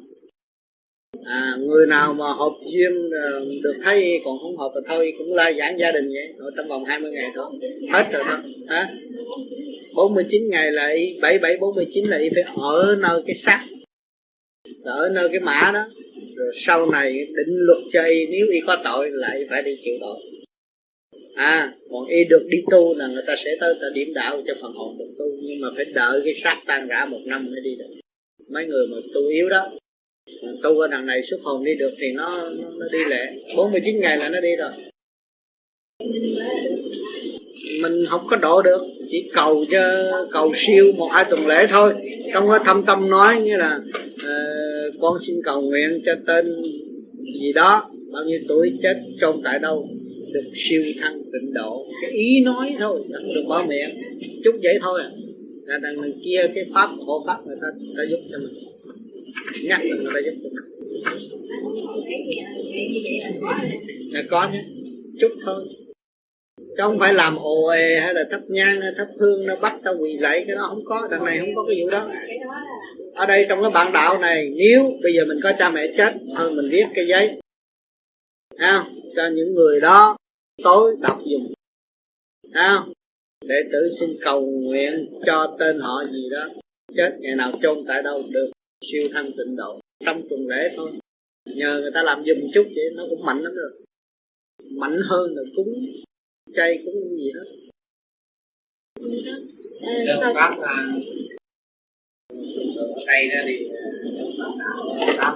À, 1.26 1.54
người 1.60 1.88
nào 1.88 2.14
mà 2.14 2.26
hợp 2.26 2.54
duyên 2.74 3.10
à, 3.24 3.26
được 3.64 3.76
thấy 3.84 4.22
còn 4.26 4.38
không 4.42 4.58
hợp 4.58 4.72
thì 4.76 4.82
thôi 4.88 5.14
cũng 5.18 5.34
lai 5.34 5.56
giảng 5.60 5.80
gia 5.80 5.92
đình 5.92 6.08
vậy. 6.08 6.34
Ở 6.40 6.52
trong 6.58 6.68
vòng 6.68 6.86
20 6.86 7.12
ngày 7.12 7.32
thôi. 7.36 7.52
Hết 7.94 8.06
rồi 8.12 8.24
đó. 8.24 8.44
Hả? 8.68 8.90
49 9.96 10.50
ngày 10.50 10.72
là 10.72 10.88
y 10.88 11.20
77 11.22 11.58
49 11.58 12.06
là 12.06 12.18
y 12.18 12.30
phải 12.36 12.44
ở 12.56 12.96
nơi 13.00 13.22
cái 13.28 13.36
xác 13.36 13.66
ở 14.88 15.10
nơi 15.10 15.30
cái 15.30 15.40
mã 15.40 15.72
đó. 15.74 15.86
Rồi 16.36 16.52
sau 16.56 16.92
này 16.92 17.14
định 17.14 17.56
luật 17.58 17.78
cho 17.94 18.04
y 18.04 18.28
nếu 18.28 18.48
y 18.52 18.60
có 18.68 18.78
tội 18.84 19.10
lại 19.12 19.46
phải 19.50 19.64
đi 19.64 19.72
chịu 19.84 19.94
tội. 20.02 20.20
À 21.36 21.74
còn 21.92 22.08
y 22.08 22.24
được 22.24 22.48
đi 22.50 22.58
tu 22.72 22.96
là 22.96 23.08
người 23.08 23.24
ta 23.28 23.36
sẽ 23.36 23.52
tới 23.60 23.74
ta 23.82 23.88
điểm 23.94 24.14
đạo 24.14 24.42
cho 24.48 24.54
phần 24.62 24.74
hồn 24.74 24.98
được 24.98 25.10
tu. 25.20 25.26
Nhưng 25.42 25.62
mà 25.62 25.68
phải 25.76 25.86
đợi 25.86 26.22
cái 26.26 26.34
xác 26.34 26.62
tan 26.68 26.88
rã 26.88 27.06
một 27.06 27.22
năm 27.26 27.46
mới 27.52 27.62
đi 27.64 27.76
được. 27.76 28.00
Mấy 28.50 28.66
người 28.66 28.88
mà 28.88 28.98
tu 29.14 29.28
yếu 29.28 29.50
đó 29.50 29.72
tu 30.64 30.80
ở 30.80 30.88
đằng 30.88 31.06
này 31.06 31.24
xuất 31.24 31.38
hồn 31.44 31.64
đi 31.64 31.76
được 31.76 31.92
thì 32.00 32.12
nó 32.12 32.50
nó, 32.50 32.70
nó 32.78 32.86
đi 32.92 33.00
lẹ. 33.08 33.34
49 33.56 34.00
ngày 34.00 34.18
là 34.18 34.30
nó 34.30 34.40
đi 34.40 34.56
rồi. 34.56 34.72
Mình 37.82 38.06
không 38.10 38.28
có 38.30 38.38
độ 38.38 38.62
được 38.62 38.82
chỉ 39.12 39.30
cầu 39.34 39.66
cho 39.72 40.12
cầu 40.32 40.52
siêu 40.56 40.92
một 40.98 41.10
hai 41.14 41.26
tuần 41.30 41.48
lễ 41.48 41.68
thôi. 41.70 41.94
Trong 42.34 42.50
cái 42.50 42.60
thâm 42.66 42.86
tâm 42.86 43.10
nói 43.10 43.40
như 43.40 43.58
là 43.58 43.80
uh, 44.14 44.67
con 45.02 45.18
xin 45.28 45.36
cầu 45.44 45.62
nguyện 45.62 46.02
cho 46.06 46.14
tên 46.28 46.46
gì 47.42 47.54
đó, 47.54 47.92
bao 48.12 48.24
nhiêu 48.24 48.40
tuổi 48.48 48.74
chết, 48.84 48.96
chôn 49.22 49.42
tại 49.44 49.60
đâu, 49.60 49.88
được 50.34 50.52
siêu 50.54 50.84
thăng 51.02 51.22
tịnh 51.34 51.54
độ. 51.54 51.86
Cái 52.02 52.12
ý 52.12 52.42
nói 52.44 52.76
thôi 52.80 53.04
không 53.14 53.34
được 53.36 53.44
bỏ 53.48 53.66
miệng. 53.70 53.90
Chút 54.44 54.56
vậy 54.64 54.78
thôi 54.82 55.02
à. 55.04 55.12
Là 55.66 55.80
đằng 55.84 56.02
mình 56.02 56.20
kia 56.26 56.42
cái 56.56 56.64
pháp, 56.74 56.90
hộ 57.06 57.24
pháp 57.28 57.38
người 57.48 57.58
ta 57.62 57.68
ta 57.98 58.04
giúp 58.10 58.20
cho 58.32 58.38
mình. 58.38 58.54
Nhắc 59.64 59.82
là 59.84 59.96
người 59.96 60.12
ta 60.14 60.20
giúp 60.26 60.36
cho 60.44 60.50
mình. 60.50 60.68
Là 64.12 64.24
có 64.30 64.50
nhé. 64.54 64.64
Chút 65.20 65.32
thôi 65.46 65.64
chứ 66.78 66.84
không 66.84 67.00
phải 67.00 67.14
làm 67.14 67.36
ồ 67.36 67.68
ề 67.68 68.00
hay 68.00 68.14
là 68.14 68.24
thắp 68.32 68.42
nhang 68.48 68.82
hay 68.82 68.92
thắp 68.98 69.08
hương 69.20 69.46
nó 69.46 69.56
bắt 69.56 69.74
tao 69.84 69.96
quỳ 70.00 70.18
lạy 70.18 70.44
cái 70.48 70.56
đó 70.56 70.66
không 70.70 70.86
có 70.86 71.08
đằng 71.12 71.26
này 71.26 71.40
không 71.40 71.56
có 71.56 71.66
cái 71.68 71.82
vụ 71.82 71.90
đó. 71.90 72.10
Ở 73.16 73.26
đây 73.26 73.46
trong 73.50 73.62
cái 73.62 73.72
bản 73.72 73.94
đạo 73.94 74.18
này 74.18 74.50
nếu 74.58 74.92
bây 75.04 75.14
giờ 75.14 75.26
mình 75.26 75.40
có 75.44 75.52
cha 75.60 75.70
mẹ 75.70 75.88
chết 75.98 76.14
thôi 76.38 76.52
mình 76.52 76.70
viết 76.72 76.86
cái 76.96 77.08
giấy. 77.08 77.40
À, 78.58 78.86
cho 79.16 79.30
những 79.34 79.54
người 79.54 79.80
đó 79.80 80.18
tối 80.64 80.96
đọc 81.02 81.20
dùng. 81.26 81.54
À, 82.54 82.80
để 83.48 83.56
tử 83.72 83.90
xin 84.00 84.10
cầu 84.22 84.46
nguyện 84.46 85.20
cho 85.26 85.56
tên 85.60 85.80
họ 85.80 86.04
gì 86.12 86.30
đó 86.32 86.50
chết 86.98 87.18
ngày 87.20 87.36
nào 87.36 87.52
chôn 87.62 87.78
tại 87.88 88.04
đâu 88.04 88.24
được 88.30 88.52
siêu 88.92 89.08
thăng 89.14 89.32
tịnh 89.38 89.56
độ. 89.56 89.80
Trong 90.06 90.22
tuần 90.30 90.48
lễ 90.48 90.70
thôi. 90.78 90.92
Nhờ 91.46 91.80
người 91.82 91.92
ta 91.94 92.04
làm 92.04 92.24
giùm 92.26 92.38
chút 92.54 92.64
vậy 92.76 92.86
nó 92.96 93.04
cũng 93.10 93.26
mạnh 93.26 93.40
lắm 93.42 93.54
rồi. 93.54 93.72
Mạnh 94.72 95.00
hơn 95.04 95.36
là 95.36 95.42
cúng 95.56 95.86
chay 96.56 96.84
cúng 96.86 97.18
gì 97.18 97.32
hết. 97.36 97.48
Đơn 100.06 100.20
pháp 100.36 100.60
là 100.60 100.94
ở 102.96 103.04
đây 103.08 103.28
ra 103.28 103.44
thì 103.48 103.70
pháp 105.18 105.36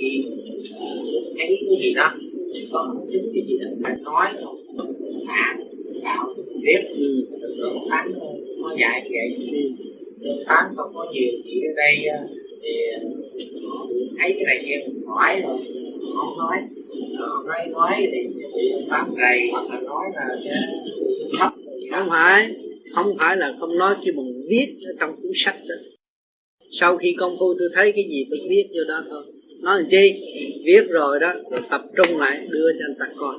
thì 0.00 0.24
thấy 1.36 1.58
cái 1.68 1.78
gì 1.80 1.94
đó. 1.94 2.14
Còn 2.72 3.06
chứng 3.12 3.30
cái 3.34 3.42
gì 3.48 3.58
đó 3.58 3.66
phải 3.82 3.92
nói 4.02 4.26
thôi. 4.40 4.54
À 5.28 5.58
đạo 6.02 6.34
biết. 6.62 6.80
Ừ 6.94 7.24
tán 7.90 8.12
nó 8.58 8.74
dạy 8.80 9.02
như 9.04 9.10
vậy 9.12 9.28
lượng 10.20 10.44
tán 10.46 10.72
không 10.76 10.90
có 10.94 11.12
nhiều 11.12 11.32
chỉ 11.44 11.62
ở 11.62 11.72
đây 11.76 11.96
thì 12.62 12.72
thấy 14.18 14.32
cái 14.36 14.44
này 14.46 14.58
kia 14.66 14.76
mình 14.86 15.06
hỏi 15.06 15.40
rồi. 15.40 15.58
Không 16.16 16.38
nói 16.38 16.56
nói 17.18 17.66
nói 17.72 17.94
thì 18.12 18.44
bán 18.90 19.14
rầy 19.16 19.48
hoặc 19.52 19.64
là 19.70 19.80
nói 19.80 20.04
là 20.14 20.36
thấp. 21.38 21.52
Không 21.90 22.08
phải 22.10 22.50
không 22.94 23.16
phải 23.18 23.36
là 23.36 23.54
không 23.60 23.78
nói 23.78 23.94
khi 24.04 24.10
bằng 24.16 24.32
viết 24.48 24.76
ở 24.86 24.92
trong 25.00 25.16
cuốn 25.22 25.32
sách 25.34 25.56
đó. 25.68 25.74
Sau 26.70 26.96
khi 26.96 27.14
công 27.18 27.36
phu 27.40 27.54
tôi 27.58 27.68
thấy 27.74 27.92
cái 27.92 28.04
gì 28.10 28.26
tôi 28.30 28.38
viết 28.48 28.66
vô 28.74 28.84
đó 28.88 29.02
thôi. 29.10 29.24
Nói 29.60 29.78
làm 29.78 29.90
chi? 29.90 30.12
Viết 30.64 30.88
rồi 30.88 31.20
đó, 31.20 31.32
rồi 31.50 31.60
tập 31.70 31.82
trung 31.96 32.18
lại, 32.18 32.40
đưa 32.48 32.72
cho 32.72 32.84
anh 32.88 32.94
ta 32.98 33.06
coi. 33.16 33.34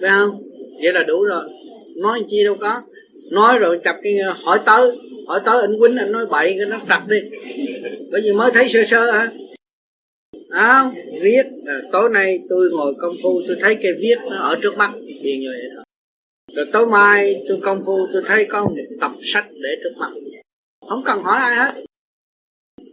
Phải 0.00 0.10
không? 0.10 0.42
Vậy 0.82 0.92
là 0.92 1.02
đủ 1.02 1.24
rồi. 1.24 1.44
Nói 1.96 2.20
chi 2.30 2.44
đâu 2.44 2.56
có. 2.60 2.82
Nói 3.30 3.58
rồi 3.58 3.80
chập 3.84 3.96
cái, 4.02 4.18
hỏi 4.44 4.58
tới. 4.66 4.90
Hỏi 5.26 5.40
tới, 5.46 5.60
anh 5.60 5.78
quýnh, 5.78 5.96
anh 5.96 6.12
nói 6.12 6.26
bậy, 6.26 6.54
cái 6.58 6.66
nó 6.66 6.80
tập 6.88 7.02
đi. 7.08 7.16
Bởi 8.10 8.20
vì 8.24 8.32
mới 8.32 8.50
thấy 8.54 8.68
sơ 8.68 8.84
sơ 8.84 9.10
hả? 9.12 9.32
Đó 10.56 10.92
viết. 11.22 11.46
Tối 11.92 12.10
nay 12.12 12.38
tôi 12.48 12.70
ngồi 12.70 12.94
công 12.98 13.16
phu, 13.22 13.42
tôi 13.48 13.56
thấy 13.60 13.74
cái 13.82 13.92
viết 14.00 14.16
nó 14.30 14.36
ở 14.36 14.56
trước 14.62 14.76
mắt. 14.76 14.92
Thì 15.22 15.38
như 15.38 15.48
vậy 15.52 15.70
thôi 15.74 15.84
rồi 16.56 16.66
tối 16.72 16.86
mai 16.86 17.44
tôi 17.48 17.58
công 17.62 17.82
phu, 17.86 18.06
tôi 18.12 18.22
thấy 18.26 18.46
có 18.48 18.64
một 18.64 18.74
tập 19.00 19.12
sách 19.22 19.46
để 19.50 19.70
trước 19.82 19.94
mặt. 19.96 20.10
Không 20.88 21.02
cần 21.06 21.22
hỏi 21.22 21.38
ai 21.38 21.56
hết. 21.56 21.84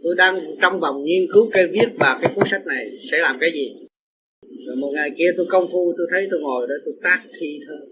Tôi 0.02 0.14
đang 0.18 0.56
trong 0.62 0.80
vòng 0.80 1.04
nghiên 1.04 1.26
cứu 1.32 1.50
cái 1.52 1.66
viết 1.66 1.88
và 1.98 2.18
cái 2.22 2.32
cuốn 2.34 2.44
sách 2.50 2.66
này 2.66 2.90
sẽ 3.10 3.18
làm 3.18 3.36
cái 3.40 3.50
gì. 3.52 3.76
Rồi 4.66 4.76
một 4.76 4.92
ngày 4.94 5.10
kia 5.18 5.30
tôi 5.36 5.46
công 5.50 5.68
phu, 5.72 5.94
tôi 5.98 6.06
thấy 6.10 6.28
tôi 6.30 6.40
ngồi 6.40 6.66
đó, 6.66 6.74
tôi 6.84 6.94
tác 7.02 7.22
thi 7.40 7.60
thơ 7.66 7.86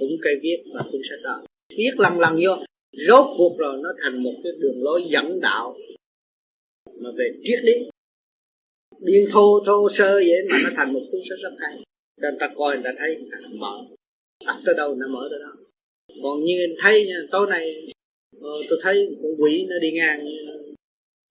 cũng 0.00 0.16
cây 0.22 0.34
viết 0.42 0.62
và 0.74 0.82
cuốn 0.92 1.00
sách 1.10 1.18
đó. 1.22 1.44
Viết 1.76 1.92
lần 1.96 2.18
lần 2.18 2.38
vô. 2.44 2.64
Rốt 3.08 3.26
cuộc 3.38 3.58
rồi 3.58 3.78
nó 3.82 3.92
thành 4.02 4.22
một 4.22 4.34
cái 4.44 4.52
đường 4.58 4.82
lối 4.82 5.02
dẫn 5.12 5.40
đạo. 5.40 5.76
Mà 6.98 7.10
về 7.16 7.32
triết 7.44 7.58
lý 7.62 7.72
điên 9.04 9.28
thô 9.32 9.60
thô 9.66 9.88
sơ 9.90 10.14
vậy 10.14 10.42
mà 10.50 10.58
nó 10.64 10.70
thành 10.76 10.92
một 10.92 11.00
cuốn 11.12 11.20
sách 11.28 11.38
rất 11.42 11.56
hay. 11.58 11.82
Cho 12.22 12.28
người 12.30 12.38
ta 12.40 12.50
coi 12.56 12.74
người 12.74 12.84
ta 12.84 12.92
thấy 12.98 13.16
người 13.16 13.28
ta 13.32 13.38
mở. 13.52 13.74
Đặt 14.46 14.56
tới 14.64 14.74
đâu 14.74 14.94
nó 14.94 15.08
mở 15.08 15.28
tới 15.30 15.38
đó. 15.40 15.52
Còn 16.22 16.44
như 16.44 16.54
anh 16.64 16.74
thấy 16.82 17.06
nha 17.06 17.16
tối 17.30 17.46
nay 17.50 17.88
ờ, 18.40 18.50
tôi 18.68 18.78
thấy 18.82 19.16
con 19.22 19.32
quỷ 19.38 19.66
nó 19.68 19.78
đi 19.78 19.92
ngang 19.92 20.24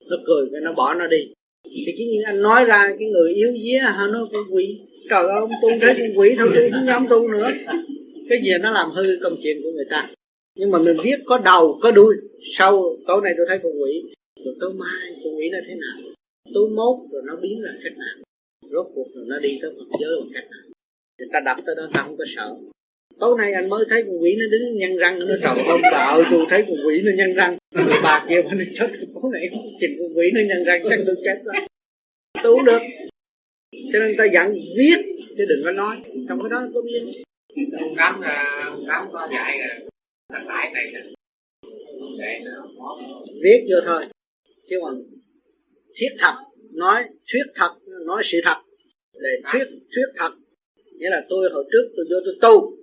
nó 0.10 0.18
cười 0.26 0.50
cái 0.52 0.62
nó 0.62 0.74
bỏ 0.74 0.94
nó 0.94 1.08
đi. 1.08 1.34
Thì 1.64 1.94
cái 1.98 2.08
như 2.08 2.22
anh 2.26 2.42
nói 2.42 2.66
ra 2.66 2.96
cái 3.00 3.08
người 3.08 3.34
yếu 3.34 3.54
día 3.54 3.78
hả 3.78 4.08
nó 4.12 4.28
con 4.34 4.44
quỷ. 4.52 4.80
Trời 5.10 5.24
ơi 5.24 5.40
ông 5.40 5.52
tu 5.62 5.70
thấy 5.82 5.94
con 5.94 6.20
quỷ 6.20 6.36
thôi 6.40 6.50
tôi 6.56 6.70
không 6.72 6.88
dám 6.88 7.08
tu 7.10 7.28
nữa. 7.28 7.52
Cái 8.30 8.40
gì 8.44 8.52
nó 8.62 8.72
làm 8.72 8.92
hư 8.92 9.04
công 9.24 9.38
chuyện 9.44 9.58
của 9.64 9.72
người 9.72 9.86
ta. 9.90 10.12
Nhưng 10.56 10.72
mà 10.72 10.80
mình 10.80 10.98
viết 11.04 11.20
có 11.26 11.38
đầu 11.38 11.80
có 11.82 11.92
đuôi. 11.92 12.16
Sau 12.58 12.98
tối 13.08 13.22
nay 13.24 13.34
tôi 13.38 13.46
thấy 13.50 13.60
con 13.64 13.72
quỷ. 13.82 14.04
Rồi 14.46 14.56
tối 14.60 14.74
mai 14.74 15.16
con 15.24 15.38
quỷ 15.38 15.50
nó 15.50 15.58
thế 15.68 15.76
nào? 15.76 16.11
Tối 16.54 16.70
mốt 16.70 17.12
rồi 17.12 17.22
nó 17.26 17.36
biến 17.36 17.62
là 17.62 17.72
cách 17.84 17.98
nào 17.98 18.16
rốt 18.72 18.88
cuộc 18.96 19.08
rồi 19.16 19.26
nó 19.28 19.40
đi 19.40 19.60
tới 19.62 19.72
một 19.72 19.98
giới 20.02 20.12
bằng 20.20 20.30
cách 20.34 20.50
nào 20.52 20.62
người 21.18 21.30
ta 21.34 21.40
đập 21.46 21.58
tới 21.66 21.76
đó 21.76 21.90
ta 21.94 22.02
không 22.04 22.18
có 22.18 22.26
sợ. 22.36 22.56
Tối 23.20 23.36
nay 23.38 23.54
anh 23.54 23.70
mới 23.70 23.86
thấy 23.90 24.04
con 24.04 24.22
quỷ 24.22 24.36
nó 24.40 24.46
đứng 24.52 24.78
nhăn 24.78 24.98
răng 24.98 25.20
nó 25.20 25.26
trời 25.42 25.66
ông 25.68 25.82
bà 25.92 25.98
ơi 25.98 26.24
tôi 26.32 26.46
thấy 26.50 26.64
con 26.68 26.78
quỷ 26.88 27.02
nó 27.06 27.12
nhăn 27.18 27.34
răng. 27.34 27.58
Người 27.76 28.00
bà 28.04 28.26
kia 28.30 28.42
bà 28.42 28.54
nó 28.54 28.64
chết 28.74 28.90
tối 29.14 29.32
nay 29.34 29.50
chừng 29.82 29.92
con 30.00 30.18
quỷ 30.18 30.32
nó 30.34 30.42
nhăn 30.48 30.64
răng 30.64 30.82
chắc 30.90 31.00
tôi 31.06 31.16
chết 31.26 31.42
rồi, 31.44 31.56
tôi 32.44 32.56
không 32.56 32.66
được. 32.66 32.82
Cho 33.94 34.00
nên 34.00 34.16
ta 34.18 34.26
dặn 34.34 34.54
viết 34.78 34.98
chứ 35.38 35.46
đừng 35.50 35.62
có 35.66 35.72
nói. 35.72 35.98
Trong 36.30 36.40
cái 36.42 36.50
đó 36.50 36.68
có 36.74 36.82
biết. 36.82 37.24
Ông 37.80 37.96
tám 37.98 38.22
à, 38.22 38.66
ông 38.66 38.86
tám 38.88 39.08
có 39.12 39.28
dạy 39.32 39.60
là 39.60 39.80
thằng 40.34 40.48
lại 40.48 40.72
này 40.74 40.92
nè 40.94 41.02
viết 43.44 43.66
vô 43.70 43.78
thôi. 43.86 44.06
Chứ 44.70 44.76
còn 44.82 45.04
thiết 45.96 46.10
thật 46.20 46.34
nói 46.74 47.04
thuyết 47.04 47.46
thật 47.56 47.72
nói 48.06 48.22
sự 48.26 48.38
thật. 48.44 48.58
Để 49.14 49.30
thuyết 49.52 49.68
thuyết 49.68 50.08
thật 50.16 50.32
nghĩa 51.02 51.10
là 51.10 51.26
tôi 51.30 51.50
hồi 51.54 51.64
trước 51.72 51.94
tôi 51.96 52.06
vô 52.10 52.18
tôi 52.26 52.36
tu 52.42 52.78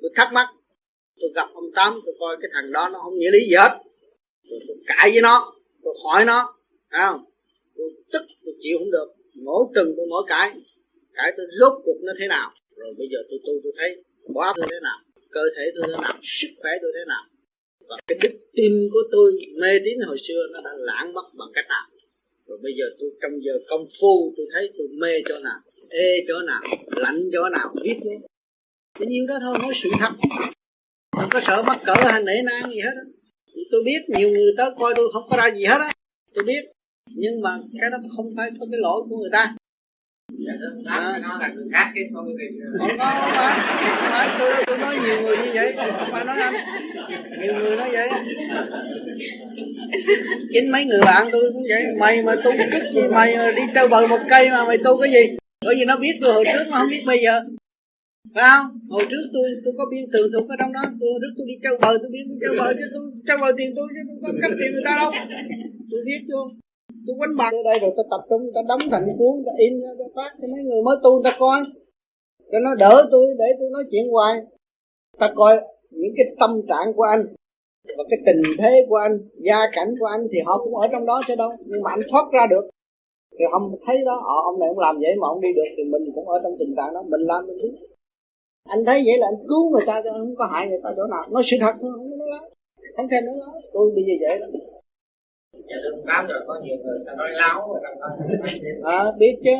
tôi 0.00 0.10
thắc 0.16 0.32
mắc 0.32 0.48
tôi 1.20 1.30
gặp 1.34 1.48
ông 1.54 1.70
tám 1.74 2.00
tôi 2.06 2.14
coi 2.20 2.36
cái 2.40 2.50
thằng 2.54 2.72
đó 2.72 2.88
nó 2.92 2.98
không 3.02 3.18
nghĩa 3.18 3.30
lý 3.30 3.40
gì 3.40 3.54
hết. 3.54 3.72
Tôi, 4.50 4.58
tôi 4.68 4.76
cãi 4.86 5.10
với 5.12 5.22
nó 5.22 5.52
tôi 5.84 5.94
hỏi 6.04 6.24
nó 6.24 6.54
không? 6.90 7.24
Tôi 7.76 7.90
tức 8.12 8.22
tôi 8.44 8.54
chịu 8.60 8.78
không 8.78 8.90
được. 8.90 9.08
Mỗi 9.44 9.64
tuần 9.74 9.94
tôi 9.96 10.06
mỗi 10.10 10.24
cãi 10.28 10.50
cãi 11.14 11.32
tôi 11.36 11.46
rốt 11.60 11.72
cuộc 11.84 11.98
nó 12.02 12.12
thế 12.20 12.26
nào? 12.26 12.50
Rồi 12.76 12.94
bây 12.98 13.08
giờ 13.12 13.18
tôi 13.30 13.38
tu 13.46 13.52
tôi 13.64 13.72
thấy 13.78 14.04
quá 14.34 14.52
tôi 14.56 14.66
thế 14.70 14.76
nào? 14.82 14.98
Cơ 15.30 15.40
thể 15.56 15.64
tôi 15.74 15.84
thế 15.86 16.02
nào? 16.02 16.14
Sức 16.22 16.48
khỏe 16.60 16.72
tôi 16.82 16.90
thế 16.94 17.04
nào? 17.08 17.22
Và 17.88 17.96
cái 18.06 18.18
đức 18.22 18.32
tin 18.52 18.72
của 18.92 19.02
tôi 19.12 19.32
mê 19.60 19.78
tín 19.84 19.98
hồi 20.06 20.18
xưa 20.28 20.40
nó 20.52 20.60
đã 20.64 20.70
lãng 20.78 21.12
mất 21.14 21.26
bằng 21.38 21.48
cách 21.54 21.66
nào? 21.68 21.86
Rồi 22.50 22.58
bây 22.62 22.72
giờ 22.78 22.84
tôi 22.98 23.10
trong 23.22 23.32
giờ 23.44 23.52
công 23.70 23.84
phu 24.00 24.34
tôi 24.36 24.46
thấy 24.54 24.72
tôi 24.78 24.86
mê 25.00 25.12
chỗ 25.28 25.38
nào 25.38 25.58
ê 25.88 26.24
chỗ 26.28 26.34
nào 26.46 26.60
lạnh 26.86 27.30
chỗ 27.32 27.48
nào 27.48 27.74
biết 27.82 27.96
chứ. 28.04 28.10
Cái 28.98 29.06
nhiêu 29.06 29.26
đó 29.26 29.38
thôi 29.40 29.58
nói 29.62 29.72
sự 29.74 29.90
thật. 30.00 30.12
Không 31.16 31.28
có 31.30 31.40
sợ 31.46 31.62
mắc 31.62 31.80
cỡ 31.86 31.94
hay 31.96 32.22
nể 32.22 32.42
nang 32.42 32.70
gì 32.70 32.80
hết 32.80 32.94
á. 32.96 33.04
Tôi 33.70 33.82
biết 33.84 34.00
nhiều 34.08 34.28
người 34.28 34.52
tới 34.56 34.70
coi 34.78 34.92
tôi 34.96 35.08
không 35.12 35.22
có 35.30 35.36
ra 35.36 35.50
gì 35.50 35.64
hết 35.64 35.78
á 35.80 35.90
tôi 36.34 36.44
biết. 36.44 36.64
Nhưng 37.14 37.40
mà 37.40 37.58
cái 37.80 37.90
đó 37.90 37.98
không 38.16 38.32
phải 38.36 38.50
có 38.60 38.66
cái 38.70 38.80
lỗi 38.80 39.02
của 39.10 39.16
người 39.16 39.30
ta. 39.32 39.54
À, 40.86 41.18
nó 41.22 41.38
là 41.40 41.52
người 41.54 41.68
khác 41.72 41.92
cái 41.94 42.04
tôi 42.14 42.24
thì 42.38 42.60
không 42.78 42.98
có 42.98 43.04
không 43.20 43.30
phải. 43.34 43.52
Nói 44.10 44.36
tôi 44.38 44.64
tôi 44.66 44.78
nói 44.78 44.96
nhiều 45.04 45.22
người 45.22 45.36
như 45.36 45.50
vậy 45.54 45.74
không 45.76 46.08
phải 46.12 46.24
nói 46.24 46.36
anh. 46.40 46.54
Nhiều 47.40 47.54
người 47.54 47.76
nói 47.76 47.90
vậy 47.92 48.08
chính 50.54 50.70
mấy 50.70 50.84
người 50.84 51.00
bạn 51.04 51.28
tôi 51.32 51.42
cũng 51.52 51.62
vậy. 51.68 51.82
Mày 51.98 52.22
mà 52.22 52.34
tu 52.44 52.50
cái 52.58 52.80
gì 52.94 53.02
mày 53.08 53.36
đi 53.56 53.62
chơi 53.74 53.88
bờ 53.88 54.06
một 54.06 54.20
cây 54.30 54.50
mà 54.50 54.64
mày 54.64 54.78
tu 54.84 55.00
cái 55.00 55.10
gì? 55.12 55.36
Bởi 55.64 55.74
vì 55.78 55.84
nó 55.84 55.96
biết 55.96 56.14
tôi 56.22 56.32
hồi 56.32 56.44
trước 56.52 56.64
mà 56.70 56.78
không 56.78 56.90
biết 56.90 57.02
bây 57.06 57.18
giờ. 57.24 57.40
Phải 58.34 58.44
không? 58.52 58.66
Hồi 58.88 59.04
trước 59.10 59.24
tôi 59.34 59.46
tôi 59.64 59.74
có 59.78 59.84
biên 59.90 60.04
tường 60.12 60.28
thuộc 60.32 60.48
ở 60.48 60.56
trong 60.58 60.72
đó. 60.72 60.82
Tôi 61.00 61.10
trước 61.20 61.32
tôi 61.36 61.46
đi 61.50 61.54
chơi 61.62 61.74
bờ 61.82 61.90
tôi 62.02 62.10
biết 62.14 62.24
tôi 62.28 62.38
chơi 62.42 62.52
bờ 62.58 62.68
chứ 62.78 62.86
tôi 62.94 63.04
chơi 63.26 63.38
bờ 63.42 63.48
tiền 63.58 63.70
tôi 63.76 63.88
chứ 63.94 64.00
tôi 64.08 64.16
có 64.22 64.28
cấp 64.42 64.52
tiền 64.58 64.72
người 64.72 64.82
ta 64.84 64.92
đâu. 65.00 65.10
Tôi 65.90 66.00
biết 66.06 66.20
chưa? 66.28 66.44
Tôi 67.06 67.14
quánh 67.18 67.36
bằng 67.40 67.52
ở 67.60 67.62
đây 67.64 67.78
rồi 67.82 67.92
tôi 67.96 68.06
tập 68.12 68.22
trung 68.30 68.42
tôi 68.54 68.64
đóng 68.68 68.82
thành 68.90 69.06
cuốn 69.18 69.34
tôi 69.46 69.54
in 69.58 69.74
tôi 69.98 70.08
phát 70.16 70.30
cho 70.40 70.46
mấy 70.52 70.62
người 70.66 70.82
mới 70.86 70.96
tu 71.02 71.10
người 71.12 71.24
ta 71.24 71.32
coi. 71.38 71.60
Cho 72.52 72.58
nó 72.58 72.74
đỡ 72.74 73.08
tôi, 73.10 73.26
để 73.38 73.44
tôi 73.58 73.68
nói 73.72 73.84
chuyện 73.90 74.04
hoài. 74.10 74.34
Ta 75.18 75.28
coi 75.34 75.60
những 75.90 76.12
cái 76.16 76.26
tâm 76.40 76.50
trạng 76.68 76.94
của 76.96 77.02
anh 77.02 77.22
và 77.96 78.04
cái 78.10 78.18
tình 78.26 78.42
thế 78.58 78.86
của 78.88 78.96
anh 78.96 79.18
gia 79.46 79.58
cảnh 79.72 79.94
của 80.00 80.06
anh 80.06 80.26
thì 80.32 80.38
họ 80.46 80.58
cũng 80.64 80.76
ở 80.76 80.88
trong 80.92 81.06
đó 81.06 81.22
chứ 81.28 81.34
đâu. 81.34 81.50
Nhưng 81.66 81.82
mà 81.82 81.90
anh 81.90 82.00
thoát 82.10 82.24
ra 82.32 82.46
được. 82.50 82.64
Thì 83.38 83.44
ông 83.52 83.74
thấy 83.86 83.96
đó 84.04 84.14
họ 84.14 84.42
ông 84.44 84.58
này 84.60 84.68
ông 84.68 84.78
làm 84.78 84.98
vậy 85.00 85.16
mà 85.20 85.26
ông 85.28 85.40
đi 85.40 85.48
được 85.56 85.70
thì 85.76 85.82
mình 85.84 86.12
cũng 86.14 86.28
ở 86.28 86.40
trong 86.42 86.56
tình 86.58 86.74
trạng 86.76 86.94
đó 86.94 87.02
mình 87.02 87.20
làm 87.20 87.46
mình 87.46 87.56
biết 87.62 87.72
anh 88.68 88.84
thấy 88.84 89.02
vậy 89.06 89.18
là 89.18 89.26
anh 89.26 89.46
cứu 89.48 89.70
người 89.70 89.84
ta 89.86 90.00
cho 90.04 90.10
không 90.12 90.36
có 90.36 90.46
hại 90.52 90.66
người 90.66 90.80
ta 90.84 90.90
chỗ 90.96 91.06
nào. 91.06 91.24
Nói 91.30 91.42
sự 91.46 91.56
thật 91.60 91.72
thôi 91.80 91.90
không 91.96 92.18
nói 92.18 92.28
láo. 92.30 92.50
Không 92.96 93.08
thêm 93.10 93.26
nói 93.26 93.34
láo. 93.38 93.54
Tôi 93.72 93.90
bây 93.94 94.04
giờ 94.04 94.14
vậy 94.20 94.38
đó. 94.38 94.46
Dạ 95.52 95.76
được 95.82 96.02
tám 96.06 96.26
rồi 96.26 96.40
có 96.46 96.60
nhiều 96.64 96.76
người 96.84 96.98
ta 97.06 97.12
nói 97.18 97.28
láo 97.30 97.68
rồi 97.68 97.80
ta 97.82 97.90
nói 97.98 98.50
à, 98.82 99.12
biết 99.18 99.38
chứ. 99.44 99.52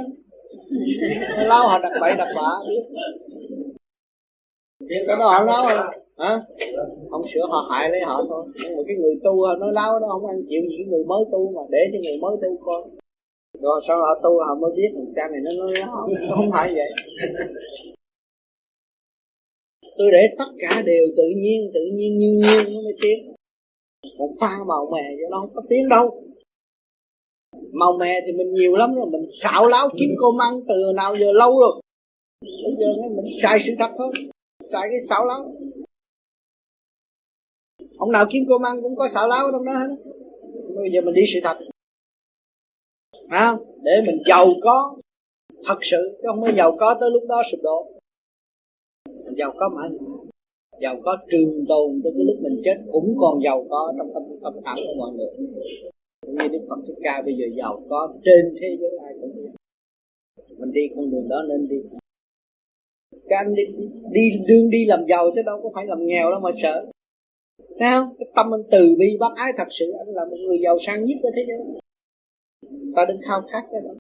Láo 1.36 1.68
họ 1.68 1.78
đặt 1.78 1.92
bậy 2.00 2.14
đặt 2.18 2.28
bạ 2.36 2.50
biết. 2.68 2.82
Cái 4.88 5.16
đó 5.18 5.28
họ 5.28 5.44
láo 5.44 5.62
rồi 5.68 5.86
hả? 6.20 6.40
Không 7.10 7.22
sửa 7.34 7.46
họ 7.50 7.68
hại 7.70 7.90
lấy 7.90 8.00
họ 8.00 8.24
thôi. 8.28 8.44
Nhưng 8.62 8.76
mà 8.76 8.82
cái 8.86 8.96
người 8.96 9.14
tu 9.24 9.42
à, 9.42 9.52
nó 9.60 9.70
láo 9.70 10.00
nó 10.00 10.06
không 10.08 10.26
ăn 10.26 10.36
chịu 10.48 10.62
những 10.68 10.88
người 10.90 11.04
mới 11.04 11.24
tu 11.32 11.50
mà 11.56 11.62
để 11.70 11.90
cho 11.92 11.98
người 12.02 12.18
mới 12.22 12.36
tu 12.42 12.58
coi. 12.64 12.82
Rồi 13.62 13.80
sau 13.88 13.98
họ 14.00 14.20
tu 14.22 14.38
họ 14.38 14.54
mới 14.54 14.70
biết 14.76 14.90
cha 15.16 15.28
này 15.32 15.40
nó 15.44 15.50
nói 15.58 15.74
không, 15.86 16.14
không 16.36 16.50
phải 16.52 16.74
vậy. 16.74 16.90
Tôi 19.98 20.10
để 20.12 20.34
tất 20.38 20.50
cả 20.58 20.82
đều 20.86 21.06
tự 21.16 21.28
nhiên 21.36 21.70
tự 21.74 21.80
nhiên 21.94 22.18
như 22.18 22.28
nhiên 22.28 22.74
nó 22.74 22.80
mới 22.80 22.96
tiến. 23.02 23.34
Một 24.18 24.34
pha 24.40 24.58
màu 24.66 24.90
mè 24.92 25.02
cho 25.02 25.28
nó 25.30 25.40
không 25.40 25.54
có 25.54 25.62
tiến 25.68 25.88
đâu. 25.88 26.24
Màu 27.72 27.92
mè 27.98 28.20
thì 28.26 28.32
mình 28.32 28.54
nhiều 28.54 28.76
lắm 28.76 28.94
rồi 28.94 29.06
mình 29.10 29.28
xạo 29.42 29.66
láo 29.66 29.88
kiếm 29.98 30.10
cô 30.20 30.38
ăn 30.38 30.60
từ 30.68 30.74
nào 30.96 31.16
giờ 31.16 31.32
lâu 31.32 31.58
rồi. 31.60 31.80
Bây 32.42 32.74
giờ 32.78 32.86
mình 33.16 33.26
xài 33.42 33.58
sự 33.60 33.72
thật 33.78 33.90
thôi 33.98 34.12
xài 34.72 34.82
cái 34.90 35.00
xạo 35.08 35.24
láo 35.26 35.54
ông 38.00 38.12
nào 38.12 38.24
kiếm 38.30 38.42
cô 38.48 38.58
ăn 38.64 38.82
cũng 38.82 38.96
có 38.96 39.08
xạo 39.14 39.28
láo 39.28 39.48
trong 39.52 39.64
đó 39.64 39.72
hết 39.72 39.88
bây 40.74 40.90
giờ 40.92 41.00
mình 41.00 41.14
đi 41.14 41.22
sự 41.34 41.40
thật. 41.42 41.58
À, 43.28 43.56
để 43.82 43.92
mình 44.06 44.22
giàu 44.26 44.46
có 44.62 44.96
thật 45.64 45.78
sự 45.82 46.18
chứ 46.22 46.28
không 46.28 46.40
mới 46.40 46.52
giàu 46.56 46.76
có 46.80 46.96
tới 47.00 47.10
lúc 47.10 47.22
đó 47.28 47.42
sụp 47.50 47.60
đổ. 47.62 47.92
Mình 49.24 49.34
giàu 49.36 49.52
có 49.58 49.68
mãi 49.68 49.88
giàu 50.80 51.00
có 51.04 51.16
trường 51.30 51.64
tồn 51.68 52.00
tới 52.04 52.12
cái 52.16 52.24
lúc 52.24 52.36
mình 52.40 52.62
chết 52.64 52.76
cũng 52.92 53.16
còn 53.20 53.42
giàu 53.44 53.66
có 53.70 53.92
trong 53.98 54.10
tâm 54.14 54.22
tâm 54.42 54.52
khảm 54.64 54.76
của 54.76 54.94
mọi 54.98 55.12
người. 55.12 55.30
Như 56.26 56.48
đức 56.52 56.66
phật 56.68 56.78
thích 56.86 56.98
ca 57.02 57.22
bây 57.24 57.34
giờ 57.34 57.46
giàu 57.56 57.82
có 57.90 58.14
trên 58.24 58.54
thế 58.60 58.76
giới 58.80 58.90
ai 59.04 59.14
cũng 59.20 59.36
biết. 59.36 59.50
Mình 60.58 60.72
đi 60.72 60.80
con 60.96 61.10
đường 61.10 61.28
đó 61.28 61.36
nên 61.48 61.68
đi. 61.68 61.76
Các 63.28 63.36
anh 63.36 63.54
đi, 63.54 63.62
đi 64.10 64.30
đương 64.46 64.70
đi 64.70 64.84
làm 64.86 65.06
giàu 65.08 65.30
chứ 65.34 65.42
đâu 65.42 65.60
có 65.62 65.70
phải 65.74 65.86
làm 65.86 66.06
nghèo 66.06 66.30
đâu 66.30 66.40
mà 66.40 66.50
sợ. 66.62 66.86
Thấy 67.78 67.88
không? 67.94 68.14
Cái 68.18 68.28
tâm 68.36 68.54
anh 68.54 68.62
từ 68.70 68.96
bi 68.98 69.16
bác 69.20 69.32
ái 69.36 69.52
thật 69.58 69.68
sự 69.70 69.92
anh 69.98 70.08
là 70.08 70.24
một 70.24 70.36
người 70.46 70.58
giàu 70.64 70.78
sang 70.86 71.04
nhất 71.04 71.18
ở 71.22 71.30
thế 71.36 71.42
giới. 71.48 71.58
Ta 72.96 73.04
đừng 73.08 73.20
khao 73.26 73.40
khát 73.52 73.62
cái 73.72 73.80
đó. 73.84 73.94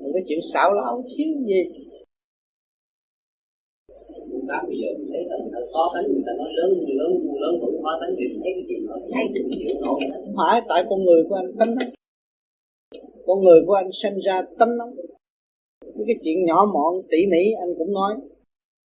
Một 0.00 0.10
cái 0.14 0.22
chuyện 0.28 0.38
xạo 0.52 0.72
láo 0.74 1.04
thiếu 1.16 1.32
gì. 1.48 1.62
Bác 4.48 4.62
bây 4.66 4.76
giờ 4.80 4.88
thấy 5.10 5.24
là 5.28 5.36
người 5.42 5.50
ta 5.52 5.58
có 5.72 5.90
tánh 5.94 6.06
người 6.12 6.22
ta 6.26 6.32
nói 6.38 6.48
lớn 6.58 6.70
lớn 6.98 7.12
lớn 7.42 7.54
tuổi 7.60 7.72
có 7.82 7.98
tánh 8.00 8.14
người 8.16 8.28
thấy 8.42 8.52
cái 8.54 8.64
gì 8.68 8.76
nó 8.86 8.96
thấy 9.12 9.24
chịu 9.34 9.74
nổi 9.80 10.00
không 10.14 10.34
phải 10.36 10.60
tại 10.68 10.84
con 10.90 11.04
người 11.04 11.22
của 11.28 11.34
anh 11.34 11.52
tánh 11.58 11.74
đó 11.78 11.86
con 13.26 13.44
người 13.44 13.60
của 13.66 13.72
anh 13.72 13.90
sinh 13.92 14.18
ra 14.26 14.42
tánh 14.58 14.76
nóng 14.76 14.94
những 15.94 16.06
cái 16.06 16.16
chuyện 16.22 16.44
nhỏ 16.44 16.66
mọn 16.74 17.02
tỉ 17.10 17.26
mỉ 17.26 17.52
anh 17.60 17.74
cũng 17.78 17.92
nói 17.92 18.14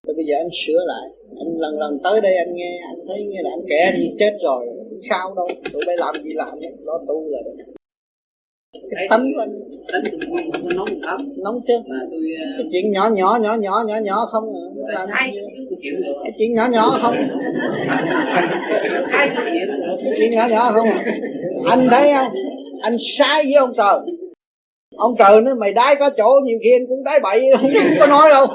rồi 0.08 0.14
bây 0.16 0.26
giờ 0.26 0.36
anh 0.38 0.49
sửa 0.54 0.80
lại. 0.86 1.10
Anh 1.39 1.58
lần 1.58 1.80
lần 1.80 1.99
tới 2.04 2.22
đây 2.22 2.36
anh 2.38 2.56
nghe 2.56 2.80
anh 2.88 2.99
thấy 3.08 3.24
nghe 3.30 3.41
là 3.41 3.49
anh 3.54 3.66
kể 3.70 3.78
anh 3.78 3.99
như 3.99 4.08
chết 4.20 4.34
rồi 4.43 4.66
sao 5.10 5.34
đâu. 5.36 5.47
Tụi 5.74 5.82
bay 5.88 5.95
làm 5.97 6.16
gì 6.24 6.34
làm 6.34 6.60
đó 6.86 6.99
tu 7.08 7.30
là 7.30 7.39
được. 7.45 7.74
Cái 8.91 9.08
tánh 9.10 9.32
của 9.36 9.41
anh. 9.41 9.60
tánh 9.91 10.04
tôi 10.12 10.20
không 10.51 10.64
có 10.64 10.70
nóng 10.76 11.01
lắm. 11.01 11.34
Nóng 11.38 11.60
chứ. 11.68 11.74
Mà 11.88 11.95
tôi 12.12 12.22
cái 12.58 12.66
chuyện 12.72 12.91
nhỏ 12.91 13.10
nhỏ 13.14 13.38
nhỏ 13.41 13.54
nhỏ 13.54 13.84
nhỏ 13.88 13.97
nhỏ 14.04 14.26
không 14.32 14.43
làm 14.88 15.10
chịu 15.82 15.93
được. 16.06 16.14
Cái 16.24 16.32
chuyện 16.38 16.56
nhỏ 16.56 16.68
nhỏ 16.72 16.99
không. 17.01 17.16
Chịu 18.84 19.01
cái 20.04 20.14
chuyện 20.18 20.32
nhỏ 20.32 20.47
nhỏ 20.49 20.72
không 20.74 20.88
à. 20.88 21.06
anh 21.70 21.88
thấy 21.91 22.14
không? 22.14 22.34
Anh 22.82 22.95
sai 22.99 23.43
với 23.43 23.54
ông 23.54 23.74
trời 23.78 23.99
ông 24.98 25.16
trời 25.20 25.41
nói, 25.41 25.56
mày 25.56 25.74
đái 25.74 25.96
có 26.00 26.10
chỗ, 26.18 26.39
nhiều 26.44 26.58
khi 26.64 26.72
anh 26.76 26.88
cũng 26.88 27.04
đái 27.04 27.20
bậy, 27.20 27.41
không 27.58 27.70
có 28.00 28.08
nói 28.08 28.30
đâu. 28.30 28.46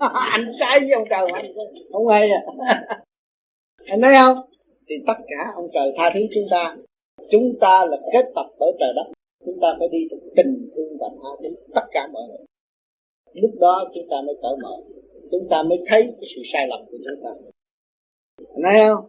Anh 0.30 0.50
sai 0.60 0.80
với 0.80 0.90
ông 0.90 1.04
trời 1.10 1.28
anh 1.34 1.52
không 1.92 2.08
hay 2.08 2.30
à. 2.30 2.42
Anh 3.86 4.02
thấy 4.02 4.14
không? 4.20 4.38
Thì 4.88 4.94
tất 5.06 5.18
cả 5.26 5.52
ông 5.54 5.68
trời 5.74 5.92
tha 5.98 6.10
thứ 6.14 6.20
chúng 6.34 6.44
ta. 6.50 6.76
Chúng 7.30 7.58
ta 7.60 7.84
là 7.86 7.96
kết 8.12 8.26
tập 8.34 8.46
bởi 8.58 8.72
trời 8.80 8.92
đất. 8.96 9.12
Chúng 9.44 9.58
ta 9.62 9.68
phải 9.78 9.88
đi 9.88 9.98
tình 10.36 10.70
thương 10.76 10.96
và 11.00 11.06
tha 11.22 11.28
thứ 11.42 11.48
tất 11.74 11.84
cả 11.90 12.06
mọi 12.12 12.22
người. 12.28 12.46
Lúc 13.32 13.50
đó 13.60 13.90
chúng 13.94 14.06
ta 14.10 14.16
mới 14.26 14.34
cởi 14.42 14.52
mở. 14.62 14.76
Chúng 15.30 15.48
ta 15.50 15.62
mới 15.62 15.78
thấy 15.86 16.02
cái 16.02 16.28
sự 16.36 16.42
sai 16.52 16.66
lầm 16.68 16.80
của 16.90 16.98
chúng 17.04 17.24
ta. 17.24 17.30
Anh 18.54 18.62
thấy 18.62 18.80
không? 18.88 19.04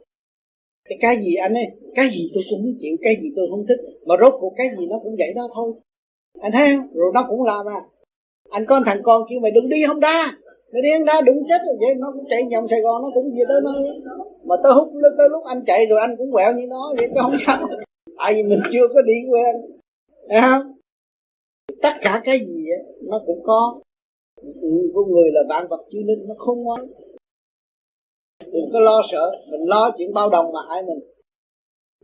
Cái 0.90 0.98
cái 1.02 1.18
gì 1.24 1.36
anh 1.36 1.54
ấy? 1.54 1.68
Cái 1.96 2.10
gì 2.10 2.32
tôi 2.34 2.44
cũng 2.50 2.60
không 2.62 2.76
chịu, 2.80 2.98
cái 3.02 3.14
gì 3.22 3.30
tôi 3.36 3.48
không 3.50 3.66
thích. 3.68 3.80
Mà 4.06 4.16
rốt 4.22 4.34
cuộc 4.40 4.54
cái 4.58 4.68
gì 4.80 4.88
nó 4.88 5.00
cũng 5.04 5.16
vậy 5.18 5.34
đó 5.36 5.48
thôi 5.56 5.74
anh 6.42 6.52
thấy 6.52 6.76
không? 6.76 6.88
Rồi 6.94 7.12
nó 7.14 7.26
cũng 7.30 7.44
làm 7.44 7.66
à. 7.66 7.82
Anh 8.50 8.66
con 8.66 8.84
thằng 8.86 9.02
con 9.04 9.24
kêu 9.30 9.40
mày 9.40 9.52
đừng 9.52 9.70
đi 9.70 9.86
không 9.88 10.00
đa. 10.00 10.38
Mày 10.72 10.82
đi 10.82 10.90
không 10.98 11.06
đa 11.06 11.22
đụng 11.22 11.44
chết 11.48 11.62
rồi. 11.66 11.76
Vậy 11.80 11.96
nó 11.96 12.12
cũng 12.12 12.26
chạy 12.30 12.42
vòng 12.54 12.68
sài 12.70 12.82
gòn 12.82 13.02
nó 13.02 13.10
cũng 13.14 13.32
về 13.32 13.44
tới 13.48 13.62
nó 13.64 13.72
mà 14.44 14.56
tới 14.64 14.74
hút 14.74 14.94
tới 15.18 15.30
lúc 15.30 15.44
anh 15.46 15.64
chạy 15.68 15.86
rồi 15.86 16.00
anh 16.00 16.16
cũng 16.18 16.32
quẹo 16.32 16.54
như 16.54 16.68
nó 16.68 16.94
vậy 16.98 17.08
chứ 17.14 17.20
không 17.22 17.36
sao. 17.46 17.68
Tại 18.18 18.34
vì 18.34 18.44
mình 18.44 18.60
chưa 18.72 18.88
có 18.94 19.02
đi 19.02 19.14
quen 19.30 19.56
thấy 20.30 20.42
không? 20.42 20.74
Tất 21.82 21.94
cả 22.02 22.22
cái 22.24 22.40
gì 22.40 22.66
ấy, 22.70 22.96
nó 23.02 23.22
cũng 23.26 23.44
có. 23.44 23.80
Ừ, 24.62 24.92
con 24.96 25.12
người 25.12 25.32
là 25.32 25.42
vạn 25.50 25.68
vật 25.68 25.86
chứ 25.92 26.00
linh 26.06 26.28
nó 26.28 26.36
không 26.38 26.64
ngoan 26.64 26.88
đừng 28.54 28.70
có 28.74 28.80
lo 28.80 29.02
sợ. 29.12 29.32
Mình 29.52 29.62
lo 29.70 29.92
chuyện 29.98 30.14
bao 30.14 30.30
đồng 30.30 30.54
mà 30.54 30.60
hại 30.70 30.84
mình. 30.84 31.00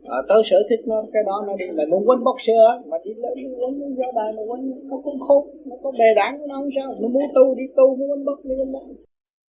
Ờ, 0.04 0.16
à, 0.16 0.26
tới 0.28 0.42
sở 0.44 0.56
thích 0.68 0.80
nó 0.86 1.04
cái 1.12 1.22
đó 1.26 1.44
nó 1.46 1.56
đi. 1.56 1.66
Mày 1.76 1.86
muốn 1.86 2.06
quánh 2.06 2.24
boxer 2.24 2.64
mà 2.86 2.96
đi 3.04 3.14
lấy 3.14 3.34
quấn 3.60 3.94
ra 3.96 4.06
đài 4.14 4.32
mà 4.36 4.42
quấn 4.48 4.60
nó 4.90 5.00
cũng 5.04 5.20
khôn 5.20 5.48
nó 5.64 5.76
có 5.82 5.92
bề 5.98 6.14
đảng 6.16 6.38
của 6.38 6.46
nó 6.46 6.54
không 6.54 6.70
sao. 6.76 6.94
Nó 7.00 7.08
muốn 7.08 7.22
tu 7.34 7.54
đi 7.54 7.64
tu 7.76 7.96
muốn 7.96 8.10
quấn 8.10 8.24
box 8.24 8.38
đi 8.44 8.54
quấn 8.58 8.72
box. 8.72 8.82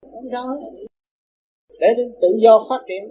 Không 0.01 0.27
sao 0.31 0.47
hết. 0.47 0.57
Để 1.79 1.87
tự 2.21 2.27
do 2.37 2.65
phát 2.69 2.81
triển. 2.87 3.03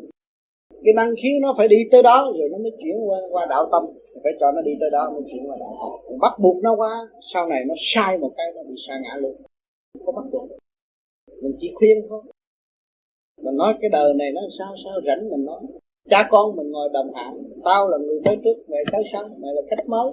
Cái 0.84 0.94
năng 0.94 1.14
khiếu 1.22 1.40
nó 1.42 1.54
phải 1.58 1.68
đi 1.68 1.76
tới 1.92 2.02
đó 2.02 2.32
rồi 2.38 2.48
nó 2.52 2.58
mới 2.58 2.72
chuyển 2.78 2.96
qua, 3.08 3.18
qua 3.30 3.46
đạo 3.50 3.68
tâm. 3.72 3.82
Phải 4.22 4.32
cho 4.40 4.52
nó 4.52 4.60
đi 4.62 4.72
tới 4.80 4.90
đó 4.90 5.10
mới 5.12 5.22
chuyển 5.26 5.50
qua 5.50 5.56
đạo 5.60 5.74
tâm. 5.80 6.18
Bắt 6.18 6.32
buộc 6.38 6.62
nó 6.62 6.74
qua 6.76 7.08
sau 7.32 7.48
này 7.48 7.64
nó 7.68 7.74
sai 7.78 8.18
một 8.18 8.32
cái 8.36 8.46
nó 8.54 8.62
bị 8.62 8.74
sa 8.86 8.94
ngã 9.02 9.16
luôn. 9.16 9.36
Không 9.92 10.06
có 10.06 10.12
bắt 10.12 10.24
buộc. 10.32 10.48
Mình 11.42 11.56
chỉ 11.60 11.72
khuyên 11.74 11.96
thôi. 12.08 12.22
Mình 13.42 13.56
nói 13.56 13.74
cái 13.80 13.90
đời 13.90 14.14
này 14.14 14.30
nó 14.34 14.40
sao 14.58 14.74
sao 14.84 15.00
rảnh 15.06 15.30
mình 15.30 15.44
nói 15.44 15.60
cha 16.10 16.28
con 16.30 16.56
mình 16.56 16.70
ngồi 16.70 16.88
đồng 16.92 17.14
hạng, 17.14 17.42
tao 17.64 17.88
là 17.88 17.98
người 17.98 18.20
tới 18.24 18.36
trước 18.44 18.56
mày 18.68 18.84
tới 18.92 19.02
sau 19.12 19.22
mày 19.22 19.54
là 19.54 19.62
khách 19.70 19.88
mới 19.88 20.10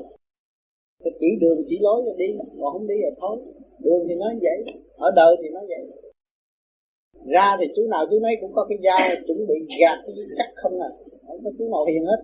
tôi 1.04 1.14
chỉ 1.20 1.28
đường, 1.42 1.64
chỉ 1.70 1.78
lối 1.82 2.02
rồi 2.06 2.16
đi 2.18 2.26
còn 2.38 2.74
không 2.74 2.88
đi 2.88 2.96
rồi 3.02 3.12
thôi. 3.22 3.38
Đường 3.80 4.06
thì 4.10 4.16
nói 4.16 4.34
vậy, 4.42 4.58
ở 4.98 5.12
đời 5.16 5.36
thì 5.42 5.50
nói 5.50 5.66
vậy. 5.68 5.84
Ra 7.26 7.58
thì 7.60 7.66
chú 7.76 7.88
nào 7.88 8.06
chú 8.10 8.20
nấy 8.20 8.36
cũng 8.42 8.54
có 8.54 8.66
cái 8.70 8.78
dao 8.84 9.00
chuẩn 9.28 9.48
bị 9.48 9.56
gạt 9.82 9.98
cái 10.06 10.16
chắc 10.38 10.50
không 10.56 10.80
à. 10.80 10.90
Không 11.28 11.44
có 11.44 11.52
chú 11.58 11.70
nào 11.72 11.86
hiền 11.86 12.06
hết. 12.06 12.22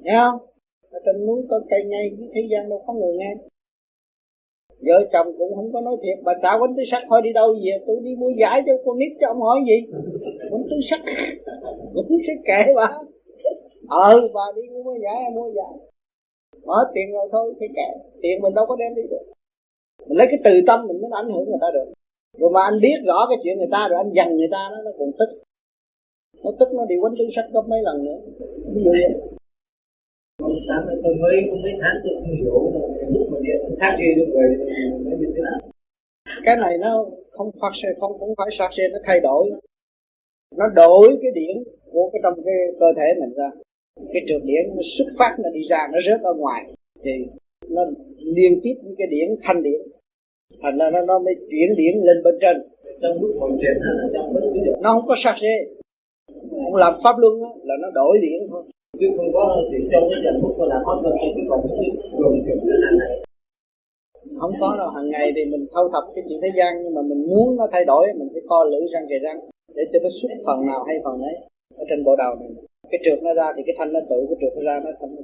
Nghe 0.00 0.16
không? 0.16 0.38
Ở 0.90 0.98
trên 1.04 1.26
núi 1.26 1.42
có 1.50 1.60
cây 1.70 1.80
ngay 1.86 2.10
với 2.18 2.28
thế 2.34 2.40
gian 2.50 2.68
đâu 2.68 2.82
có 2.86 2.92
người 2.92 3.16
nghe. 3.16 3.34
Vợ 4.86 5.08
chồng 5.12 5.26
cũng 5.38 5.54
không 5.54 5.72
có 5.72 5.80
nói 5.80 5.96
thiệt. 6.02 6.18
Bà 6.24 6.32
xã 6.42 6.56
quánh 6.58 6.76
tới 6.76 6.84
sắc, 6.90 7.02
thôi 7.10 7.20
đi 7.24 7.32
đâu 7.32 7.54
về, 7.64 7.84
tôi 7.86 7.96
đi 8.02 8.16
mua 8.16 8.30
giải 8.40 8.62
cho 8.66 8.72
con 8.84 8.98
nít 8.98 9.12
cho 9.20 9.26
ông 9.28 9.40
hỏi 9.40 9.60
gì? 9.66 9.86
Quánh 10.50 10.62
tứ 10.70 10.76
sắc. 10.90 11.00
Cũng 11.94 12.18
sẽ 12.26 12.32
kệ 12.44 12.72
bà. 12.76 12.88
Ờ 13.88 14.28
bà 14.34 14.44
đi 14.56 14.62
mua 14.84 14.96
giải 15.02 15.30
mua 15.34 15.52
giải 15.56 15.74
mở 16.64 16.90
tiền 16.94 17.12
rồi 17.12 17.28
thôi 17.32 17.54
thì 17.60 17.66
kệ. 17.76 17.88
Tiền 18.22 18.42
mình 18.42 18.54
đâu 18.54 18.66
có 18.66 18.76
đem 18.76 18.94
đi 18.94 19.02
được. 19.10 19.24
Mình 20.06 20.18
lấy 20.18 20.26
cái 20.30 20.38
từ 20.44 20.60
tâm 20.66 20.86
mình 20.86 21.00
mới 21.00 21.10
ảnh 21.14 21.30
hưởng 21.30 21.44
người 21.44 21.58
ta 21.60 21.66
được. 21.74 21.92
Rồi 22.38 22.50
mà 22.50 22.60
anh 22.62 22.80
biết 22.80 22.98
rõ 23.06 23.26
cái 23.28 23.38
chuyện 23.42 23.58
người 23.58 23.72
ta 23.72 23.88
rồi 23.88 23.98
anh 23.98 24.12
dằn 24.12 24.36
người 24.36 24.48
ta 24.52 24.68
đó 24.70 24.76
nó 24.84 24.90
còn 24.98 25.10
tức. 25.18 25.28
Nó 26.44 26.50
tức 26.58 26.68
nó 26.72 26.84
đi 26.84 26.94
quánh 27.00 27.14
tứ 27.18 27.24
sắc 27.36 27.44
gấp 27.52 27.62
mấy 27.68 27.80
lần 27.82 28.04
nữa. 28.04 28.18
Ví 28.74 28.82
dụ 28.84 28.90
vậy. 28.90 29.30
Ông 30.42 30.58
sáng 30.68 31.00
tôi 31.04 31.14
mới 31.14 31.36
biết 31.64 31.76
tháng 31.82 31.96
tôi 32.02 32.12
không 32.14 32.36
hiểu. 32.36 32.72
Lúc 33.14 33.28
mà 33.30 33.38
điện 33.42 33.76
thác 33.80 33.96
kia 33.98 34.12
lúc 34.16 34.28
rồi 34.34 34.48
mới 35.04 35.16
như 35.18 35.32
thế 35.36 35.42
nào 35.42 35.70
cái 36.44 36.56
này 36.56 36.78
nó 36.78 37.06
không 37.30 37.50
phát 37.60 37.70
sinh 37.74 38.00
không 38.00 38.18
cũng 38.18 38.34
phải 38.38 38.48
phát 38.58 38.68
sinh 38.72 38.92
nó 38.92 38.98
thay 39.04 39.20
đổi 39.20 39.50
nó 40.56 40.66
đổi 40.76 41.08
cái 41.22 41.30
điển 41.34 41.56
của 41.92 42.10
cái 42.12 42.20
trong 42.22 42.34
cái 42.44 42.54
cơ 42.80 42.86
thể 42.96 43.14
mình 43.20 43.32
ra. 43.36 43.50
Cái 44.12 44.22
trượt 44.28 44.42
điển 44.44 44.64
nó 44.76 44.82
xuất 44.98 45.08
phát 45.18 45.36
nó 45.42 45.50
đi 45.50 45.62
ra 45.70 45.86
nó 45.92 45.98
rớt 46.06 46.20
ở 46.20 46.34
ngoài. 46.34 46.62
Thì 47.04 47.10
nó 47.68 47.82
liên 48.18 48.60
tiếp 48.62 48.74
với 48.84 48.94
cái 48.98 49.06
điển 49.06 49.28
thanh 49.42 49.62
điển. 49.62 49.80
Thành 50.62 50.78
ra 50.78 50.90
nó, 50.90 51.00
nó 51.00 51.18
mới 51.18 51.34
chuyển 51.50 51.76
điển 51.76 51.94
lên 51.96 52.22
bên 52.24 52.34
trên. 52.40 52.56
Nó 54.82 54.92
không 54.92 55.06
có 55.08 55.14
sát 55.18 55.34
xê. 55.40 55.54
Không 56.50 56.74
làm 56.74 56.94
pháp 57.04 57.18
luân 57.18 57.42
á, 57.42 57.50
là 57.62 57.74
nó 57.82 57.88
đổi 57.94 58.18
điển 58.18 58.48
thôi. 58.50 58.62
Chứ 59.00 59.06
không 59.16 59.32
có 59.32 59.62
thì 59.72 59.78
trong 59.92 60.08
cái 60.10 60.20
giờ 60.24 60.40
phút 60.42 60.56
là 60.58 60.80
có 60.84 61.00
cơn 61.04 61.12
cái 61.20 61.44
còn 61.48 61.60
chuyện 62.46 62.58
này. 62.98 63.22
Không 64.40 64.52
có 64.60 64.74
đâu 64.78 64.88
hàng 64.88 65.10
ngày 65.10 65.32
thì 65.36 65.44
mình 65.44 65.66
thâu 65.72 65.88
thập 65.88 66.04
cái 66.14 66.24
chuyện 66.28 66.40
thế 66.42 66.48
gian 66.56 66.82
nhưng 66.82 66.94
mà 66.94 67.02
mình 67.02 67.26
muốn 67.26 67.56
nó 67.56 67.68
thay 67.72 67.84
đổi 67.84 68.06
mình 68.18 68.28
phải 68.32 68.42
co 68.48 68.64
lưỡi 68.64 68.80
răng 68.92 69.06
kề 69.08 69.18
răng 69.18 69.40
để 69.76 69.82
cho 69.92 69.98
nó 70.02 70.08
xuất 70.08 70.28
phần 70.46 70.66
nào 70.66 70.84
hay 70.84 70.96
phần 71.04 71.20
đấy 71.24 71.34
ở 71.76 71.84
trên 71.88 72.04
bộ 72.04 72.16
đầu 72.16 72.34
này. 72.40 72.48
Cái 72.90 73.00
trượt 73.04 73.18
nó 73.22 73.34
ra 73.34 73.52
thì 73.56 73.62
cái 73.66 73.74
thanh 73.78 73.92
nó 73.92 74.00
tự, 74.10 74.26
cái 74.28 74.36
trượt 74.40 74.52
nó 74.56 74.62
ra 74.68 74.80
nó 74.84 74.90
thanh. 75.00 75.14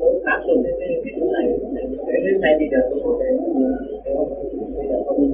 Nó 0.00 0.06
áp 0.24 0.40
dụng 0.46 0.62
cái 0.80 0.88
này 1.36 1.46
để 2.06 2.18
đến 2.26 2.40
nay 2.40 2.54
bây 2.58 2.68
giờ 2.72 2.78
tôi 2.90 3.00
có 3.04 3.12
thể 3.20 3.28
bây 4.76 4.86
giờ 4.88 4.96
không 5.06 5.32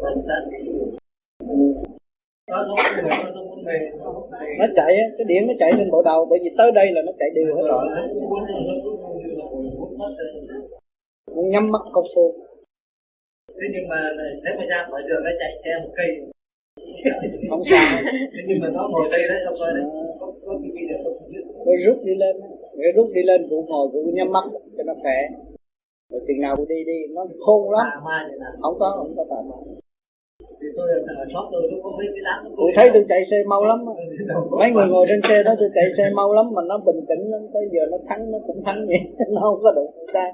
quan 0.00 0.14
sát 0.26 0.42
nó 4.58 4.66
chạy 4.76 4.96
á, 4.96 5.06
cái 5.18 5.24
điện 5.24 5.46
nó 5.46 5.52
chạy 5.58 5.72
trên 5.78 5.90
bộ 5.90 6.02
đầu, 6.02 6.26
bởi 6.30 6.38
vì 6.44 6.50
tới 6.58 6.72
đây 6.72 6.92
là 6.92 7.02
nó 7.06 7.12
chạy 7.18 7.28
đều 7.34 7.56
hết 7.56 7.62
rồi. 7.68 7.86
Nhắm 11.34 11.72
mắt 11.72 11.82
công 11.92 12.06
phu. 12.14 12.34
Thế 13.48 13.66
nhưng 13.72 13.88
mà 13.88 14.10
nếu 14.44 14.54
mà 14.58 14.64
ra 14.70 14.86
khỏi 14.90 15.02
đường 15.08 15.22
nó 15.24 15.30
chạy 15.38 15.52
xe 15.64 15.70
một 15.82 15.92
cây 15.96 16.06
không 17.50 17.62
sao. 17.70 18.02
Nhưng 18.48 18.60
mà 18.60 18.68
nó 18.68 18.88
ngồi 18.92 19.08
đây 19.10 19.28
đấy 19.28 19.38
không 19.46 19.58
coi 19.58 19.72
đấy. 19.72 19.84
Có 20.20 20.32
có 20.46 20.58
cái 20.62 20.70
gì 20.74 20.82
không 21.04 21.16
rồi 21.66 21.76
rút 21.84 22.04
đi 22.04 22.14
lên 22.14 22.36
rồi 22.76 22.92
rút 22.96 23.10
đi 23.14 23.22
lên 23.22 23.46
cụ 23.50 23.64
ngồi 23.68 23.88
cụ 23.92 24.10
nhắm 24.14 24.32
mắt 24.32 24.44
cho 24.76 24.82
nó 24.86 24.94
khỏe. 25.02 25.28
Rồi 26.10 26.20
chừng 26.28 26.40
nào 26.40 26.56
cụ 26.56 26.64
đi 26.68 26.84
đi 26.86 27.14
nó 27.14 27.26
khôn 27.40 27.70
lắm. 27.70 27.86
Không 28.62 28.78
có 28.78 28.94
không 28.98 29.16
có 29.16 29.24
tà 29.30 29.36
ma 29.48 29.76
thì 30.60 30.68
tôi 30.76 30.88
ở 31.22 31.24
shop 31.32 31.46
tôi 31.52 31.62
nó 31.70 31.76
có 31.84 31.90
mấy 31.98 32.06
cái 32.14 32.22
đám 32.28 32.38
cụ 32.56 32.64
thấy 32.76 32.90
tôi 32.94 33.04
chạy 33.08 33.24
xe 33.30 33.36
mau 33.52 33.64
lắm. 33.64 33.78
Mấy 34.60 34.70
người 34.70 34.86
ngồi 34.86 35.06
trên 35.08 35.20
xe 35.28 35.42
đó 35.42 35.52
tôi 35.60 35.68
chạy 35.74 35.84
xe 35.96 36.10
mau 36.10 36.32
lắm 36.32 36.46
mà 36.54 36.62
nó 36.70 36.78
bình 36.78 37.00
tĩnh 37.08 37.22
lắm. 37.32 37.42
Tới 37.54 37.64
giờ 37.72 37.82
nó 37.90 37.98
thắng 38.08 38.30
nó 38.32 38.38
cũng 38.46 38.60
thắng 38.66 38.86
vậy. 38.86 39.00
Nó 39.32 39.40
không 39.40 39.60
có 39.62 39.72
đụng 39.72 39.90
tay 40.14 40.30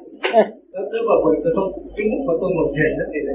tức 0.93 1.03
là 1.09 1.17
bởi 1.25 1.37
tôi 1.45 1.53
không 1.57 1.71
cái 1.97 2.07
lúc 2.11 2.21
mà 2.27 2.35
tôi 2.41 2.51
ngồi 2.55 2.69
thiền 2.77 2.93
đó 2.99 3.05
thì 3.13 3.21
là 3.29 3.35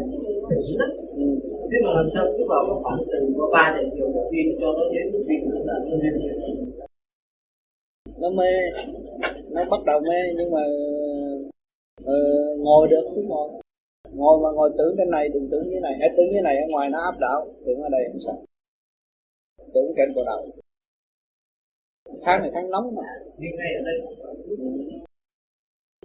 ừ. 1.22 1.26
thế 1.70 1.78
mà 1.84 1.89
làm 1.97 2.07
sao 2.13 2.26
cứ 2.38 2.43
vào 2.49 2.80
khoảng 2.84 2.99
từ 3.11 3.20
có 3.38 3.45
ba 3.53 3.65
giờ 3.76 3.84
chiều 3.95 4.07
đầu 4.15 4.26
tiên 4.32 4.45
cho 4.59 4.68
nó 4.78 4.86
đến 4.93 5.07
là 5.68 5.76
nó 5.89 5.95
nên 6.03 6.13
nó 8.22 8.30
mê. 8.30 8.51
Nó 9.49 9.61
bắt 9.72 9.82
đầu 9.86 9.99
mê 9.99 10.20
nhưng 10.38 10.51
mà 10.51 10.63
uh, 12.01 12.59
ngồi 12.59 12.88
được 12.88 13.03
cứ 13.15 13.22
ngồi 13.22 13.49
ngồi 14.18 14.36
mà 14.43 14.49
ngồi 14.55 14.70
tưởng 14.78 14.93
trên 14.97 15.09
này 15.09 15.30
đừng 15.34 15.47
tưởng 15.51 15.65
dưới 15.70 15.82
này. 15.82 15.93
Hãy 15.99 16.09
tưởng 16.18 16.32
dưới 16.32 16.41
này 16.41 16.55
ở 16.57 16.65
ngoài 16.70 16.89
nó 16.89 16.99
áp 17.09 17.15
đảo. 17.20 17.39
Tưởng 17.65 17.80
ở 17.82 17.89
đây 17.95 18.01
không 18.11 18.22
sao. 18.26 18.38
Tưởng 19.74 19.93
trên 19.97 20.15
bộ 20.15 20.24
đầu. 20.26 20.41
Tháng 22.24 22.41
này 22.41 22.51
tháng 22.53 22.70
nóng 22.70 22.95
mà. 22.95 23.03
Nhưng 23.39 23.55
ngay 23.57 23.72
ở 23.80 23.82
đây. 23.89 23.97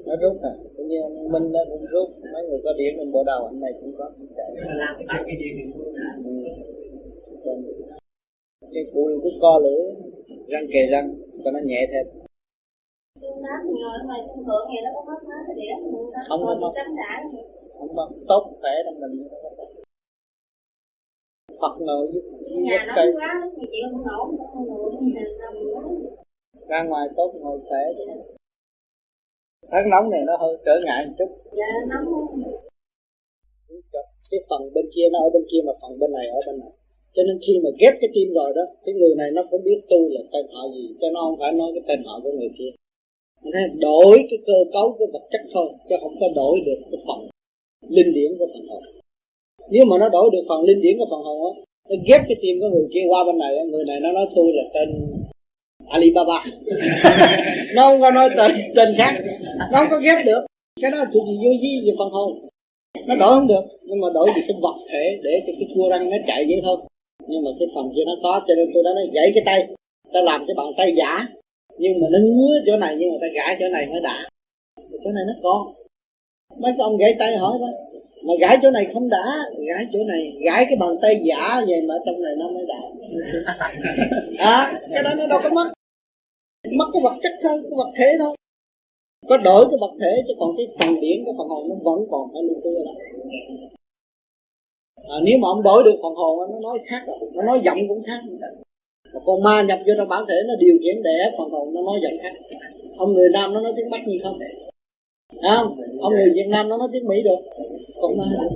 Nó 0.07 0.15
rút 0.23 0.43
à 0.43 0.53
tự 0.77 0.85
nhiên 0.85 1.33
minh 1.33 1.53
nó 1.53 1.61
cũng 1.71 1.85
rút. 1.85 2.09
Mấy 2.33 2.43
người 2.49 2.61
có 2.65 2.73
điện 2.79 2.95
trên 2.99 3.13
bộ 3.13 3.25
đầu 3.25 3.47
anh 3.47 3.61
này 3.61 3.73
cũng 3.81 3.93
có. 3.99 4.11
Chạy 4.37 4.51
làm 4.83 4.95
cái 5.09 5.23
cái 5.27 5.37
gì 5.41 5.49
thì 5.57 5.63
ừ. 5.75 7.53
cái 8.75 8.85
cụ 8.95 9.11
cứ 9.23 9.31
co 9.43 9.59
lưỡi 9.65 9.81
răng 10.49 10.67
kề 10.73 10.87
răng 10.93 11.15
cho 11.45 11.51
nó 11.51 11.61
nhẹ 11.65 11.87
thêm. 11.93 12.07
Không 16.29 16.41
có 16.45 16.55
mất 16.61 16.73
không 17.83 17.97
mất 17.97 18.09
tốt 18.29 18.43
khỏe 18.61 18.73
trong 18.85 19.01
mình. 19.01 19.29
Phật 21.61 21.75
giúp 22.13 22.25
giúp 22.71 22.83
cây. 22.97 23.13
ra 26.69 26.83
ngoài 26.83 27.09
tốt 27.17 27.35
ngồi 27.41 27.59
khỏe. 27.69 27.81
Tháng 29.71 29.91
nóng 29.91 30.11
này 30.11 30.21
nó 30.27 30.37
hơi 30.37 30.57
trở 30.65 30.73
ngại 30.85 31.07
một 31.07 31.15
chút. 31.19 31.31
Dạ 31.59 31.71
nóng 31.89 32.05
cái 34.31 34.41
phần 34.51 34.63
bên 34.75 34.87
kia 34.95 35.07
nó 35.13 35.19
ở 35.19 35.31
bên 35.35 35.45
kia 35.51 35.63
mà 35.67 35.73
phần 35.83 35.99
bên 35.99 36.13
này 36.13 36.27
ở 36.29 36.41
bên 36.47 36.61
này. 36.61 36.71
Cho 37.15 37.23
nên 37.23 37.39
khi 37.47 37.61
mà 37.65 37.71
ghép 37.81 37.95
cái 38.01 38.11
tim 38.15 38.29
rồi 38.35 38.53
đó 38.57 38.63
cái 38.85 38.95
người 38.95 39.15
này 39.15 39.31
nó 39.33 39.43
cũng 39.51 39.63
biết 39.65 39.81
tu 39.91 40.09
là 40.09 40.21
tên 40.33 40.47
họ 40.53 40.63
gì 40.75 40.95
cho 41.01 41.09
nó 41.15 41.21
không 41.21 41.39
phải 41.41 41.53
nói 41.53 41.71
cái 41.75 41.85
tên 41.89 42.05
họ 42.07 42.21
của 42.23 42.33
người 42.33 42.51
kia. 42.59 42.71
Nên 43.43 43.81
đổi 43.81 44.17
cái 44.31 44.39
cơ 44.47 44.59
cấu 44.73 44.97
của 44.99 45.07
vật 45.13 45.25
chất 45.33 45.41
thôi 45.55 45.69
chứ 45.89 45.97
không 46.01 46.15
có 46.21 46.27
đổi 46.35 46.57
được 46.67 46.81
cái 46.91 47.01
phần 47.07 47.32
linh 47.89 48.15
điển 48.15 48.39
của 48.39 48.47
phần 48.47 48.69
hồn. 48.69 48.83
Nếu 49.71 49.85
mà 49.85 49.99
nó 49.99 50.09
đổi 50.09 50.31
được 50.33 50.45
phần 50.49 50.63
linh 50.63 50.81
điển 50.81 50.99
của 50.99 51.07
phần 51.11 51.23
hồn 51.23 51.55
á 51.55 51.63
nó 51.89 51.97
ghép 52.07 52.21
cái 52.29 52.37
tim 52.43 52.61
của 52.61 52.69
người 52.69 52.89
kia 52.95 53.05
qua 53.09 53.25
bên 53.25 53.39
này 53.39 53.51
người 53.71 53.85
này 53.85 54.01
nó 54.01 54.13
nói 54.13 54.27
tôi 54.35 54.53
là 54.55 54.63
tên 54.75 54.89
Alibaba. 55.89 56.45
Nó 57.75 57.83
không 57.83 58.01
có 58.01 58.11
nói 58.11 58.29
tên 58.37 58.51
tên 58.77 58.89
khác. 58.99 59.15
Nó 59.73 59.79
không 59.79 59.89
có 59.91 59.99
ghép 59.99 60.27
được. 60.27 60.47
Cái 60.81 60.91
đó 60.91 61.05
chuyện 61.13 61.25
gì 61.27 61.37
vô 61.45 61.51
di 61.63 61.81
về 61.87 61.93
phần 61.99 62.11
hồn. 62.11 62.49
Nó 63.07 63.15
đổi 63.15 63.29
không 63.29 63.47
được. 63.47 63.65
Nhưng 63.83 64.01
mà 64.01 64.09
đổi 64.15 64.31
vì 64.37 64.43
cái 64.49 64.57
vật 64.63 64.77
thể 64.93 65.19
để 65.23 65.43
cho 65.47 65.53
cái 65.59 65.69
cua 65.75 65.89
răng 65.91 66.11
nó 66.11 66.17
chạy 66.27 66.45
vậy 66.49 66.61
thôi. 66.65 66.77
Nhưng 67.29 67.45
mà 67.45 67.51
cái 67.59 67.69
phần 67.75 67.93
kia 67.95 68.03
nó 68.07 68.13
có 68.23 68.41
cho 68.49 68.55
nên 68.55 68.71
tôi 68.75 68.83
đã 68.85 68.91
nói 68.95 69.07
gãy 69.13 69.33
cái 69.35 69.43
tay. 69.47 69.67
Ta 70.13 70.21
làm 70.23 70.45
cái 70.47 70.55
bàn 70.57 70.67
tay 70.77 70.95
giả. 70.97 71.29
Nhưng 71.79 72.01
mà 72.01 72.07
nó 72.11 72.19
ngứa 72.19 72.63
chỗ 72.67 72.77
này 72.77 72.97
nhưng 72.99 73.13
mà 73.13 73.19
ta 73.21 73.27
gãi 73.35 73.57
chỗ 73.61 73.69
này 73.69 73.87
mới 73.87 74.01
đã. 74.01 74.29
Chỗ 75.05 75.11
này 75.11 75.25
nó 75.27 75.33
còn 75.43 75.75
mấy 76.59 76.73
cái 76.73 76.83
ông 76.83 76.97
gãy 76.97 77.15
tay 77.19 77.37
hỏi 77.37 77.59
đó 77.61 77.67
mà 78.23 78.33
gãi 78.41 78.59
chỗ 78.63 78.71
này 78.71 78.87
không 78.93 79.09
đã 79.09 79.45
gãi 79.69 79.87
chỗ 79.93 79.99
này 80.05 80.33
gãi 80.45 80.65
cái 80.69 80.77
bàn 80.81 80.97
tay 81.03 81.21
giả 81.25 81.63
vậy 81.69 81.81
mà 81.89 81.95
trong 82.07 82.23
này 82.23 82.33
nó 82.39 82.49
mới 82.49 82.65
đã. 82.69 82.81
À 84.39 84.81
cái 84.95 85.03
đó 85.03 85.11
nó 85.15 85.27
đâu 85.27 85.41
có 85.43 85.51
mất. 85.51 85.73
Mất 86.71 86.87
cái 86.93 87.03
vật 87.03 87.15
chất 87.23 87.33
thôi 87.43 87.61
cái 87.63 87.73
vật 87.77 87.93
thể 87.97 88.17
thôi. 88.19 88.37
Có 89.29 89.37
đổi 89.37 89.65
cái 89.71 89.77
vật 89.81 89.93
thể 90.01 90.23
chứ 90.29 90.35
còn 90.39 90.57
cái 90.57 90.67
phần 90.81 91.01
điển 91.01 91.25
cái 91.25 91.35
phần 91.39 91.49
hồn 91.49 91.69
nó 91.69 91.75
vẫn 91.83 91.99
còn 92.11 92.31
phải 92.33 92.43
lưu 92.43 92.61
trữ 92.65 92.71
ở 92.71 92.85
đó. 92.85 92.93
À, 95.09 95.17
nếu 95.23 95.39
mà 95.39 95.49
ông 95.49 95.63
đổi 95.63 95.83
được 95.85 95.99
phần 96.03 96.15
hồn 96.15 96.53
nó 96.53 96.61
nói 96.61 96.79
khác 96.87 97.03
rồi 97.07 97.17
nó 97.33 97.43
nói 97.43 97.61
giọng 97.65 97.79
cũng 97.89 98.03
khác. 98.07 98.21
Mà 99.15 99.21
con 99.25 99.43
ma 99.43 99.63
nhập 99.63 99.79
vô 99.87 99.93
trong 99.99 100.09
bản 100.09 100.25
thể 100.29 100.35
nó 100.49 100.55
điều 100.59 100.79
khiển 100.83 101.03
đẻ 101.03 101.31
phần 101.39 101.51
hồn 101.51 101.75
nó 101.75 101.83
nói 101.83 102.01
giọng 102.03 102.19
khác. 102.23 102.57
Ông 102.97 103.13
người 103.13 103.29
nam 103.33 103.55
nó 103.55 103.61
nói 103.61 103.73
tiếng 103.77 103.91
bắc 103.91 104.07
như 104.07 104.19
không 104.23 104.39
à, 105.41 105.57
không 105.57 105.77
ông 106.01 106.13
người 106.13 106.33
việt 106.35 106.49
nam 106.51 106.69
nó 106.69 106.77
nói 106.77 106.89
tiếng 106.93 107.07
mỹ 107.09 107.23
được. 107.23 107.41
Con 108.01 108.17
ma 108.17 108.25
được. 108.33 108.51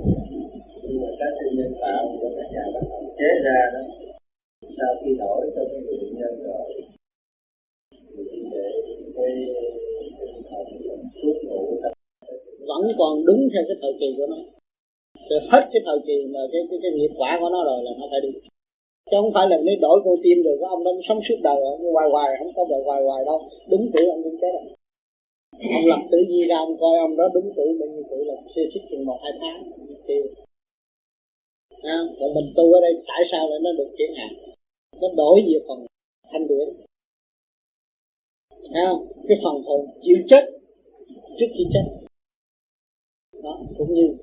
Chế 3.19 3.29
ra 3.43 3.71
đó 3.73 3.79
sau 4.61 4.95
khi 5.01 5.11
đổi 5.19 5.51
cho 5.55 5.63
cái 5.71 5.81
người 5.81 6.09
nhân 6.19 6.43
rồi 6.43 6.67
vẫn 12.67 12.81
còn 12.97 13.25
đúng 13.25 13.41
theo 13.53 13.63
cái 13.67 13.77
thời 13.81 13.93
kỳ 13.99 14.07
của 14.17 14.27
nó. 14.27 14.37
Rồi 15.29 15.39
hết 15.51 15.63
cái 15.73 15.81
thời 15.85 15.99
kỳ 16.07 16.17
mà 16.33 16.39
cái 16.51 16.61
cái, 16.69 16.79
cái 16.83 16.91
nghiệp 16.91 17.13
quả 17.17 17.37
của 17.39 17.49
nó 17.49 17.63
rồi 17.63 17.83
là 17.83 17.91
nó 17.99 18.05
phải 18.11 18.21
đi. 18.21 18.31
Chứ 19.09 19.17
không 19.21 19.33
phải 19.33 19.47
là 19.49 19.57
nếu 19.63 19.75
đổi 19.81 20.01
cô 20.05 20.15
tim 20.23 20.37
rồi 20.43 20.57
cái 20.59 20.69
ông 20.69 20.83
đó 20.83 20.91
sống 21.07 21.19
suốt 21.23 21.35
đời 21.43 21.59
ông 21.71 21.93
hoài 21.93 22.09
hoài 22.11 22.29
không 22.39 22.51
có 22.55 22.65
đời 22.69 22.81
hoài 22.85 23.03
hoài 23.03 23.21
đâu. 23.25 23.39
Đúng 23.69 23.91
tuổi 23.93 24.05
ông 24.09 24.23
cũng 24.23 24.37
chết 24.41 24.51
rồi 24.53 24.76
ông 25.51 25.85
lập 25.85 26.01
tử 26.11 26.17
di 26.29 26.47
ra 26.49 26.57
ông 26.57 26.77
coi 26.79 26.97
ông 26.97 27.17
đó 27.17 27.23
đúng 27.33 27.53
tuổi 27.55 27.77
bao 27.79 27.89
nhiêu 27.89 28.03
tuổi 28.09 28.25
là 28.25 28.33
xê 28.55 28.61
xích 28.73 28.83
chừng 28.89 29.05
một 29.05 29.19
hai 29.23 29.31
tháng 29.41 29.71
tiêu. 30.07 30.23
À, 31.81 31.97
còn 32.19 32.33
mình 32.35 32.53
tu 32.55 32.73
ở 32.73 32.79
đây 32.81 32.93
tại 33.07 33.21
sao 33.31 33.49
lại 33.49 33.59
nó 33.63 33.71
được 33.77 33.89
chuyển 33.97 34.11
hạn 34.17 34.33
nó 35.01 35.07
đổi 35.17 35.41
về 35.47 35.59
phần 35.67 35.85
thanh 36.31 36.47
điển. 36.47 36.67
À, 38.73 38.89
cái 39.27 39.37
phần 39.43 39.63
hồn 39.63 39.87
chịu 40.01 40.17
chết 40.27 40.43
trước 41.39 41.49
khi 41.57 41.63
chết. 41.73 41.85
Đó 43.43 43.59
cũng 43.77 43.93
như 43.93 44.17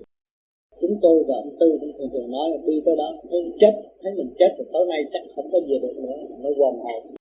chúng 0.81 0.99
tôi 1.03 1.25
và 1.29 1.35
ông 1.35 1.57
tư 1.61 1.79
cũng 1.81 1.93
thường 1.99 2.11
thường 2.13 2.31
nói 2.31 2.51
là 2.51 2.57
đi 2.67 2.83
tới 2.85 2.97
đó 2.97 3.13
thấy 3.31 3.41
chết 3.61 3.83
thấy 4.03 4.13
mình 4.15 4.35
chết 4.39 4.55
rồi 4.59 4.67
tối 4.73 4.87
nay 4.89 5.05
chắc 5.13 5.23
không 5.37 5.53
có 5.53 5.59
gì 5.69 5.79
được 5.83 5.95
nữa 5.97 6.17
nó 6.39 6.51
quần 6.59 6.77
hồn. 6.77 7.15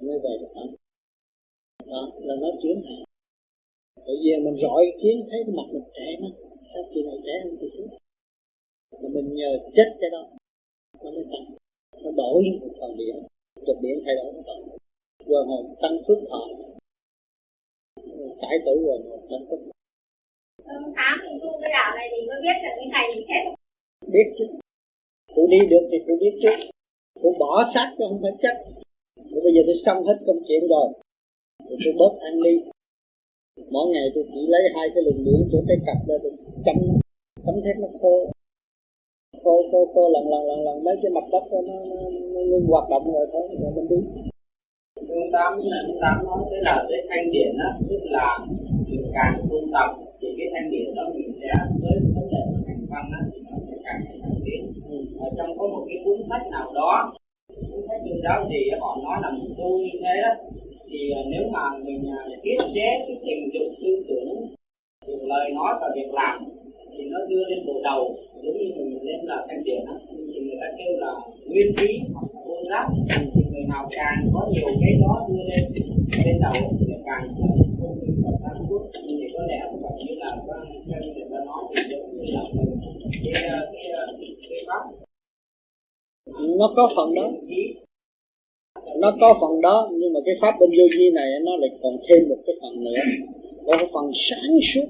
Mới 0.00 0.18
về 0.18 0.36
được 0.40 0.52
đó 0.54 0.62
đó 1.90 2.02
là 2.26 2.34
nó 2.42 2.48
chuyển 2.62 2.76
hạn 2.86 3.02
bởi 4.06 4.16
vì 4.22 4.30
mình 4.44 4.56
rọi 4.62 4.82
kiến 5.02 5.16
thấy 5.30 5.40
mặt 5.56 5.68
mình 5.72 5.88
trẻ 5.96 6.08
mà. 6.22 6.28
Sao 6.74 6.82
kỳ 6.94 7.00
này 7.08 7.18
trẻ 7.24 7.34
hơn 7.44 7.56
kỳ 7.60 7.66
trước 7.74 7.88
mà 9.02 9.08
mình 9.14 9.34
nhờ 9.34 9.50
chết 9.76 9.88
cái 10.00 10.10
đó 10.14 10.22
nó 11.02 11.10
mới 11.10 11.24
tăng. 11.32 11.46
Nó 12.02 12.10
đổi 12.20 12.42
một 12.60 12.72
phần 12.80 12.96
điện 12.98 13.14
chụp 13.66 13.76
điện 13.82 13.96
thay 14.04 14.14
đổi 14.18 14.32
nó 14.36 14.42
tăng 14.48 14.60
quần 15.26 15.46
hồn 15.50 15.64
tăng 15.82 15.96
phước 16.06 16.18
thọ. 16.30 16.42
Cải 18.42 18.56
tử 18.66 18.74
quần 18.86 19.00
hồn 19.10 19.20
tăng 19.30 19.44
phước 19.48 19.60
tám 20.96 21.14
thì 21.24 21.32
tu 21.42 21.50
cái 21.60 21.70
đạo 21.76 21.90
này 21.96 22.06
thì 22.12 22.20
có 22.28 22.34
biết 22.44 22.56
là 22.64 22.70
cái 22.78 22.88
này 22.96 23.06
thì 23.14 23.20
hết 23.30 23.42
biết 24.14 24.26
chứ. 24.38 24.44
Tôi 25.36 25.46
đi 25.50 25.58
được 25.70 25.84
thì 25.90 25.98
tôi 26.06 26.16
biết 26.20 26.34
trước 26.42 26.56
tôi 27.22 27.32
bỏ 27.38 27.52
sát 27.74 27.94
chứ 27.98 28.04
không 28.08 28.22
phải 28.22 28.32
chắc. 28.42 28.56
Rồi 29.30 29.40
bây 29.44 29.52
giờ 29.54 29.62
tôi 29.66 29.76
xong 29.84 29.98
hết 30.06 30.18
công 30.26 30.40
chuyện 30.48 30.62
rồi 30.68 30.88
thì 31.70 31.76
tôi 31.84 31.94
bớt 32.00 32.12
ăn 32.20 32.42
đi 32.42 32.54
mỗi 33.70 33.86
ngày 33.92 34.06
tôi 34.14 34.24
chỉ 34.34 34.40
lấy 34.52 34.62
hai 34.74 34.86
cái 34.94 35.02
luồng 35.04 35.24
điện 35.24 35.48
chỗ 35.52 35.58
cái 35.68 35.76
cặp 35.86 35.98
ra 36.08 36.16
tôi 36.22 36.32
chấm 36.64 36.76
chấm 37.46 37.54
thép 37.64 37.76
nó 37.82 37.88
khô 38.00 38.14
khô 39.44 39.54
khô 39.70 39.80
khô 39.94 40.04
lần 40.14 40.24
lần 40.32 40.42
lần 40.48 40.60
lần 40.66 40.84
mấy 40.84 40.96
cái 41.02 41.10
mặt 41.16 41.24
đất 41.32 41.44
đó, 41.52 41.58
nó, 41.68 41.74
nó, 41.90 42.00
nó 42.34 42.40
ngưng 42.40 42.66
hoạt 42.66 42.90
động 42.90 43.12
rồi 43.14 43.26
thôi 43.32 43.48
rồi 43.60 43.72
mình 43.76 43.88
đi 43.88 43.96
Phương 45.08 45.32
Tám 45.32 45.52
là 45.62 45.78
Phương 45.86 46.00
Tám 46.02 46.16
nói 46.26 46.40
tới 46.50 46.60
là 46.62 46.84
cái 46.88 47.00
thanh 47.08 47.30
điển 47.32 47.50
á, 47.58 47.70
tức 47.88 48.00
là 48.02 48.26
mình 48.88 49.04
càng 49.14 49.34
tu 49.50 49.58
tập 49.74 49.88
thì 50.20 50.28
cái 50.38 50.48
thanh 50.52 50.70
điển 50.70 50.94
đó 50.94 51.02
mình 51.14 51.32
sẽ 51.40 51.50
với 51.82 51.96
vấn 52.14 52.26
đề 52.32 52.42
thành 52.66 52.86
văn 52.90 53.04
á 53.18 53.20
thì 53.32 53.38
nó 53.50 53.56
sẽ 53.68 53.76
càng 53.84 54.00
ngày 54.04 54.16
càng 54.22 54.40
tiến. 54.44 54.72
Ừ. 54.90 54.96
Ở 55.20 55.28
trong 55.38 55.58
có 55.58 55.66
một 55.72 55.84
cái 55.88 55.98
cuốn 56.04 56.18
sách 56.28 56.44
nào 56.50 56.72
đó, 56.74 57.12
cuốn 57.48 57.80
sách 57.88 58.00
tôn 58.04 58.18
giáo 58.24 58.48
gì 58.50 58.60
họ 58.80 58.98
nói 59.04 59.18
là 59.22 59.30
mình 59.30 59.54
tu 59.58 59.78
như 59.78 59.94
thế 60.02 60.14
đó 60.22 60.59
thì 60.90 61.10
à, 61.10 61.20
nếu 61.30 61.42
mà 61.52 61.78
mình 61.84 62.02
à, 62.18 62.20
tiết 62.42 62.58
chế 62.74 62.88
cái 63.06 63.16
tình 63.26 63.50
dục 63.52 63.68
tư 63.80 64.04
tưởng 64.08 64.46
từ 65.06 65.14
lời 65.22 65.50
nói 65.54 65.72
và 65.80 65.88
việc 65.94 66.10
làm 66.12 66.44
thì 66.92 67.04
nó 67.10 67.18
đưa 67.28 67.44
lên 67.48 67.66
bộ 67.66 67.80
đầu 67.84 68.16
giống 68.42 68.58
như 68.58 68.64
mình 68.76 69.02
lên 69.02 69.20
là 69.22 69.46
thanh 69.48 69.64
điển 69.64 69.84
á. 69.86 69.94
Thì 70.08 70.40
người 70.40 70.56
ta 70.60 70.66
kêu 70.78 70.92
là 70.98 71.12
nguyên 71.46 71.72
là 71.78 72.20
vô 72.46 72.56
giác. 72.70 72.86
Thì 73.34 73.42
người 73.52 73.64
nào 73.68 73.88
càng 73.90 74.30
có 74.34 74.48
nhiều 74.52 74.68
cái 74.80 74.94
đó 75.00 75.26
đưa 75.28 75.42
lên 75.50 75.64
lên 76.24 76.38
đầu 76.40 76.72
thì 76.80 76.86
càng 77.06 77.34
không 77.80 77.98
bị 78.00 78.12
tập 78.22 78.34
sáng 78.42 78.64
suốt 78.68 78.82
thì 79.08 79.24
có 79.34 79.42
lẽ 79.48 79.60
phải 79.82 80.04
như 80.06 80.14
là 80.14 80.36
quan 80.46 80.60
chân 80.90 81.14
người 81.14 81.24
ta 81.30 81.38
nói 81.46 81.62
thì 81.70 81.82
giống 81.90 82.16
như 82.16 82.32
là 82.34 82.42
mình 82.54 82.80
cái 83.24 83.32
cái 83.72 84.34
cái 84.48 84.64
pháp. 84.66 84.82
Nó 86.58 86.72
có 86.76 86.90
phần 86.96 87.14
đó 87.14 87.30
nó 89.00 89.16
có 89.20 89.38
phần 89.40 89.60
đó, 89.60 89.90
nhưng 89.92 90.12
mà 90.12 90.20
cái 90.26 90.34
pháp 90.40 90.54
bên 90.60 90.70
vô 90.70 90.84
vi 90.98 91.10
này 91.10 91.28
nó 91.46 91.56
lại 91.56 91.70
còn 91.82 91.96
thêm 92.08 92.28
một 92.28 92.40
cái 92.46 92.56
phần 92.62 92.84
nữa. 92.84 93.00
Có 93.66 93.72
cái 93.76 93.88
phần 93.94 94.10
sáng 94.14 94.52
suốt 94.62 94.86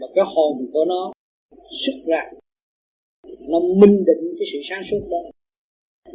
và 0.00 0.06
cái 0.14 0.24
hồn 0.34 0.66
của 0.72 0.84
nó 0.84 1.12
xuất 1.70 1.98
ra. 2.06 2.22
Nó 3.40 3.58
minh 3.60 4.04
định 4.06 4.34
cái 4.38 4.46
sự 4.52 4.58
sáng 4.68 4.82
suốt 4.90 5.00
đó. 5.10 5.18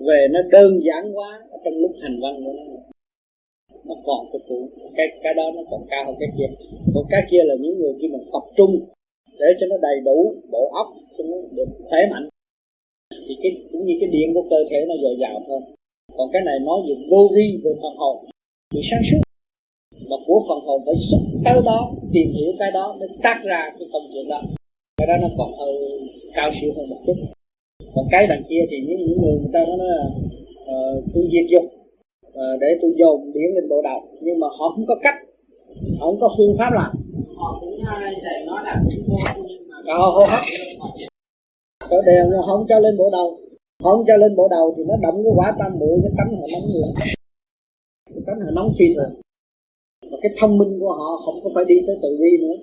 Về 0.08 0.28
nó 0.32 0.40
đơn 0.52 0.80
giản 0.88 1.18
quá, 1.18 1.30
ở 1.52 1.58
trong 1.66 1.74
lúc 1.74 1.92
hành 2.02 2.20
văn 2.22 2.34
của 2.46 2.54
nó. 2.58 2.64
Nó 3.86 3.96
còn 4.06 4.26
cái 4.32 4.42
cũ 4.48 4.70
cái 4.98 5.08
cái 5.24 5.34
đó 5.34 5.52
nó 5.56 5.62
còn 5.72 5.82
cao 5.90 6.06
hơn 6.06 6.16
cái 6.20 6.30
kia. 6.38 6.50
Còn 6.94 7.06
cái 7.10 7.22
kia 7.32 7.44
là 7.44 7.56
những 7.60 7.78
người 7.80 7.94
khi 8.02 8.08
mà 8.08 8.20
tập 8.34 8.46
trung, 8.58 8.86
để 9.40 9.48
cho 9.60 9.68
nó 9.68 9.78
đầy 9.82 10.00
đủ 10.06 10.36
bộ 10.52 10.72
óc, 10.74 10.88
cho 11.18 11.24
nó 11.24 11.38
được 11.52 11.70
khỏe 11.90 12.00
mạnh. 12.12 12.30
Thì 13.28 13.36
cái, 13.44 13.52
cũng 13.72 13.86
như 13.86 13.94
cái 14.00 14.10
điện 14.10 14.34
của 14.34 14.46
cơ 14.50 14.58
thể 14.70 14.86
nó 14.88 14.96
dồi 15.04 15.16
dào 15.20 15.44
thôi 15.48 15.62
còn 16.20 16.30
cái 16.34 16.42
này 16.42 16.60
nói 16.60 16.80
về 16.88 16.96
vô 17.12 17.22
vi 17.36 17.48
về 17.64 17.72
phần 17.82 17.96
hồn. 17.98 18.26
Sự 18.74 18.80
sáng 18.90 19.02
suốt. 19.10 19.22
Mà 20.10 20.18
của 20.28 20.40
phần 20.48 20.60
hồn 20.66 20.82
phải 20.86 20.96
xuất 20.96 21.22
tới 21.46 21.62
đó 21.66 21.92
tìm 22.14 22.28
hiểu 22.36 22.52
cái 22.60 22.72
đó 22.74 22.96
mới 23.00 23.10
tác 23.24 23.42
ra 23.44 23.62
cái 23.80 23.88
công 23.94 24.04
chuyện 24.14 24.30
đó. 24.30 24.42
Cái 24.98 25.08
đó 25.08 25.14
nó 25.22 25.30
còn 25.38 25.52
hơi 25.60 25.74
cao 26.36 26.52
siêu 26.62 26.74
hơn 26.78 26.90
một 26.90 27.02
chút. 27.06 27.16
Còn 27.96 28.06
cái 28.12 28.28
đằng 28.28 28.44
kia 28.50 28.64
thì 28.70 28.78
những, 28.88 28.98
những 28.98 29.22
người 29.22 29.38
người 29.40 29.50
ta 29.54 29.66
nói 29.66 29.78
là 29.82 30.04
uh, 30.74 31.04
tôi 31.14 31.24
diệt 31.32 31.46
dục 31.52 31.66
uh, 32.28 32.60
để 32.62 32.68
tôi 32.82 32.92
dồn 33.00 33.32
điển 33.34 33.50
lên 33.56 33.70
bộ 33.70 33.82
đầu. 33.82 34.02
Nhưng 34.22 34.40
mà 34.40 34.48
họ 34.58 34.70
không 34.76 34.86
có 34.88 34.96
cách 35.04 35.16
họ 36.00 36.06
không 36.06 36.20
có 36.20 36.30
phương 36.38 36.56
pháp 36.58 36.70
làm. 36.74 36.92
Họ 37.36 37.58
cũng 37.62 37.80
dạy 38.24 38.46
nói 38.46 38.60
là 38.64 38.76
họ 39.98 40.08
hô 40.16 40.26
hấp. 40.26 40.44
Cỡ 41.90 42.02
đều 42.06 42.26
nó 42.32 42.42
không 42.48 42.66
cho 42.70 42.80
lên 42.80 42.98
bộ 42.98 43.10
đầu 43.12 43.39
không 43.84 44.04
cho 44.08 44.18
lên 44.18 44.36
bộ 44.36 44.48
đầu 44.48 44.74
thì 44.78 44.84
nó 44.84 44.96
động 45.02 45.24
cái 45.24 45.34
quả 45.36 45.56
tam 45.60 45.80
muội 45.80 46.00
cái 46.04 46.12
tánh 46.18 46.32
họ 46.40 46.48
nóng 46.54 46.68
nữa. 46.74 46.90
Cái 48.14 48.24
tánh 48.28 48.40
họ 48.40 48.52
nóng 48.52 48.74
phi 48.80 48.86
thường 48.96 49.14
và 50.12 50.18
cái 50.22 50.32
thông 50.40 50.58
minh 50.58 50.80
của 50.80 50.94
họ 51.00 51.10
không 51.26 51.44
có 51.44 51.50
phải 51.56 51.66
đi 51.68 51.76
tới 51.88 51.96
tự 52.02 52.10
vi 52.22 52.32
nữa. 52.44 52.56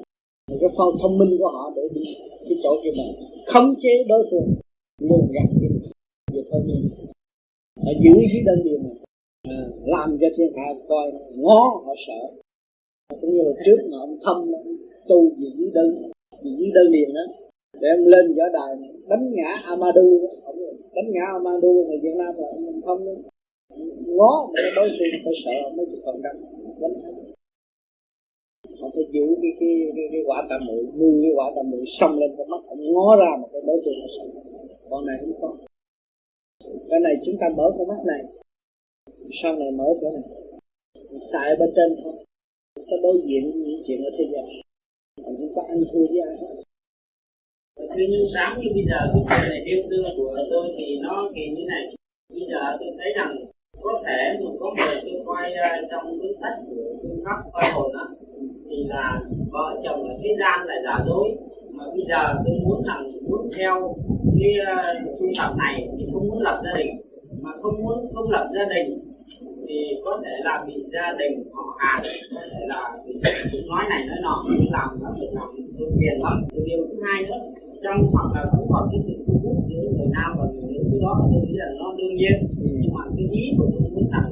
Mà 0.50 0.56
cái 0.60 0.70
phong 0.76 0.94
thông 1.02 1.18
minh 1.18 1.36
của 1.38 1.48
họ 1.48 1.72
để 1.76 1.82
đi 1.94 2.04
cái 2.48 2.58
chỗ 2.62 2.70
kia 2.82 2.90
mà 2.98 3.04
khống 3.46 3.74
chế 3.82 4.04
đối 4.08 4.22
phương. 4.30 4.48
Lường 5.00 5.28
gạt 5.34 5.48
kia 5.60 5.68
về 6.32 6.42
thôi 6.50 6.60
nhưng 6.66 6.88
họ 7.84 7.90
giữ 8.02 8.12
cái 8.32 8.42
đơn 8.46 8.58
điều 8.64 8.78
này. 8.78 8.96
À, 9.48 9.58
làm 9.84 10.18
cho 10.20 10.26
thiên 10.36 10.52
hạ 10.56 10.68
coi 10.88 11.12
ngó 11.36 11.60
họ 11.84 11.94
sợ. 12.06 12.20
Cũng 13.20 13.30
như 13.30 13.42
là 13.42 13.52
trước 13.64 13.78
mà 13.90 13.98
ông 13.98 14.18
thâm 14.24 14.52
tu 15.08 15.36
gì 15.38 15.48
dưới 15.58 15.70
đơn 15.74 15.88
gì 16.42 16.50
dưới 16.58 16.70
đơn 16.74 16.86
liền 16.90 17.14
đó 17.14 17.45
đem 17.80 17.98
em 17.98 18.04
lên 18.12 18.26
võ 18.36 18.44
đài 18.58 18.72
đánh 19.08 19.24
ngã 19.36 19.50
Amadu 19.64 20.08
ông 20.44 20.58
đánh 20.94 21.08
ngã 21.14 21.26
Amadu 21.38 21.72
người 21.86 21.98
Việt 22.02 22.16
Nam 22.20 22.34
là 22.38 22.48
ông 22.48 22.80
không 22.86 23.04
ngó 24.18 24.32
mà 24.54 24.60
đối 24.76 24.88
phương 24.96 25.20
phải 25.24 25.34
sợ 25.44 25.56
mấy 25.76 25.86
chục 25.90 26.00
phần 26.04 26.16
trăm 26.24 26.34
đánh. 26.80 26.94
Họ 28.80 28.88
phải 28.94 29.04
giữ 29.12 29.26
cái 29.42 29.52
cái 29.60 29.72
cái, 29.96 30.06
cái 30.12 30.22
quả 30.26 30.46
tạm 30.50 30.60
muội 30.66 30.82
nuôi 30.98 31.14
cái 31.22 31.32
quả 31.36 31.46
tạm 31.56 31.70
muội 31.70 31.84
xông 31.98 32.18
lên 32.18 32.30
cái 32.36 32.46
mắt 32.46 32.62
ông 32.66 32.92
ngó 32.92 33.16
ra 33.16 33.30
một 33.40 33.48
cái 33.52 33.62
đối 33.66 33.78
tượng 33.84 33.98
nó 34.00 34.06
sợ 34.16 34.40
con 34.90 35.06
này 35.06 35.16
không 35.20 35.40
có. 35.40 35.56
Cái 36.90 37.00
này 37.00 37.14
chúng 37.24 37.36
ta 37.40 37.46
mở 37.56 37.66
con 37.78 37.88
mắt 37.88 38.00
này 38.06 38.22
sau 39.42 39.56
này 39.56 39.70
mở 39.70 39.84
chỗ 40.00 40.10
này. 40.10 40.22
Xài 41.32 41.56
bên 41.58 41.70
trên 41.76 42.04
thôi. 42.04 42.14
Chúng 42.74 42.84
ta 42.90 42.96
đối 43.02 43.22
diện 43.26 43.62
những 43.64 43.82
chuyện 43.86 44.04
ở 44.04 44.10
thế 44.18 44.24
gian. 44.32 44.44
Chúng 45.38 45.52
ta 45.56 45.62
ăn 45.68 45.84
thua 45.92 46.06
với 46.06 46.20
ai 46.28 46.36
hết 46.40 46.65
thế 47.76 48.04
nhưng 48.10 48.24
sáng 48.34 48.60
như 48.60 48.68
bây 48.74 48.84
giờ 48.90 48.98
cái 49.12 49.22
chuyện 49.28 49.50
này 49.50 49.62
yêu 49.64 49.80
thương 49.90 50.04
của 50.16 50.38
tôi 50.50 50.74
thì 50.78 50.98
nó 51.02 51.30
kỳ 51.34 51.48
như 51.48 51.64
này. 51.66 51.84
Bây 52.32 52.44
giờ 52.50 52.76
tôi 52.80 52.88
thấy 52.98 53.12
rằng 53.16 53.36
có 53.82 54.02
thể 54.06 54.38
một 54.40 54.56
có 54.60 54.74
người 54.76 54.94
tôi 55.02 55.22
quay 55.26 55.52
uh, 55.52 55.58
ờ, 55.62 55.86
trong 55.90 56.18
cuốn 56.18 56.32
sách 56.40 56.56
của 56.66 56.82
phương 57.02 57.20
pháp 57.24 57.38
coi 57.52 57.64
hồn 57.74 57.92
đó 57.94 58.08
thì 58.70 58.76
là 58.88 59.20
vợ 59.52 59.80
chồng 59.84 60.08
ở 60.08 60.14
thế 60.22 60.30
gian 60.40 60.66
lại 60.66 60.76
giả 60.84 61.04
dối. 61.06 61.36
Mà 61.70 61.84
bây 61.94 62.04
giờ 62.08 62.34
tôi 62.44 62.54
muốn 62.64 62.82
rằng 62.86 63.12
muốn 63.28 63.50
theo 63.56 63.94
cái 64.40 64.52
ờ, 64.66 64.76
uh, 65.24 65.36
tập 65.38 65.52
này 65.58 65.88
thì 65.98 66.04
không 66.12 66.28
muốn 66.28 66.42
lập 66.42 66.62
gia 66.64 66.78
đình. 66.78 66.90
Mà 67.42 67.50
không 67.62 67.82
muốn 67.82 68.12
không 68.14 68.30
lập 68.30 68.48
gia 68.54 68.64
đình 68.74 68.98
thì 69.68 70.00
có 70.04 70.20
thể 70.24 70.34
là 70.44 70.64
bị 70.66 70.84
gia 70.92 71.12
đình 71.18 71.44
họ 71.52 71.76
hàng 71.78 72.02
có 72.34 72.40
thể 72.52 72.60
là 72.66 72.96
bị 73.52 73.60
nói 73.68 73.84
này 73.90 74.06
nói 74.06 74.18
nọ 74.22 74.44
làm 74.70 74.88
nó 75.02 75.08
phải 75.18 75.28
làm 75.32 75.48
tôi 75.78 75.88
phiền 76.00 76.22
lắm. 76.22 76.44
Điều 76.66 76.86
thứ 76.90 77.02
hai 77.04 77.22
nữa 77.22 77.65
trong 77.86 78.00
hoặc 78.14 78.28
là 78.34 78.42
cũng 78.52 78.66
còn 78.72 78.84
cái 78.90 79.00
sự 79.06 79.14
thu 79.26 79.34
hút 79.42 79.56
giữa 79.68 79.82
người 79.96 80.10
nam 80.16 80.30
và 80.38 80.44
người 80.52 80.66
nữ 80.72 80.80
cái 80.90 81.00
đó 81.04 81.12
tôi 81.30 81.40
nghĩ 81.44 81.54
là 81.62 81.68
nó 81.80 81.88
đương 81.98 82.14
nhiên. 82.20 82.36
Ừ. 82.64 82.68
nhưng 82.80 82.92
mà 82.96 83.02
cái 83.16 83.26
ý 83.40 83.44
của 83.56 83.66
tôi 83.72 83.82
muốn 83.94 84.06
rằng 84.14 84.28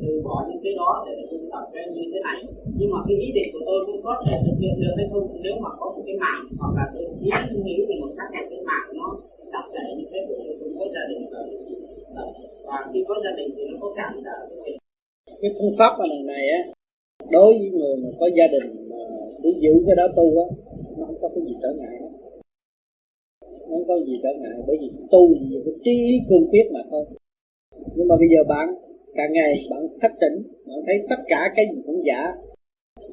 từ 0.00 0.10
bỏ 0.26 0.36
những 0.48 0.60
cái 0.64 0.72
đó 0.80 0.90
để 1.06 1.14
tu 1.30 1.38
tập 1.52 1.64
cái 1.72 1.84
như 1.94 2.04
thế 2.12 2.18
này. 2.28 2.38
Nhưng 2.78 2.90
mà 2.92 2.98
cái 3.06 3.16
ý 3.26 3.28
định 3.38 3.48
của 3.52 3.62
tôi 3.68 3.78
cũng 3.86 4.00
có 4.06 4.12
thể 4.24 4.34
thực 4.44 4.56
hiện 4.62 4.74
được 4.82 4.94
hay 4.98 5.06
không 5.12 5.26
nếu 5.46 5.54
mà 5.64 5.70
có 5.78 5.86
một 5.94 6.02
cái 6.06 6.16
mạng 6.24 6.42
hoặc 6.60 6.72
là 6.78 6.84
tôi 6.94 7.04
ý 7.26 7.30
nghĩ 7.66 7.76
về 7.88 7.94
một 8.02 8.12
cách 8.18 8.30
cái 8.50 8.60
mạng 8.70 8.88
nó 9.00 9.06
đặt 9.54 9.66
lệ 9.74 9.86
như 9.96 10.04
thế 10.10 10.18
của 10.26 10.34
tôi 10.60 10.70
có 10.78 10.84
gia 10.94 11.04
đình 11.10 11.24
và 12.14 12.24
và 12.66 12.76
khi 12.92 13.00
có 13.08 13.14
gia 13.24 13.32
đình 13.38 13.48
thì 13.56 13.62
nó 13.70 13.76
có 13.82 13.88
cảm 13.98 14.12
trở 14.24 14.38
cái 15.42 15.50
phương 15.58 15.74
pháp 15.78 15.92
ở 15.98 16.06
lần 16.12 16.26
này 16.26 16.44
á 16.48 16.60
đối 17.30 17.52
với 17.58 17.70
người 17.70 17.96
mà 18.02 18.08
có 18.20 18.26
gia 18.36 18.46
đình 18.54 18.88
mà 18.90 19.02
cứ 19.42 19.50
giữ 19.62 19.74
cái 19.86 19.96
đó 19.96 20.06
tu 20.16 20.26
á 20.44 20.46
nó 20.98 21.06
không 21.06 21.18
có 21.22 21.28
cái 21.34 21.44
gì 21.46 21.54
trở 21.62 21.68
ngại 21.78 22.03
không 23.68 23.84
có 23.88 23.94
gì 24.06 24.14
trở 24.22 24.28
ngại, 24.40 24.58
bởi 24.66 24.76
vì 24.80 24.88
tu 25.10 25.22
gì 25.40 25.56
cái 25.64 25.74
trí 25.84 26.20
cương 26.28 26.46
quyết 26.50 26.66
mà 26.74 26.80
thôi. 26.90 27.04
Nhưng 27.96 28.08
mà 28.08 28.16
bây 28.16 28.28
giờ 28.32 28.40
bạn, 28.48 28.66
càng 29.14 29.32
ngày 29.32 29.52
bạn 29.70 29.82
thất 30.00 30.12
tỉnh 30.20 30.36
bạn 30.66 30.78
thấy 30.86 30.96
tất 31.10 31.20
cả 31.26 31.40
cái 31.56 31.64
gì 31.72 31.82
cũng 31.86 32.00
giả. 32.08 32.20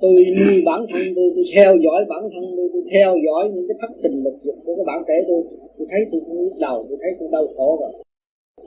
Tôi 0.02 0.16
nuôi 0.40 0.56
bản 0.66 0.82
thân 0.92 1.02
tôi 1.16 1.28
tôi 1.36 1.46
theo 1.56 1.72
dõi 1.86 2.06
bản 2.10 2.24
thân 2.34 2.44
tôi 2.58 2.70
tôi 2.74 2.84
theo 2.94 3.10
dõi 3.26 3.44
những 3.54 3.68
cái 3.68 3.78
thất 3.82 3.92
tình 4.04 4.24
lực 4.24 4.38
dục 4.44 4.56
của 4.66 4.76
các 4.78 4.86
bạn 4.90 5.00
trẻ 5.08 5.18
tôi. 5.28 5.42
Tôi 5.78 5.88
thấy 5.92 6.02
tôi 6.12 6.22
cũng 6.26 6.44
nhức 6.44 6.58
đầu 6.60 6.86
tôi 6.90 6.98
thấy 7.02 7.12
tôi 7.20 7.30
đau 7.32 7.48
khổ 7.58 7.78
rồi. 7.82 7.92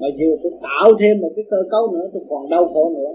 Mà 0.00 0.08
vừa 0.18 0.36
tôi 0.42 0.52
tạo 0.62 0.88
thêm 1.00 1.20
một 1.20 1.32
cái 1.36 1.44
cơ 1.50 1.56
cấu 1.70 1.92
nữa, 1.92 2.06
tôi 2.12 2.22
còn 2.28 2.50
đau 2.50 2.64
khổ 2.72 2.92
nữa. 2.96 3.10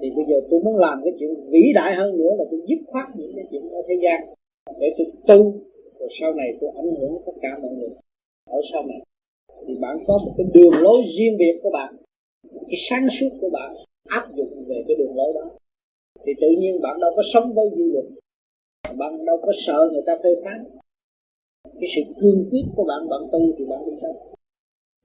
Thì 0.00 0.08
bây 0.16 0.24
giờ 0.28 0.36
tôi 0.50 0.60
muốn 0.64 0.76
làm 0.76 1.00
cái 1.04 1.12
chuyện 1.18 1.30
vĩ 1.50 1.64
đại 1.74 1.94
hơn 1.94 2.18
nữa 2.18 2.32
là 2.38 2.44
tôi 2.50 2.60
dứt 2.68 2.78
khoát 2.86 3.06
những 3.16 3.32
cái 3.36 3.44
chuyện 3.50 3.62
ở 3.70 3.82
thế 3.88 3.94
gian. 4.04 4.20
Để 4.80 4.88
tôi 4.98 5.06
tu 5.28 5.54
rồi 5.98 6.08
sau 6.20 6.34
này 6.34 6.48
tôi 6.60 6.70
ảnh 6.76 6.94
hưởng 7.00 7.22
tất 7.26 7.32
cả 7.42 7.58
mọi 7.62 7.72
người. 7.72 7.88
Ở 8.50 8.58
sau 8.72 8.82
này 8.86 9.00
thì 9.66 9.74
bạn 9.80 9.96
có 10.06 10.18
một 10.24 10.34
cái 10.38 10.46
đường 10.54 10.74
lối 10.74 11.02
riêng 11.18 11.36
biệt 11.38 11.60
của 11.62 11.70
bạn 11.70 11.96
cái 12.42 12.76
sáng 12.88 13.06
suốt 13.20 13.28
của 13.40 13.50
bạn 13.50 13.76
áp 14.08 14.26
dụng 14.36 14.64
về 14.68 14.84
cái 14.88 14.96
đường 14.98 15.16
lối 15.16 15.32
đó. 15.34 15.50
Thì 16.24 16.32
tự 16.40 16.48
nhiên 16.58 16.80
bạn 16.80 17.00
đâu 17.00 17.12
có 17.16 17.22
sống 17.32 17.52
với 17.54 17.70
dư 17.76 17.92
luận 17.92 18.06
bạn 18.98 19.24
đâu 19.24 19.38
có 19.42 19.52
sợ 19.66 19.88
người 19.92 20.02
ta 20.06 20.12
phê 20.22 20.30
phán. 20.44 20.64
Cái 21.64 21.88
sự 21.96 22.02
cương 22.20 22.48
quyết 22.50 22.64
của 22.76 22.84
bạn 22.84 23.08
bạn 23.08 23.20
tu 23.32 23.40
thì 23.58 23.64
bạn 23.64 23.78
đi 23.86 23.92
sống 24.02 24.16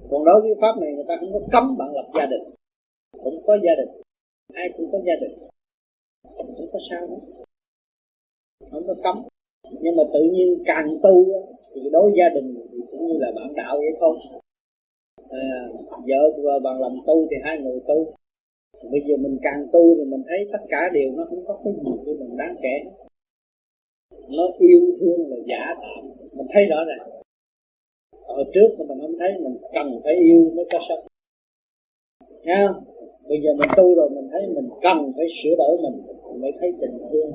còn 0.09 0.25
đối 0.25 0.41
với 0.41 0.51
pháp 0.61 0.77
này 0.81 0.93
người 0.93 1.05
ta 1.07 1.15
không 1.19 1.33
có 1.33 1.39
cấm 1.51 1.77
bạn 1.77 1.89
lập 1.93 2.07
gia 2.15 2.25
đình 2.25 2.55
cũng 3.11 3.43
có 3.47 3.57
gia 3.63 3.75
đình. 3.77 4.01
Ai 4.53 4.69
cũng 4.77 4.91
có 4.91 4.99
gia 5.05 5.13
đình 5.21 5.39
không 6.57 6.69
có 6.73 6.79
sao 6.89 7.07
đó, 7.07 7.15
không 8.71 8.83
có 8.87 8.95
cấm 9.03 9.23
nhưng 9.81 9.95
mà 9.95 10.03
tự 10.13 10.19
nhiên 10.33 10.63
càng 10.65 10.97
tu 11.03 11.25
thì 11.73 11.81
đối 11.91 12.11
gia 12.17 12.29
đình 12.29 12.55
thì 12.71 12.79
cũng 12.91 13.07
như 13.07 13.13
là 13.19 13.31
bạn 13.35 13.53
đạo 13.55 13.77
vậy 13.77 13.93
thôi. 13.99 14.17
À, 15.29 15.67
vợ 16.07 16.31
và 16.43 16.59
bạn 16.63 16.81
làm 16.81 16.91
tu 17.07 17.27
thì 17.29 17.35
hai 17.43 17.57
người 17.57 17.79
tu. 17.87 18.13
Bây 18.91 19.01
giờ 19.07 19.17
mình 19.17 19.37
càng 19.41 19.67
tu 19.71 19.95
thì 19.95 20.03
mình 20.03 20.23
thấy 20.27 20.37
tất 20.51 20.59
cả 20.69 20.89
đều 20.93 21.11
nó 21.17 21.25
không 21.29 21.45
có 21.45 21.59
cái 21.63 21.73
gì 21.73 21.91
cho 22.05 22.11
mình 22.19 22.37
đáng 22.37 22.55
kể. 22.61 22.75
Nó 24.37 24.43
yêu 24.59 24.81
thương 24.99 25.29
là 25.29 25.37
giả 25.47 25.75
tạm 25.81 26.11
mình 26.33 26.47
thấy 26.53 26.65
rõ 26.65 26.77
ràng. 26.87 27.09
Hồi 28.25 28.45
trước 28.53 28.69
mà 28.79 28.85
mình 28.89 28.99
không 29.01 29.15
thấy 29.19 29.29
mình 29.43 29.57
cần 29.73 30.01
phải 30.03 30.13
yêu 30.13 30.51
mới 30.55 30.65
có 30.71 30.79
sống 30.89 31.11
nha 32.43 32.67
bây 33.29 33.41
giờ 33.43 33.49
mình 33.59 33.69
tu 33.77 33.95
rồi 33.95 34.09
mình 34.09 34.27
thấy 34.31 34.41
mình 34.47 34.69
cần 34.81 34.97
phải 35.17 35.25
sửa 35.43 35.55
đổi 35.57 35.77
mình 35.83 36.01
mình 36.25 36.41
mới 36.41 36.51
thấy 36.59 36.71
tình 36.81 36.97
thương 37.11 37.31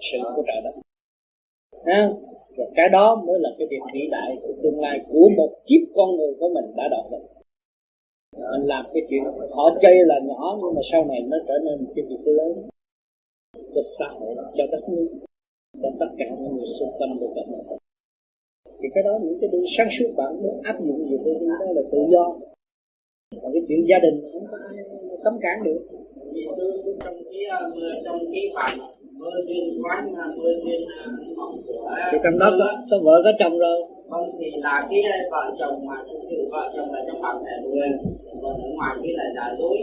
sự 0.00 0.18
của 0.36 0.42
trời 0.46 0.60
đất 0.64 0.80
ha? 1.86 2.10
Rồi 2.56 2.68
cái 2.76 2.88
đó 2.88 3.22
mới 3.26 3.38
là 3.40 3.50
cái 3.58 3.66
việc 3.70 3.82
vĩ 3.94 4.08
đại 4.10 4.36
của 4.42 4.52
tương 4.62 4.80
lai 4.80 5.00
của 5.08 5.28
một 5.36 5.50
kiếp 5.66 5.82
con 5.94 6.16
người 6.16 6.34
của 6.40 6.48
mình 6.54 6.76
đã 6.76 6.88
đạt 6.90 7.10
được. 7.10 7.26
Anh 8.52 8.62
làm 8.66 8.84
cái 8.94 9.02
chuyện 9.08 9.22
họ 9.50 9.78
chơi 9.82 9.94
là 10.06 10.18
nhỏ, 10.28 10.58
nhưng 10.60 10.74
mà 10.74 10.80
sau 10.92 11.04
này 11.04 11.20
nó 11.28 11.36
trở 11.48 11.54
nên 11.64 11.84
một 11.84 11.92
cái 11.96 12.04
việc 12.08 12.22
lớn 12.24 12.68
cho 13.74 13.80
xã 13.98 14.08
hội, 14.08 14.34
cho 14.54 14.64
đất 14.72 14.88
nước, 14.88 15.08
cho 15.82 15.88
tất 16.00 16.08
cả 16.18 16.24
những 16.40 16.56
người 16.56 16.66
xung 16.78 16.92
quanh 16.98 17.20
được 17.20 17.32
các 17.34 17.46
bạn 17.50 17.78
thì 18.80 18.88
cái 18.94 19.02
đó 19.04 19.18
những 19.22 19.38
cái 19.40 19.50
điều 19.52 19.64
sáng 19.76 19.88
suốt 19.98 20.08
bạn 20.16 20.42
muốn 20.42 20.60
áp 20.62 20.76
dụng 20.86 21.08
gì 21.10 21.16
tôi 21.24 21.34
đó 21.34 21.72
là 21.74 21.82
tự 21.92 21.98
do. 22.12 22.36
Còn 23.42 23.52
cái 23.52 23.62
chuyện 23.68 23.86
gia 23.88 23.98
đình 23.98 24.30
không 24.32 24.46
có 24.50 24.56
ai 24.68 24.84
cấm 25.24 25.38
cản 25.40 25.62
được. 25.64 25.80
Trong 27.04 27.14
cái 27.30 27.44
ờ, 27.50 27.70
trong 28.04 28.18
cái 28.32 28.42
bản 28.54 28.78
thì 32.12 32.18
trong 32.24 32.38
đó 32.38 32.48
có, 32.58 32.68
có 32.90 32.96
vợ 33.04 33.14
có 33.24 33.32
chồng 33.40 33.58
rồi 33.58 33.78
vâng 34.10 34.30
thì 34.38 34.46
là 34.64 34.86
cái 34.90 35.02
vợ 35.30 35.42
chồng 35.58 35.86
mà 35.86 35.96
thực 36.08 36.20
sự 36.30 36.36
vợ 36.52 36.72
chồng 36.76 36.92
là 36.92 37.00
trong 37.06 37.20
bản 37.22 37.36
thể 37.44 37.54
người 37.64 37.88
còn 38.42 38.54
ở 38.62 38.68
ngoài 38.76 38.94
kia 39.02 39.14
là 39.18 39.24
giả 39.36 39.46
dối 39.58 39.76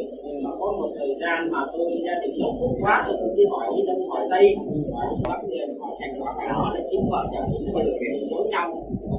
mà 0.44 0.50
có 0.60 0.68
một 0.78 0.90
thời 0.98 1.16
gian 1.22 1.52
mà 1.52 1.60
tôi 1.74 1.88
gia 2.06 2.16
đình 2.22 2.36
hạnh 2.42 2.56
phúc 2.60 2.72
quá 2.82 3.04
tôi 3.08 3.16
cũng 3.22 3.36
đi 3.36 3.44
hỏi 3.52 3.66
đi 3.76 3.82
đông 3.88 4.10
hỏi 4.10 4.28
tây 4.32 4.56
hỏi 4.94 5.06
quá 5.24 5.42
người 5.48 5.58
hỏi 5.80 5.92
thành 6.00 6.14
quả 6.22 6.32
cái 6.38 6.48
đó 6.50 6.72
là 6.76 6.82
chính 6.92 7.04
vợ 7.12 7.22
chồng 7.34 7.48
tôi 7.74 7.84
được 7.84 7.98
đối 8.32 8.48
nhau 8.48 8.68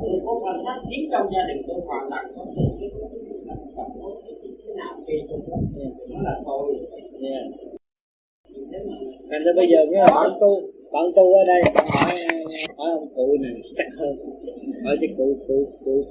tôi 0.02 0.20
có 0.26 0.32
quan 0.42 0.56
sát 0.64 0.78
chính 0.90 1.10
trong 1.12 1.26
gia 1.32 1.42
đình 1.48 1.62
tôi 1.68 1.78
hoàn 1.86 2.04
toàn 2.10 2.24
có 2.36 2.42
sự 2.54 2.62
cái 4.66 4.76
nào 4.76 4.92
khi 5.06 5.14
tôi 5.28 5.38
nó 6.08 6.18
là 6.22 6.40
tôi 6.46 6.86
thành 9.30 9.42
ra 9.44 9.52
bây 9.56 9.66
giờ 9.72 9.78
cái 9.90 10.00
bạn 10.14 10.30
tu. 10.40 10.52
Bạn 10.92 11.04
tu 11.16 11.34
ở 11.34 11.44
đây, 11.46 11.62
bạn 11.74 11.86
hỏi 11.94 12.12
hỏi 12.76 12.90
ông 12.90 13.08
cụ 13.14 13.36
này 13.40 13.52
chắc 13.76 13.86
hơn. 13.98 14.16
Hỏi 14.84 14.96
cái 15.00 15.10
cụ 15.16 15.38
cụ 15.48 15.68
cụ 15.84 16.04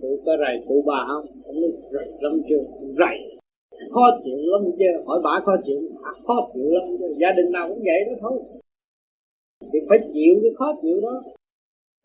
cụ 0.00 0.20
có 0.26 0.32
rầy 0.40 0.56
cụ 0.68 0.84
bà 0.86 1.04
không? 1.08 1.26
Ông 1.44 1.60
nói, 1.60 1.70
rầy, 1.92 2.06
lắm 2.20 2.42
chưa? 2.48 2.62
Rầy, 2.98 3.16
khó 3.90 4.18
chịu 4.24 4.36
lắm 4.36 4.62
chưa 4.78 5.02
hỏi 5.06 5.20
bà 5.24 5.40
khó 5.44 5.52
chịu, 5.64 5.80
bà 6.02 6.10
khó 6.26 6.50
chịu 6.54 6.70
lắm 6.70 6.96
chứ. 6.98 7.14
Gia 7.20 7.32
đình 7.32 7.52
nào 7.52 7.68
cũng 7.68 7.82
vậy 7.84 8.04
đó 8.06 8.12
thôi. 8.20 8.38
Thì 9.72 9.78
phải 9.88 9.98
chịu 10.14 10.34
cái 10.42 10.50
khó 10.58 10.72
chịu 10.82 11.00
đó. 11.00 11.22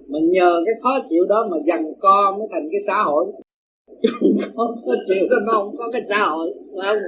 Mình 0.07 0.31
nhờ 0.31 0.61
cái 0.65 0.75
khó 0.81 0.99
chịu 1.09 1.25
đó 1.25 1.47
mà 1.51 1.57
dằn 1.67 1.93
co 1.99 2.35
mới 2.37 2.47
thành 2.51 2.67
cái 2.71 2.81
xã 2.87 3.03
hội 3.03 3.25
có 4.55 4.95
chịu 5.07 5.23
nó 5.29 5.37
không 5.51 5.75
có 5.77 5.89
cái 5.93 6.01
xã 6.09 6.19
hội 6.25 6.53
phải 6.77 6.87
không 6.87 6.99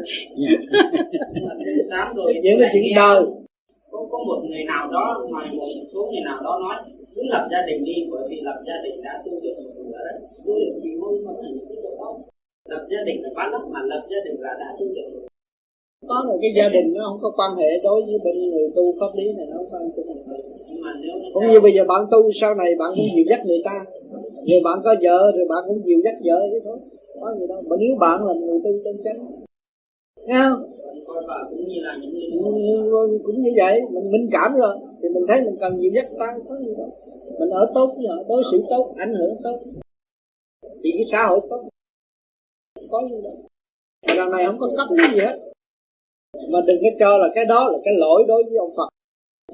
tám 1.89 2.15
rồi 2.15 2.34
những 2.43 2.57
cái 2.59 2.69
chuyện 2.73 2.84
đời 2.95 3.21
có 3.91 3.99
có 4.11 4.17
một 4.27 4.39
người 4.49 4.63
nào 4.63 4.91
đó 4.91 5.27
mà 5.32 5.41
một 5.57 5.67
số 5.93 6.01
người 6.11 6.23
nào 6.25 6.39
đó 6.43 6.59
nói 6.63 6.75
cứ 7.15 7.21
lập 7.34 7.47
gia 7.51 7.61
đình 7.67 7.84
đi 7.84 7.97
bởi 8.11 8.23
vì 8.30 8.38
lập 8.43 8.59
gia 8.67 8.77
đình 8.84 9.01
đã 9.03 9.23
tu 9.25 9.32
được 9.43 9.55
một 9.63 9.71
nửa 9.77 10.01
đấy 10.07 10.19
tu 10.45 10.53
được 10.59 10.80
gì 10.84 10.89
không 11.01 11.25
mà 11.25 11.32
thành 11.41 11.57
cái 11.69 11.77
chỗ 11.84 11.91
đó 11.99 12.09
lập 12.69 12.84
gia 12.91 13.01
đình 13.05 13.23
là 13.23 13.30
quá 13.36 13.49
lắm 13.51 13.61
mà 13.73 13.80
lập 13.91 14.03
gia 14.11 14.17
đình 14.25 14.41
là 14.41 14.51
đã 14.59 14.75
tu 14.80 14.86
được 14.95 15.30
có 16.07 16.23
rồi 16.27 16.38
cái 16.41 16.51
gia 16.57 16.69
đình 16.69 16.93
nó 16.93 17.01
không 17.09 17.19
có 17.21 17.32
quan 17.38 17.51
hệ 17.57 17.69
đối 17.84 18.01
với 18.01 18.17
bên 18.23 18.49
người 18.49 18.67
tu 18.75 18.84
pháp 18.99 19.11
lý 19.15 19.34
này, 19.38 19.45
nó 19.49 19.57
không 19.57 19.67
quan 19.71 19.82
hệ. 20.32 20.38
Cũng 21.34 21.47
như 21.53 21.61
bây 21.61 21.71
giờ 21.71 21.84
bạn 21.88 22.01
tu, 22.11 22.32
sau 22.32 22.55
này 22.55 22.69
bạn 22.80 22.89
cũng 22.95 23.05
dìu 23.15 23.25
dắt 23.30 23.39
người 23.45 23.61
ta 23.65 23.86
rồi 24.52 24.62
bạn 24.64 24.80
có 24.84 24.95
vợ 25.04 25.32
rồi 25.36 25.45
bạn 25.50 25.64
cũng 25.68 25.82
dìu 25.86 26.00
dắt 26.04 26.16
vợ 26.24 26.39
chứ 26.52 26.60
thôi. 26.66 26.78
Có 27.22 27.36
gì 27.39 27.47
đâu. 27.47 27.62
Mà 27.62 27.76
nếu 27.80 27.95
bạn 28.00 28.26
là 28.26 28.34
người 28.34 28.60
tu 28.64 28.72
chân 28.84 28.97
chánh. 29.04 29.20
Nghe 30.26 30.39
không? 30.50 30.64
Cũng 31.50 31.68
như 31.68 31.80
là 31.82 31.97
những 32.02 32.89
người 32.89 33.20
cũng, 33.24 33.43
như 33.43 33.52
vậy. 33.58 33.82
Mình 33.91 34.12
minh 34.12 34.30
cảm 34.32 34.54
rồi. 34.56 34.76
Thì 35.02 35.10
mình 35.10 35.24
thấy 35.28 35.41
mình 35.41 35.58
cần 35.60 35.82
dìu 35.82 35.91
dắt 35.95 36.08
ta 36.20 36.38
có 36.50 36.56
gì 36.60 36.74
đâu. 36.78 36.89
Mình 37.39 37.50
ở 37.50 37.72
tốt 37.76 37.93
với 37.97 38.08
họ 38.08 38.24
đối 38.30 38.43
xử 38.52 38.64
tốt 38.70 38.93
ảnh 38.97 39.14
hưởng 39.14 39.36
tốt. 39.43 39.60
Thì 40.84 40.91
cái 40.93 41.04
xã 41.12 41.28
hội 41.28 41.39
tốt. 41.50 41.70
Có 42.91 43.02
gì 43.12 43.22
đâu. 43.24 43.36
Lần 44.18 44.32
này 44.32 44.45
không 44.45 44.60
có 44.60 44.70
cấp 44.78 44.88
cái 44.97 45.08
gì 45.14 45.20
hết. 45.20 45.39
Mà 46.50 46.62
đừng 46.68 46.80
có 46.84 46.89
cho 47.00 47.18
là 47.18 47.28
cái 47.36 47.45
đó 47.45 47.70
là 47.70 47.78
cái 47.84 47.93
lỗi 47.97 48.24
đối 48.28 48.43
với 48.43 48.58
ông 48.58 48.74
Phật. 48.78 48.89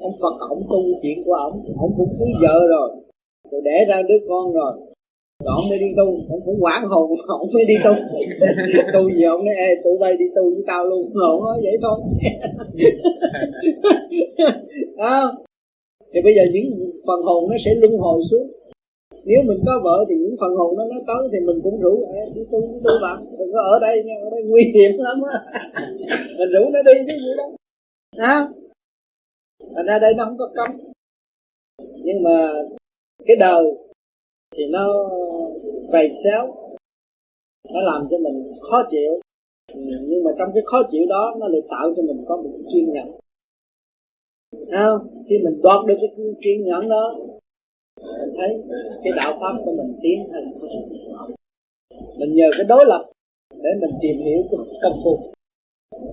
Ông 0.00 0.12
Phật 0.20 0.48
ổng 0.50 0.66
tu 0.70 0.82
chuyện 1.02 1.24
của 1.24 1.32
ổng. 1.32 1.64
Ổng 1.78 1.94
cũng 1.96 2.16
cưới 2.18 2.28
vợ 2.42 2.66
rồi 2.68 2.90
tôi 3.50 3.60
để 3.64 3.84
ra 3.88 4.02
đứa 4.08 4.18
con 4.28 4.52
rồi. 4.52 4.72
Còn 5.44 5.68
mới 5.70 5.78
đi 5.78 5.86
tu 5.96 6.04
ông 6.04 6.40
cũng 6.44 6.58
quản 6.60 6.82
hồn 6.84 7.10
ông 7.28 7.48
mới 7.52 7.64
đi 7.64 7.74
tu. 7.84 7.92
Tu 8.92 9.10
gì 9.10 9.22
ông 9.22 9.44
nói 9.44 9.54
ê 9.56 9.74
tụi 9.84 9.98
bay 10.00 10.16
đi 10.16 10.24
tu 10.36 10.42
với 10.54 10.64
tao 10.66 10.84
luôn. 10.84 11.12
Ông 11.14 11.44
nói 11.44 11.60
vậy 11.62 11.76
thôi. 11.82 11.98
À, 14.96 15.22
thì 16.12 16.20
bây 16.24 16.34
giờ 16.34 16.42
những 16.52 16.90
phần 17.06 17.22
hồn 17.22 17.50
nó 17.50 17.56
sẽ 17.64 17.70
luân 17.74 17.98
hồi 17.98 18.20
xuống. 18.30 18.50
Nếu 19.24 19.42
mình 19.42 19.58
có 19.66 19.80
vợ 19.84 20.04
thì 20.08 20.14
những 20.14 20.36
phần 20.40 20.56
hồn 20.56 20.76
nó 20.76 20.84
nó 20.84 20.96
tới 21.06 21.28
thì 21.32 21.38
mình 21.46 21.60
cũng 21.62 21.80
rủ 21.80 22.04
Ê, 22.14 22.20
đi 22.34 22.40
tu 22.52 22.60
với 22.60 22.80
tôi 22.84 22.98
bạn 23.02 23.24
đừng 23.38 23.52
có 23.52 23.60
ở 23.60 23.78
đây 23.80 24.02
nha 24.04 24.14
ở 24.24 24.30
đây 24.30 24.42
nguy 24.44 24.62
hiểm 24.74 24.90
lắm 24.98 25.16
á. 25.32 25.38
Mình 26.38 26.48
rủ 26.52 26.70
nó 26.72 26.82
đi 26.86 26.92
chứ 27.06 27.14
gì 27.18 27.32
đó 27.38 27.44
à, 28.16 28.48
thành 29.74 29.86
ra 29.86 29.98
đây 29.98 30.14
nó 30.14 30.24
không 30.24 30.38
có 30.38 30.50
cấm. 30.54 30.70
Nhưng 32.04 32.22
mà 32.22 32.52
cái 33.26 33.36
đời 33.36 33.64
thì 34.56 34.66
nó 34.70 35.08
vầy 35.92 36.10
xéo 36.24 36.54
nó 37.70 37.80
làm 37.80 38.08
cho 38.10 38.18
mình 38.18 38.52
khó 38.70 38.82
chịu. 38.90 39.20
Ừ, 39.72 39.80
nhưng 40.08 40.24
mà 40.24 40.30
trong 40.38 40.50
cái 40.54 40.62
khó 40.66 40.82
chịu 40.90 41.02
đó 41.08 41.34
nó 41.38 41.48
lại 41.48 41.60
tạo 41.70 41.94
cho 41.96 42.02
mình 42.02 42.24
có 42.28 42.36
một 42.36 42.50
cái 42.52 42.72
kiên 42.72 42.92
nhẫn. 42.92 43.08
À, 44.70 44.88
khi 45.28 45.38
mình 45.44 45.60
đoạt 45.62 45.86
được 45.86 45.94
cái 46.00 46.08
kiên 46.42 46.64
nhẫn 46.64 46.88
đó 46.88 47.16
mình 48.02 48.34
thấy 48.36 48.62
cái 49.04 49.12
đạo 49.16 49.38
pháp 49.40 49.54
của 49.64 49.72
mình 49.72 49.98
tiến 50.02 50.28
thành 50.32 50.52
mình 52.18 52.34
nhờ 52.34 52.50
cái 52.56 52.64
đối 52.68 52.84
lập 52.86 53.10
để 53.50 53.70
mình 53.80 53.90
tìm 54.02 54.16
hiểu 54.24 54.42
cái 54.50 54.58
công 54.82 55.00
phu. 55.04 55.32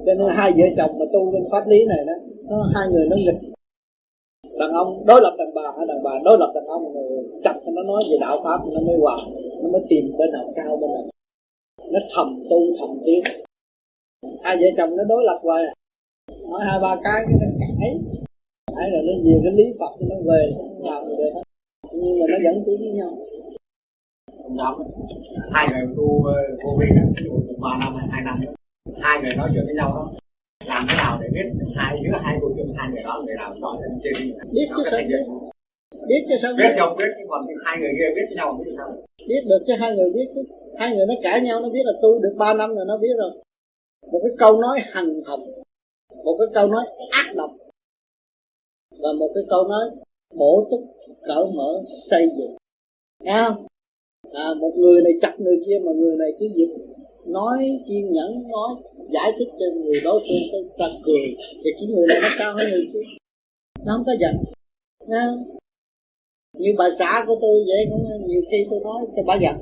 Cho 0.06 0.14
nên 0.14 0.28
hai 0.36 0.52
vợ 0.52 0.66
chồng 0.78 1.00
mà 1.00 1.06
tu 1.14 1.32
bên 1.32 1.44
pháp 1.52 1.68
lý 1.68 1.86
này 1.86 2.04
đó 2.08 2.14
nó 2.50 2.72
hai 2.76 2.88
người 2.92 3.08
nó 3.10 3.16
nghịch 3.16 3.54
đàn 4.60 4.72
ông 4.72 5.06
đối 5.06 5.22
lập 5.22 5.36
đàn 5.38 5.54
bà 5.54 5.72
hay 5.78 5.86
đàn 5.88 6.04
bà 6.04 6.12
đối 6.24 6.38
lập 6.38 6.52
đàn 6.56 6.66
ông, 6.66 6.94
rồi 6.94 7.24
chặt 7.44 7.56
nó 7.66 7.84
nói 7.84 8.04
về 8.10 8.18
đạo 8.22 8.42
pháp 8.44 8.60
nó 8.74 8.82
mới 8.88 8.98
hòa, 9.02 9.18
nó 9.62 9.70
mới 9.70 9.82
tìm 9.90 10.06
bên 10.18 10.32
nào 10.32 10.54
cao 10.56 10.78
bên 10.82 10.92
nào 10.94 11.04
nó 11.92 12.00
thầm 12.16 12.44
tu 12.50 12.60
thầm 12.80 12.90
tiến. 13.06 13.24
Hai 14.44 14.58
vợ 14.58 14.68
chồng 14.78 14.98
nó 14.98 15.04
đối 15.04 15.24
lập 15.24 15.40
hoài. 15.44 15.64
Nói 16.50 16.62
hai 16.66 16.80
ba 16.82 16.96
cái 17.04 17.26
cái 17.26 17.36
nó 17.42 17.48
cãi 17.60 18.00
cãi 18.76 18.90
rồi 18.92 19.02
nó 19.08 19.14
về 19.26 19.40
cái 19.44 19.54
lý 19.54 19.64
phật 19.80 19.92
nó 20.10 20.16
về 20.26 20.54
nó 20.58 20.92
làm 20.92 21.08
được. 21.08 21.32
Hết 21.36 21.42
nhưng 21.92 22.20
mà 22.20 22.26
nó 22.30 22.38
vẫn 22.44 22.64
tiến 22.66 22.80
với 22.80 22.92
nhau. 22.92 23.18
Nhóm 24.50 24.74
hai 25.52 25.68
người 25.72 25.96
tu 25.98 26.26
ờ, 26.26 26.34
vô 26.64 26.78
vi 26.80 26.86
đó, 26.96 27.04
ba 27.60 27.78
năm 27.80 27.96
hay 27.96 28.08
hai 28.12 28.22
năm. 28.26 28.40
Hai 29.02 29.22
người 29.22 29.36
nói 29.36 29.50
chuyện 29.54 29.66
với 29.66 29.76
nhau 29.76 29.90
đó 29.96 30.12
làm 30.66 30.86
thế 30.90 30.96
nào 30.98 31.20
để 31.22 31.28
biết 31.36 31.48
hai 31.76 31.98
giữa 32.04 32.18
hai 32.24 32.38
câu 32.42 32.54
chuyện 32.56 32.68
hai 32.78 32.88
người 32.92 33.04
đó 33.04 33.24
người 33.26 33.36
nào 33.36 33.56
giỏi 33.62 33.78
hơn 33.82 34.00
trên 34.04 34.14
biết 34.52 34.68
chứ 34.76 34.84
sao? 34.92 35.00
biết. 35.08 35.24
Biết 36.08 36.26
chứ 36.30 36.36
sao? 36.42 36.54
Biết 36.58 36.74
nhau 36.76 36.96
biết 37.00 37.12
nhưng 37.18 37.28
còn 37.30 37.42
hai 37.66 37.78
người 37.80 37.94
kia 37.98 38.10
biết 38.16 38.36
nhau 38.36 38.60
biết 38.66 38.72
sao? 38.78 38.90
Biết 39.28 39.42
được 39.50 39.62
chứ 39.68 39.74
hai 39.80 39.96
người 39.96 40.10
biết 40.16 40.28
chứ. 40.36 40.42
Hai 40.80 40.96
người 40.96 41.06
nó 41.06 41.14
cãi 41.24 41.42
nhau 41.42 41.62
nó 41.62 41.70
biết 41.70 41.84
là 41.86 41.94
tu 42.02 42.20
được 42.20 42.36
ba 42.38 42.54
năm 42.54 42.76
rồi 42.76 42.86
nó 42.88 42.98
biết 42.98 43.16
rồi. 43.18 43.32
Một 44.12 44.20
cái 44.24 44.32
câu 44.38 44.62
nói 44.62 44.80
hằng 44.94 45.24
học 45.26 45.40
một 46.24 46.36
cái 46.40 46.48
câu 46.54 46.68
nói 46.68 46.86
ác 47.12 47.36
độc 47.36 47.52
và 49.04 49.10
một 49.20 49.32
cái 49.36 49.44
câu 49.50 49.68
nói 49.68 49.90
bổ 50.36 50.68
túc 50.72 50.82
cởi 51.22 51.46
mở 51.56 51.84
xây 52.10 52.28
dựng. 52.38 52.56
Nghe 53.24 53.44
không? 53.48 53.66
À, 54.34 54.54
một 54.60 54.72
người 54.78 55.02
này 55.02 55.14
chặt 55.22 55.36
người 55.40 55.58
kia 55.66 55.80
mà 55.86 55.92
người 55.92 56.18
này 56.18 56.30
cứ 56.40 56.46
việc 56.56 56.70
nói 57.26 57.80
kiên 57.88 58.14
nhẫn, 58.14 58.32
nói 58.50 58.70
giải 59.14 59.32
thích 59.40 59.50
cho 59.60 59.66
người 59.82 60.02
đối 60.04 60.20
phương 60.20 60.50
tới 60.52 60.64
ta 60.78 60.86
cười 61.06 61.36
thì 61.64 61.72
cái 61.74 61.88
người 61.90 62.08
này 62.08 62.18
nó 62.22 62.30
cao 62.38 62.54
hơn 62.58 62.70
người 62.72 62.88
kia 62.94 63.00
nó 63.86 63.94
không 63.96 64.06
có 64.06 64.14
giận. 64.20 64.36
Nha. 65.08 65.26
như 66.60 66.72
bà 66.78 66.90
xã 67.00 67.24
của 67.28 67.38
tôi 67.42 67.64
vậy, 67.68 67.86
cũng 67.90 68.28
nhiều 68.28 68.42
khi 68.52 68.58
tôi 68.70 68.80
nói 68.84 69.06
cho 69.16 69.24
bà 69.26 69.36
giận. 69.42 69.56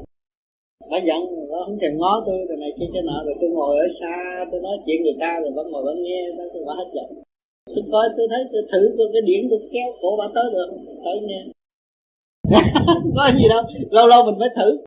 Bà 0.92 0.98
giận 0.98 1.20
nó 1.52 1.58
không 1.66 1.80
thèm 1.82 1.92
ngó 1.98 2.24
tôi, 2.26 2.38
rồi 2.50 2.58
này 2.58 2.72
kia 2.80 2.86
cái 2.94 3.04
nọ, 3.06 3.24
rồi 3.26 3.36
tôi 3.42 3.50
ngồi 3.50 3.78
ở 3.78 3.88
xa, 4.00 4.46
tôi 4.52 4.62
nói 4.62 4.78
chuyện 4.86 5.04
người 5.04 5.18
ta, 5.20 5.40
rồi 5.42 5.52
vẫn 5.56 5.72
ngồi 5.72 5.84
vẫn 5.84 6.04
nghe 6.04 6.30
đó 6.38 6.44
tôi 6.54 6.64
bà 6.68 6.74
hết 6.74 6.90
giận. 6.96 7.24
Tôi 7.76 7.84
coi, 7.92 8.10
tôi 8.18 8.28
thấy 8.32 8.44
tôi 8.52 8.62
thử 8.72 8.96
tôi 8.98 9.08
cái 9.14 9.22
điển 9.26 9.48
tôi 9.50 9.60
kéo 9.74 9.88
cổ 10.02 10.16
bà 10.20 10.28
tới 10.36 10.46
được, 10.54 10.70
tới 11.06 11.20
nghe. 11.28 11.42
Có 13.16 13.32
gì 13.38 13.46
đâu, 13.50 13.64
lâu 13.92 14.08
lâu 14.08 14.26
mình 14.26 14.36
phải 14.40 14.50
thử 14.56 14.78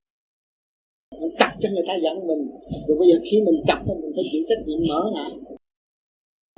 mình 1.20 1.34
chặt 1.38 1.52
cho 1.60 1.68
người 1.72 1.84
ta 1.88 1.94
giận 1.94 2.26
mình. 2.26 2.42
Rồi 2.86 2.96
bây 3.00 3.08
giờ 3.08 3.16
khi 3.24 3.36
mình 3.46 3.58
chặt 3.68 3.80
thì 3.86 3.92
mình 4.02 4.12
phải 4.16 4.24
chịu 4.32 4.42
trách 4.48 4.62
nhiệm 4.66 4.80
mở 4.88 5.00
lại. 5.16 5.30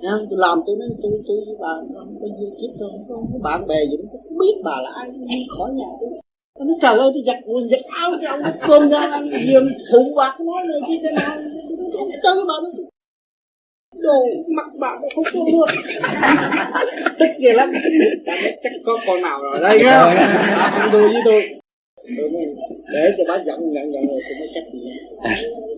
À, 0.03 0.15
tôi 0.31 0.39
làm 0.39 0.59
tôi 0.67 0.77
nói 0.81 0.89
tôi 1.03 1.13
tôi 1.27 1.37
với 1.47 1.57
bà 1.61 1.73
không 1.95 2.17
có 2.21 2.27
duyên 2.39 2.51
kiếp 2.61 2.81
đâu 2.81 2.91
không 3.09 3.31
có 3.33 3.39
bạn 3.43 3.67
bè 3.67 3.79
gì 3.91 3.97
không 4.13 4.39
biết 4.39 4.55
bà 4.65 4.77
là 4.85 4.91
ai 5.01 5.11
đi 5.31 5.47
khỏi 5.59 5.71
nhà 5.73 5.91
tôi. 6.01 6.11
Nó 6.59 6.65
nói 6.65 6.77
trời 6.83 6.99
ơi 6.99 7.11
tôi 7.15 7.23
giặt 7.27 7.37
quần 7.47 7.69
giặt 7.71 7.81
áo 8.01 8.11
cho 8.23 8.29
ông 8.31 8.43
cơm 8.69 8.91
ra 8.91 8.99
ăn 8.99 9.31
giùm 9.53 9.65
phụ 9.93 10.15
bạc 10.17 10.41
nói 10.41 10.63
này 10.69 10.81
kia 10.89 10.99
thế 11.03 11.11
nào. 11.13 11.37
Chơi 12.23 12.35
với 12.35 12.45
bà 12.49 12.55
nó 12.63 12.69
đồ 13.99 14.27
mặt 14.57 14.67
bà 14.79 14.91
nó 15.03 15.09
không 15.15 15.25
có 15.35 15.41
luôn. 15.53 15.69
Tức 17.19 17.29
ghê 17.41 17.53
lắm. 17.53 17.73
Chắc 18.63 18.73
có 18.87 18.99
con 19.07 19.23
nào 19.23 19.41
rồi. 19.43 19.61
Đây 19.61 19.79
nghe 19.79 19.99
không 20.01 20.15
ông 20.81 20.91
với 20.91 21.23
tôi. 21.25 21.43
Tôi 22.17 22.31
để 22.93 23.15
cho 23.19 23.25
bác 23.29 23.45
giận 23.47 23.75
giận 23.75 23.93
giận 23.93 24.07
rồi 24.07 24.21
tôi 24.29 24.39
mới 24.41 24.49
cắt 24.55 24.65
gì 24.73 24.81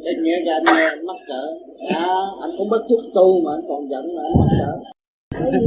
cái 0.05 0.15
nghĩa 0.23 0.41
ra 0.47 0.53
anh 0.55 0.77
nghe 0.77 0.85
anh 0.85 1.07
mắc 1.07 1.17
cỡ. 1.29 1.43
À, 1.89 2.09
anh 2.41 2.51
cũng 2.59 2.69
bất 2.69 2.83
chút 2.89 3.01
tu 3.15 3.41
mà 3.45 3.51
anh 3.55 3.65
còn 3.69 3.91
giận 3.91 4.05
là 4.17 4.23
anh 4.23 4.33
mắc 4.39 4.51
cỡ. 4.61 4.73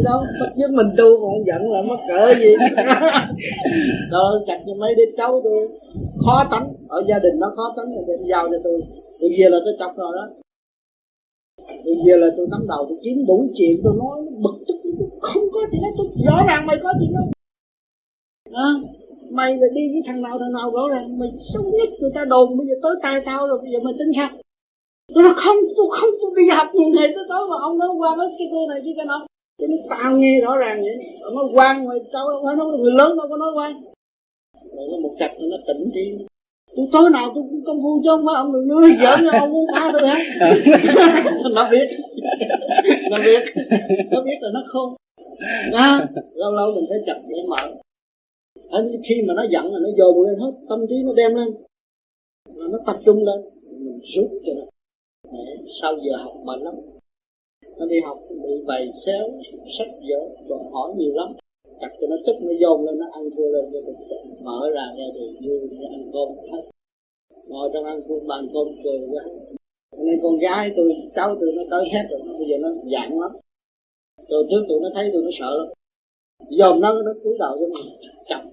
Đâu, 0.04 0.24
bất 0.40 0.52
nhất 0.56 0.72
mình 0.72 0.88
tu 0.98 1.08
mà 1.22 1.28
anh 1.36 1.44
giận 1.46 1.72
là 1.72 1.82
mắc 1.82 2.00
cỡ 2.10 2.34
gì? 2.40 2.54
Rồi 4.12 4.44
chặt 4.48 4.60
cho 4.68 4.74
mấy 4.74 4.96
đứa 4.96 5.04
cháu 5.18 5.42
tôi. 5.44 5.68
Khó 6.26 6.44
tánh, 6.52 6.74
ở 6.88 7.04
gia 7.08 7.20
đình 7.20 7.40
nó 7.40 7.54
khó 7.56 7.74
tánh 7.78 7.96
rồi 7.96 8.04
đem 8.08 8.28
giao 8.30 8.50
cho 8.50 8.58
tôi. 8.64 8.82
Tôi 9.20 9.30
về 9.40 9.50
là 9.50 9.58
tôi 9.66 9.74
chọc 9.80 9.98
rồi 9.98 10.14
đó. 10.16 10.30
Tôi 11.86 11.96
về 12.08 12.18
là 12.18 12.28
tôi 12.38 12.48
nắm 12.52 12.66
đầu 12.68 12.86
tôi 12.90 12.98
kiếm 13.04 13.26
đủ 13.28 13.48
chuyện 13.56 13.82
tôi 13.84 13.94
nói 14.00 14.18
bực 14.44 14.64
tức. 14.68 14.76
Không 15.22 15.44
có 15.54 15.60
chuyện 15.72 15.82
đó, 15.82 15.88
tôi 15.98 16.08
rõ 16.26 16.44
ràng 16.48 16.66
mày 16.66 16.78
có 16.84 16.94
chuyện 17.00 17.14
đó. 17.14 17.22
À, 18.52 18.70
Mày 19.38 19.52
là 19.62 19.68
đi 19.74 19.82
với 19.92 20.02
thằng 20.08 20.22
nào 20.22 20.38
thằng 20.40 20.54
nào 20.54 20.72
rõ 20.72 20.84
ràng. 20.94 21.20
Mày 21.20 21.30
sống 21.54 21.72
nhất 21.72 21.90
người 22.00 22.12
ta 22.16 22.26
đồn 22.26 22.58
bây 22.58 22.68
giờ 22.68 22.76
tới 22.84 22.96
tay 23.04 23.22
tao 23.26 23.48
rồi 23.48 23.58
bây 23.64 23.72
giờ 23.74 23.80
mày 23.84 23.94
tính 24.00 24.12
sao? 24.16 24.30
Tôi 25.14 25.24
nói 25.24 25.34
không, 25.36 25.58
tôi 25.78 25.86
không, 25.92 26.10
tôi 26.22 26.32
đi 26.38 26.50
học 26.50 26.68
nhiều 26.74 26.90
ngày 26.96 27.08
tới 27.16 27.24
tối 27.30 27.48
mà 27.50 27.56
ông 27.62 27.78
nói 27.78 27.90
qua 27.98 28.16
nói 28.18 28.28
cái 28.40 28.48
này 28.70 28.80
cái 28.86 28.94
kia 28.96 29.06
nọ 29.08 29.26
cho 29.60 29.68
nên 29.68 29.80
tao 29.90 30.18
nghe 30.18 30.42
rõ 30.42 30.58
ràng 30.58 30.82
vậy. 30.82 30.96
Nói 31.36 31.46
quan 31.54 31.86
mà 31.86 31.94
tao 32.14 32.26
phải 32.46 32.56
nói 32.56 32.66
người 32.68 32.92
lớn 32.92 33.18
đâu 33.18 33.28
có 33.30 33.38
nói 33.38 33.52
quan. 33.56 33.72
Rồi 34.76 34.88
nó 34.92 34.98
một 34.98 35.16
chặt 35.20 35.32
nó 35.40 35.58
tỉnh 35.68 35.92
đi. 35.94 36.26
Tôi 36.76 36.88
tối 36.92 37.10
nào 37.10 37.32
tôi 37.36 37.44
cũng 37.50 37.64
công 37.66 37.82
phu 37.82 38.02
cho 38.06 38.12
ông 38.14 38.26
phải 38.26 38.36
ông 38.36 38.54
đừng 38.54 38.68
nói 38.68 38.92
giỡn 39.02 39.20
cho 39.32 39.40
ông 39.40 39.52
muốn 39.52 39.66
phá 39.76 39.92
tôi 39.94 40.08
hả 40.08 40.18
nó 41.56 41.70
biết. 41.72 41.88
Nó 43.12 43.18
biết. 43.26 43.44
Nó 44.12 44.22
biết 44.22 44.38
là 44.42 44.50
nó 44.54 44.64
khôn 44.68 44.96
à, 45.72 46.08
lâu 46.36 46.54
lâu 46.54 46.72
mình 46.76 46.86
phải 46.90 46.98
chặt 47.06 47.20
để 47.28 47.36
mở 47.50 47.81
ở 48.72 48.80
khi 49.10 49.16
mà 49.28 49.34
nó 49.34 49.44
giận 49.52 49.74
là 49.74 49.80
nó 49.80 49.90
dồn 49.98 50.22
lên 50.22 50.40
hết, 50.40 50.52
tâm 50.70 50.86
trí 50.90 50.96
nó 51.04 51.14
đem 51.14 51.36
lên. 51.36 51.48
Mà 52.56 52.66
nó 52.72 52.80
tập 52.86 52.98
trung 53.06 53.24
lên, 53.24 53.40
mình 53.64 54.00
rút 54.04 54.32
cho 54.46 54.54
nó. 54.54 54.66
Để 55.32 55.58
sau 55.82 55.98
giờ 56.04 56.18
học 56.18 56.34
mệt 56.44 56.60
lắm. 56.62 56.76
Nó 57.78 57.86
đi 57.86 58.00
học 58.06 58.20
bị 58.44 58.64
bày 58.68 58.92
xéo, 59.06 59.24
sách 59.78 59.92
vở, 60.10 60.20
đòi 60.50 60.60
hỏi 60.72 60.94
nhiều 60.98 61.14
lắm. 61.16 61.34
Chặt 61.82 61.90
cho 62.02 62.08
nó 62.08 62.16
tức, 62.26 62.36
nó 62.42 62.54
dồn 62.62 62.86
lên, 62.86 63.00
nó 63.00 63.08
ăn 63.12 63.30
thua 63.38 63.48
lên. 63.52 63.66
Cho 63.74 63.80
mình 63.86 64.44
mở 64.44 64.70
ra 64.74 64.86
ra 64.98 65.06
thì 65.16 65.48
vui 65.48 65.60
nó 65.72 65.88
ăn 65.90 66.12
cơm 66.14 66.30
hết. 66.52 66.64
Ngồi 67.48 67.70
trong 67.74 67.86
ăn 67.86 68.02
cơm, 68.08 68.28
bàn 68.28 68.48
cơm 68.54 68.68
cười 68.84 69.00
quá. 69.12 69.24
Nên 69.98 70.20
con 70.24 70.38
gái 70.38 70.72
tôi, 70.78 70.94
cháu 71.16 71.36
tôi 71.40 71.52
nó 71.56 71.64
tới 71.72 71.86
hết 71.94 72.04
rồi, 72.10 72.20
bây 72.40 72.48
giờ 72.50 72.58
nó 72.58 72.70
giận 72.86 73.20
lắm. 73.20 73.32
Rồi 74.30 74.46
trước 74.50 74.66
tụi 74.70 74.80
nó 74.82 74.90
thấy 74.96 75.10
tôi 75.14 75.22
nó 75.24 75.30
sợ 75.34 75.58
lắm. 75.58 75.68
Dòm 76.50 76.82
nó 76.82 77.02
nó 77.06 77.14
cúi 77.24 77.38
đầu 77.40 77.58
cho 77.60 77.68
mình. 77.68 78.12
Chặt 78.30 78.44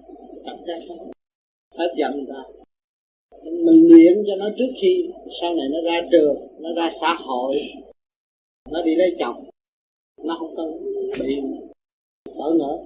chặt 0.45 0.57
ra 0.67 0.79
hết 1.77 1.93
giận 1.97 2.25
ra 2.25 2.43
mình 3.43 3.87
luyện 3.87 4.23
cho 4.27 4.35
nó 4.35 4.49
trước 4.57 4.71
khi 4.81 5.09
sau 5.41 5.55
này 5.55 5.67
nó 5.69 5.91
ra 5.91 6.07
trường, 6.11 6.35
nó 6.59 6.69
ra 6.77 6.91
xã 7.01 7.13
hội, 7.13 7.55
nó 8.71 8.81
đi 8.81 8.95
lấy 8.95 9.15
chồng, 9.19 9.49
nó 10.23 10.35
không 10.39 10.55
có 10.55 10.65
bị 11.19 11.41
bỡ 12.25 12.53
ngỡ. 12.53 12.77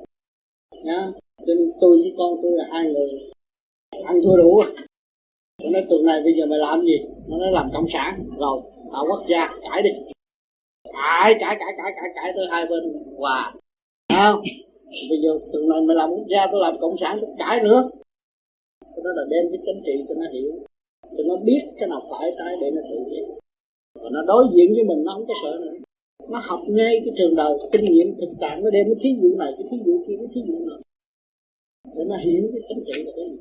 Nhá 0.83 1.11
nên 1.45 1.71
tôi 1.81 1.97
với 1.97 2.13
con 2.17 2.39
tôi 2.41 2.51
là 2.51 2.65
hai 2.71 2.83
người 2.83 3.09
ăn 4.05 4.15
thua 4.23 4.37
đủ 4.37 4.59
à. 4.59 4.67
tôi 5.57 5.71
nói, 5.71 5.85
tuần 5.89 6.05
này 6.05 6.21
bây 6.23 6.33
giờ 6.33 6.45
mày 6.45 6.59
làm 6.59 6.85
gì? 6.85 6.97
Nó 7.27 7.37
nói, 7.37 7.51
làm 7.51 7.69
cộng 7.73 7.89
sản. 7.89 8.29
Rồi 8.39 8.61
tạo 8.93 9.05
quốc 9.09 9.25
gia, 9.29 9.47
cãi 9.47 9.81
đi. 9.83 9.89
Cãi 10.83 11.35
cãi 11.39 11.55
cãi 11.59 11.73
cãi 11.77 11.91
cãi 11.95 12.09
cãi 12.15 12.31
tới 12.35 12.47
hai 12.51 12.65
bên 12.65 12.93
hòa. 13.17 13.53
Wow. 14.09 14.33
không? 14.33 14.43
Bây 15.09 15.19
giờ 15.23 15.31
từ 15.53 15.59
này 15.69 15.81
mày 15.87 15.95
làm 15.95 16.09
quốc 16.09 16.27
gia 16.33 16.47
tôi 16.51 16.59
làm 16.61 16.75
cộng 16.81 16.95
sản, 17.01 17.17
tôi 17.21 17.29
cãi 17.39 17.59
nữa. 17.63 17.89
Cái 18.81 19.01
đó 19.05 19.11
là 19.17 19.23
đem 19.31 19.43
cái 19.51 19.59
chính 19.65 19.81
trị 19.85 19.95
cho 20.07 20.15
nó 20.15 20.25
hiểu, 20.33 20.51
cho 21.17 21.23
nó 21.27 21.35
biết 21.47 21.61
cái 21.77 21.87
nào 21.89 22.01
phải 22.11 22.31
trái 22.37 22.53
để 22.61 22.71
nó 22.71 22.81
tự 22.89 22.97
biết 23.09 23.25
và 24.01 24.09
nó 24.11 24.21
đối 24.27 24.43
diện 24.53 24.73
với 24.75 24.83
mình, 24.83 25.03
nó 25.03 25.11
không 25.13 25.27
có 25.27 25.33
sợ 25.43 25.51
nữa. 25.61 25.73
Nó 26.29 26.39
học 26.43 26.59
ngay 26.67 27.01
cái 27.05 27.13
trường 27.17 27.35
đầu, 27.35 27.59
kinh 27.71 27.85
nghiệm 27.85 28.15
thực 28.21 28.31
trạng 28.41 28.63
nó 28.63 28.69
đem 28.69 28.85
cái 28.89 28.95
thí 29.01 29.09
dụ 29.21 29.35
này, 29.37 29.51
cái 29.57 29.67
thí 29.71 29.77
dụ 29.85 30.03
kia, 30.07 30.15
cái 30.17 30.27
thí 30.33 30.41
dụ 30.47 30.65
nào 30.69 30.79
để 31.95 32.03
nó 32.07 32.17
hiểu 32.25 32.49
cái 32.53 32.61
chính 32.67 32.83
trị 32.87 33.03
là 33.03 33.11
cái 33.15 33.25
gì. 33.29 33.37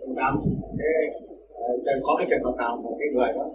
Đồng 0.00 0.14
cảm 0.16 0.34
cái 0.78 1.94
có 2.02 2.14
cái 2.18 2.26
trường 2.30 2.44
hợp 2.44 2.54
nào 2.58 2.76
một 2.84 2.96
cái 2.98 3.08
người 3.14 3.32
đó, 3.34 3.50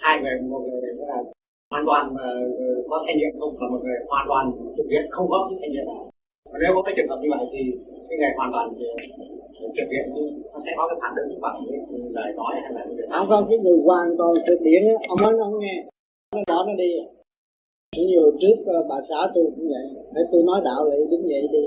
hai 0.00 0.20
người, 0.22 0.40
một 0.50 0.60
người 0.60 0.80
là 0.96 1.22
hoàn 1.70 1.84
toàn 1.86 2.14
mà 2.14 2.22
có 2.90 3.04
thanh 3.06 3.16
niệm 3.18 3.40
không 3.40 3.54
và 3.60 3.66
một 3.72 3.80
người 3.84 3.98
hoàn 4.08 4.26
toàn 4.28 4.52
thực 4.76 4.86
hiện 4.90 5.04
không 5.10 5.26
có 5.30 5.48
cái 5.50 5.58
thanh 5.60 5.72
niệm 5.72 5.86
nào? 5.86 6.10
Và 6.52 6.56
nếu 6.62 6.70
có 6.74 6.82
cái 6.82 6.94
trường 6.96 7.08
hợp 7.10 7.18
như 7.22 7.28
vậy 7.34 7.44
thì 7.52 7.62
cái 8.08 8.16
nghề 8.20 8.30
hoàn 8.36 8.50
toàn 8.54 8.66
ờ, 8.90 8.94
thực 9.78 9.88
hiện 9.92 10.06
nó 10.52 10.58
sẽ 10.64 10.70
có 10.78 10.84
cái 10.88 10.96
phản 11.02 11.12
ứng 11.22 11.40
bằng 11.44 11.56
cái 11.68 11.78
lời 12.16 12.30
nói 12.40 12.52
hay 12.62 12.72
là 12.76 12.82
cái 12.86 12.94
việc 12.98 13.08
không 13.14 13.28
không 13.30 13.44
cái 13.50 13.58
người 13.64 13.78
hoàn 13.88 14.08
toàn 14.18 14.32
thực 14.48 14.60
hiện 14.66 14.80
á, 14.92 14.94
ông 15.12 15.18
nói 15.24 15.32
nó 15.38 15.44
không 15.44 15.60
nghe. 15.64 15.76
Nó 16.34 16.42
bỏ 16.50 16.58
nó 16.68 16.74
đi. 16.82 16.90
Nhiều 17.96 18.26
trước 18.40 18.56
ờ, 18.66 18.78
bà 18.90 18.96
xã 19.08 19.20
tôi 19.34 19.44
cũng 19.56 19.68
vậy. 19.74 19.86
Để 20.14 20.22
tôi 20.32 20.42
nói 20.48 20.60
đạo 20.64 20.80
lại 20.88 20.98
đứng 21.10 21.28
dậy 21.30 21.42
đi. 21.52 21.64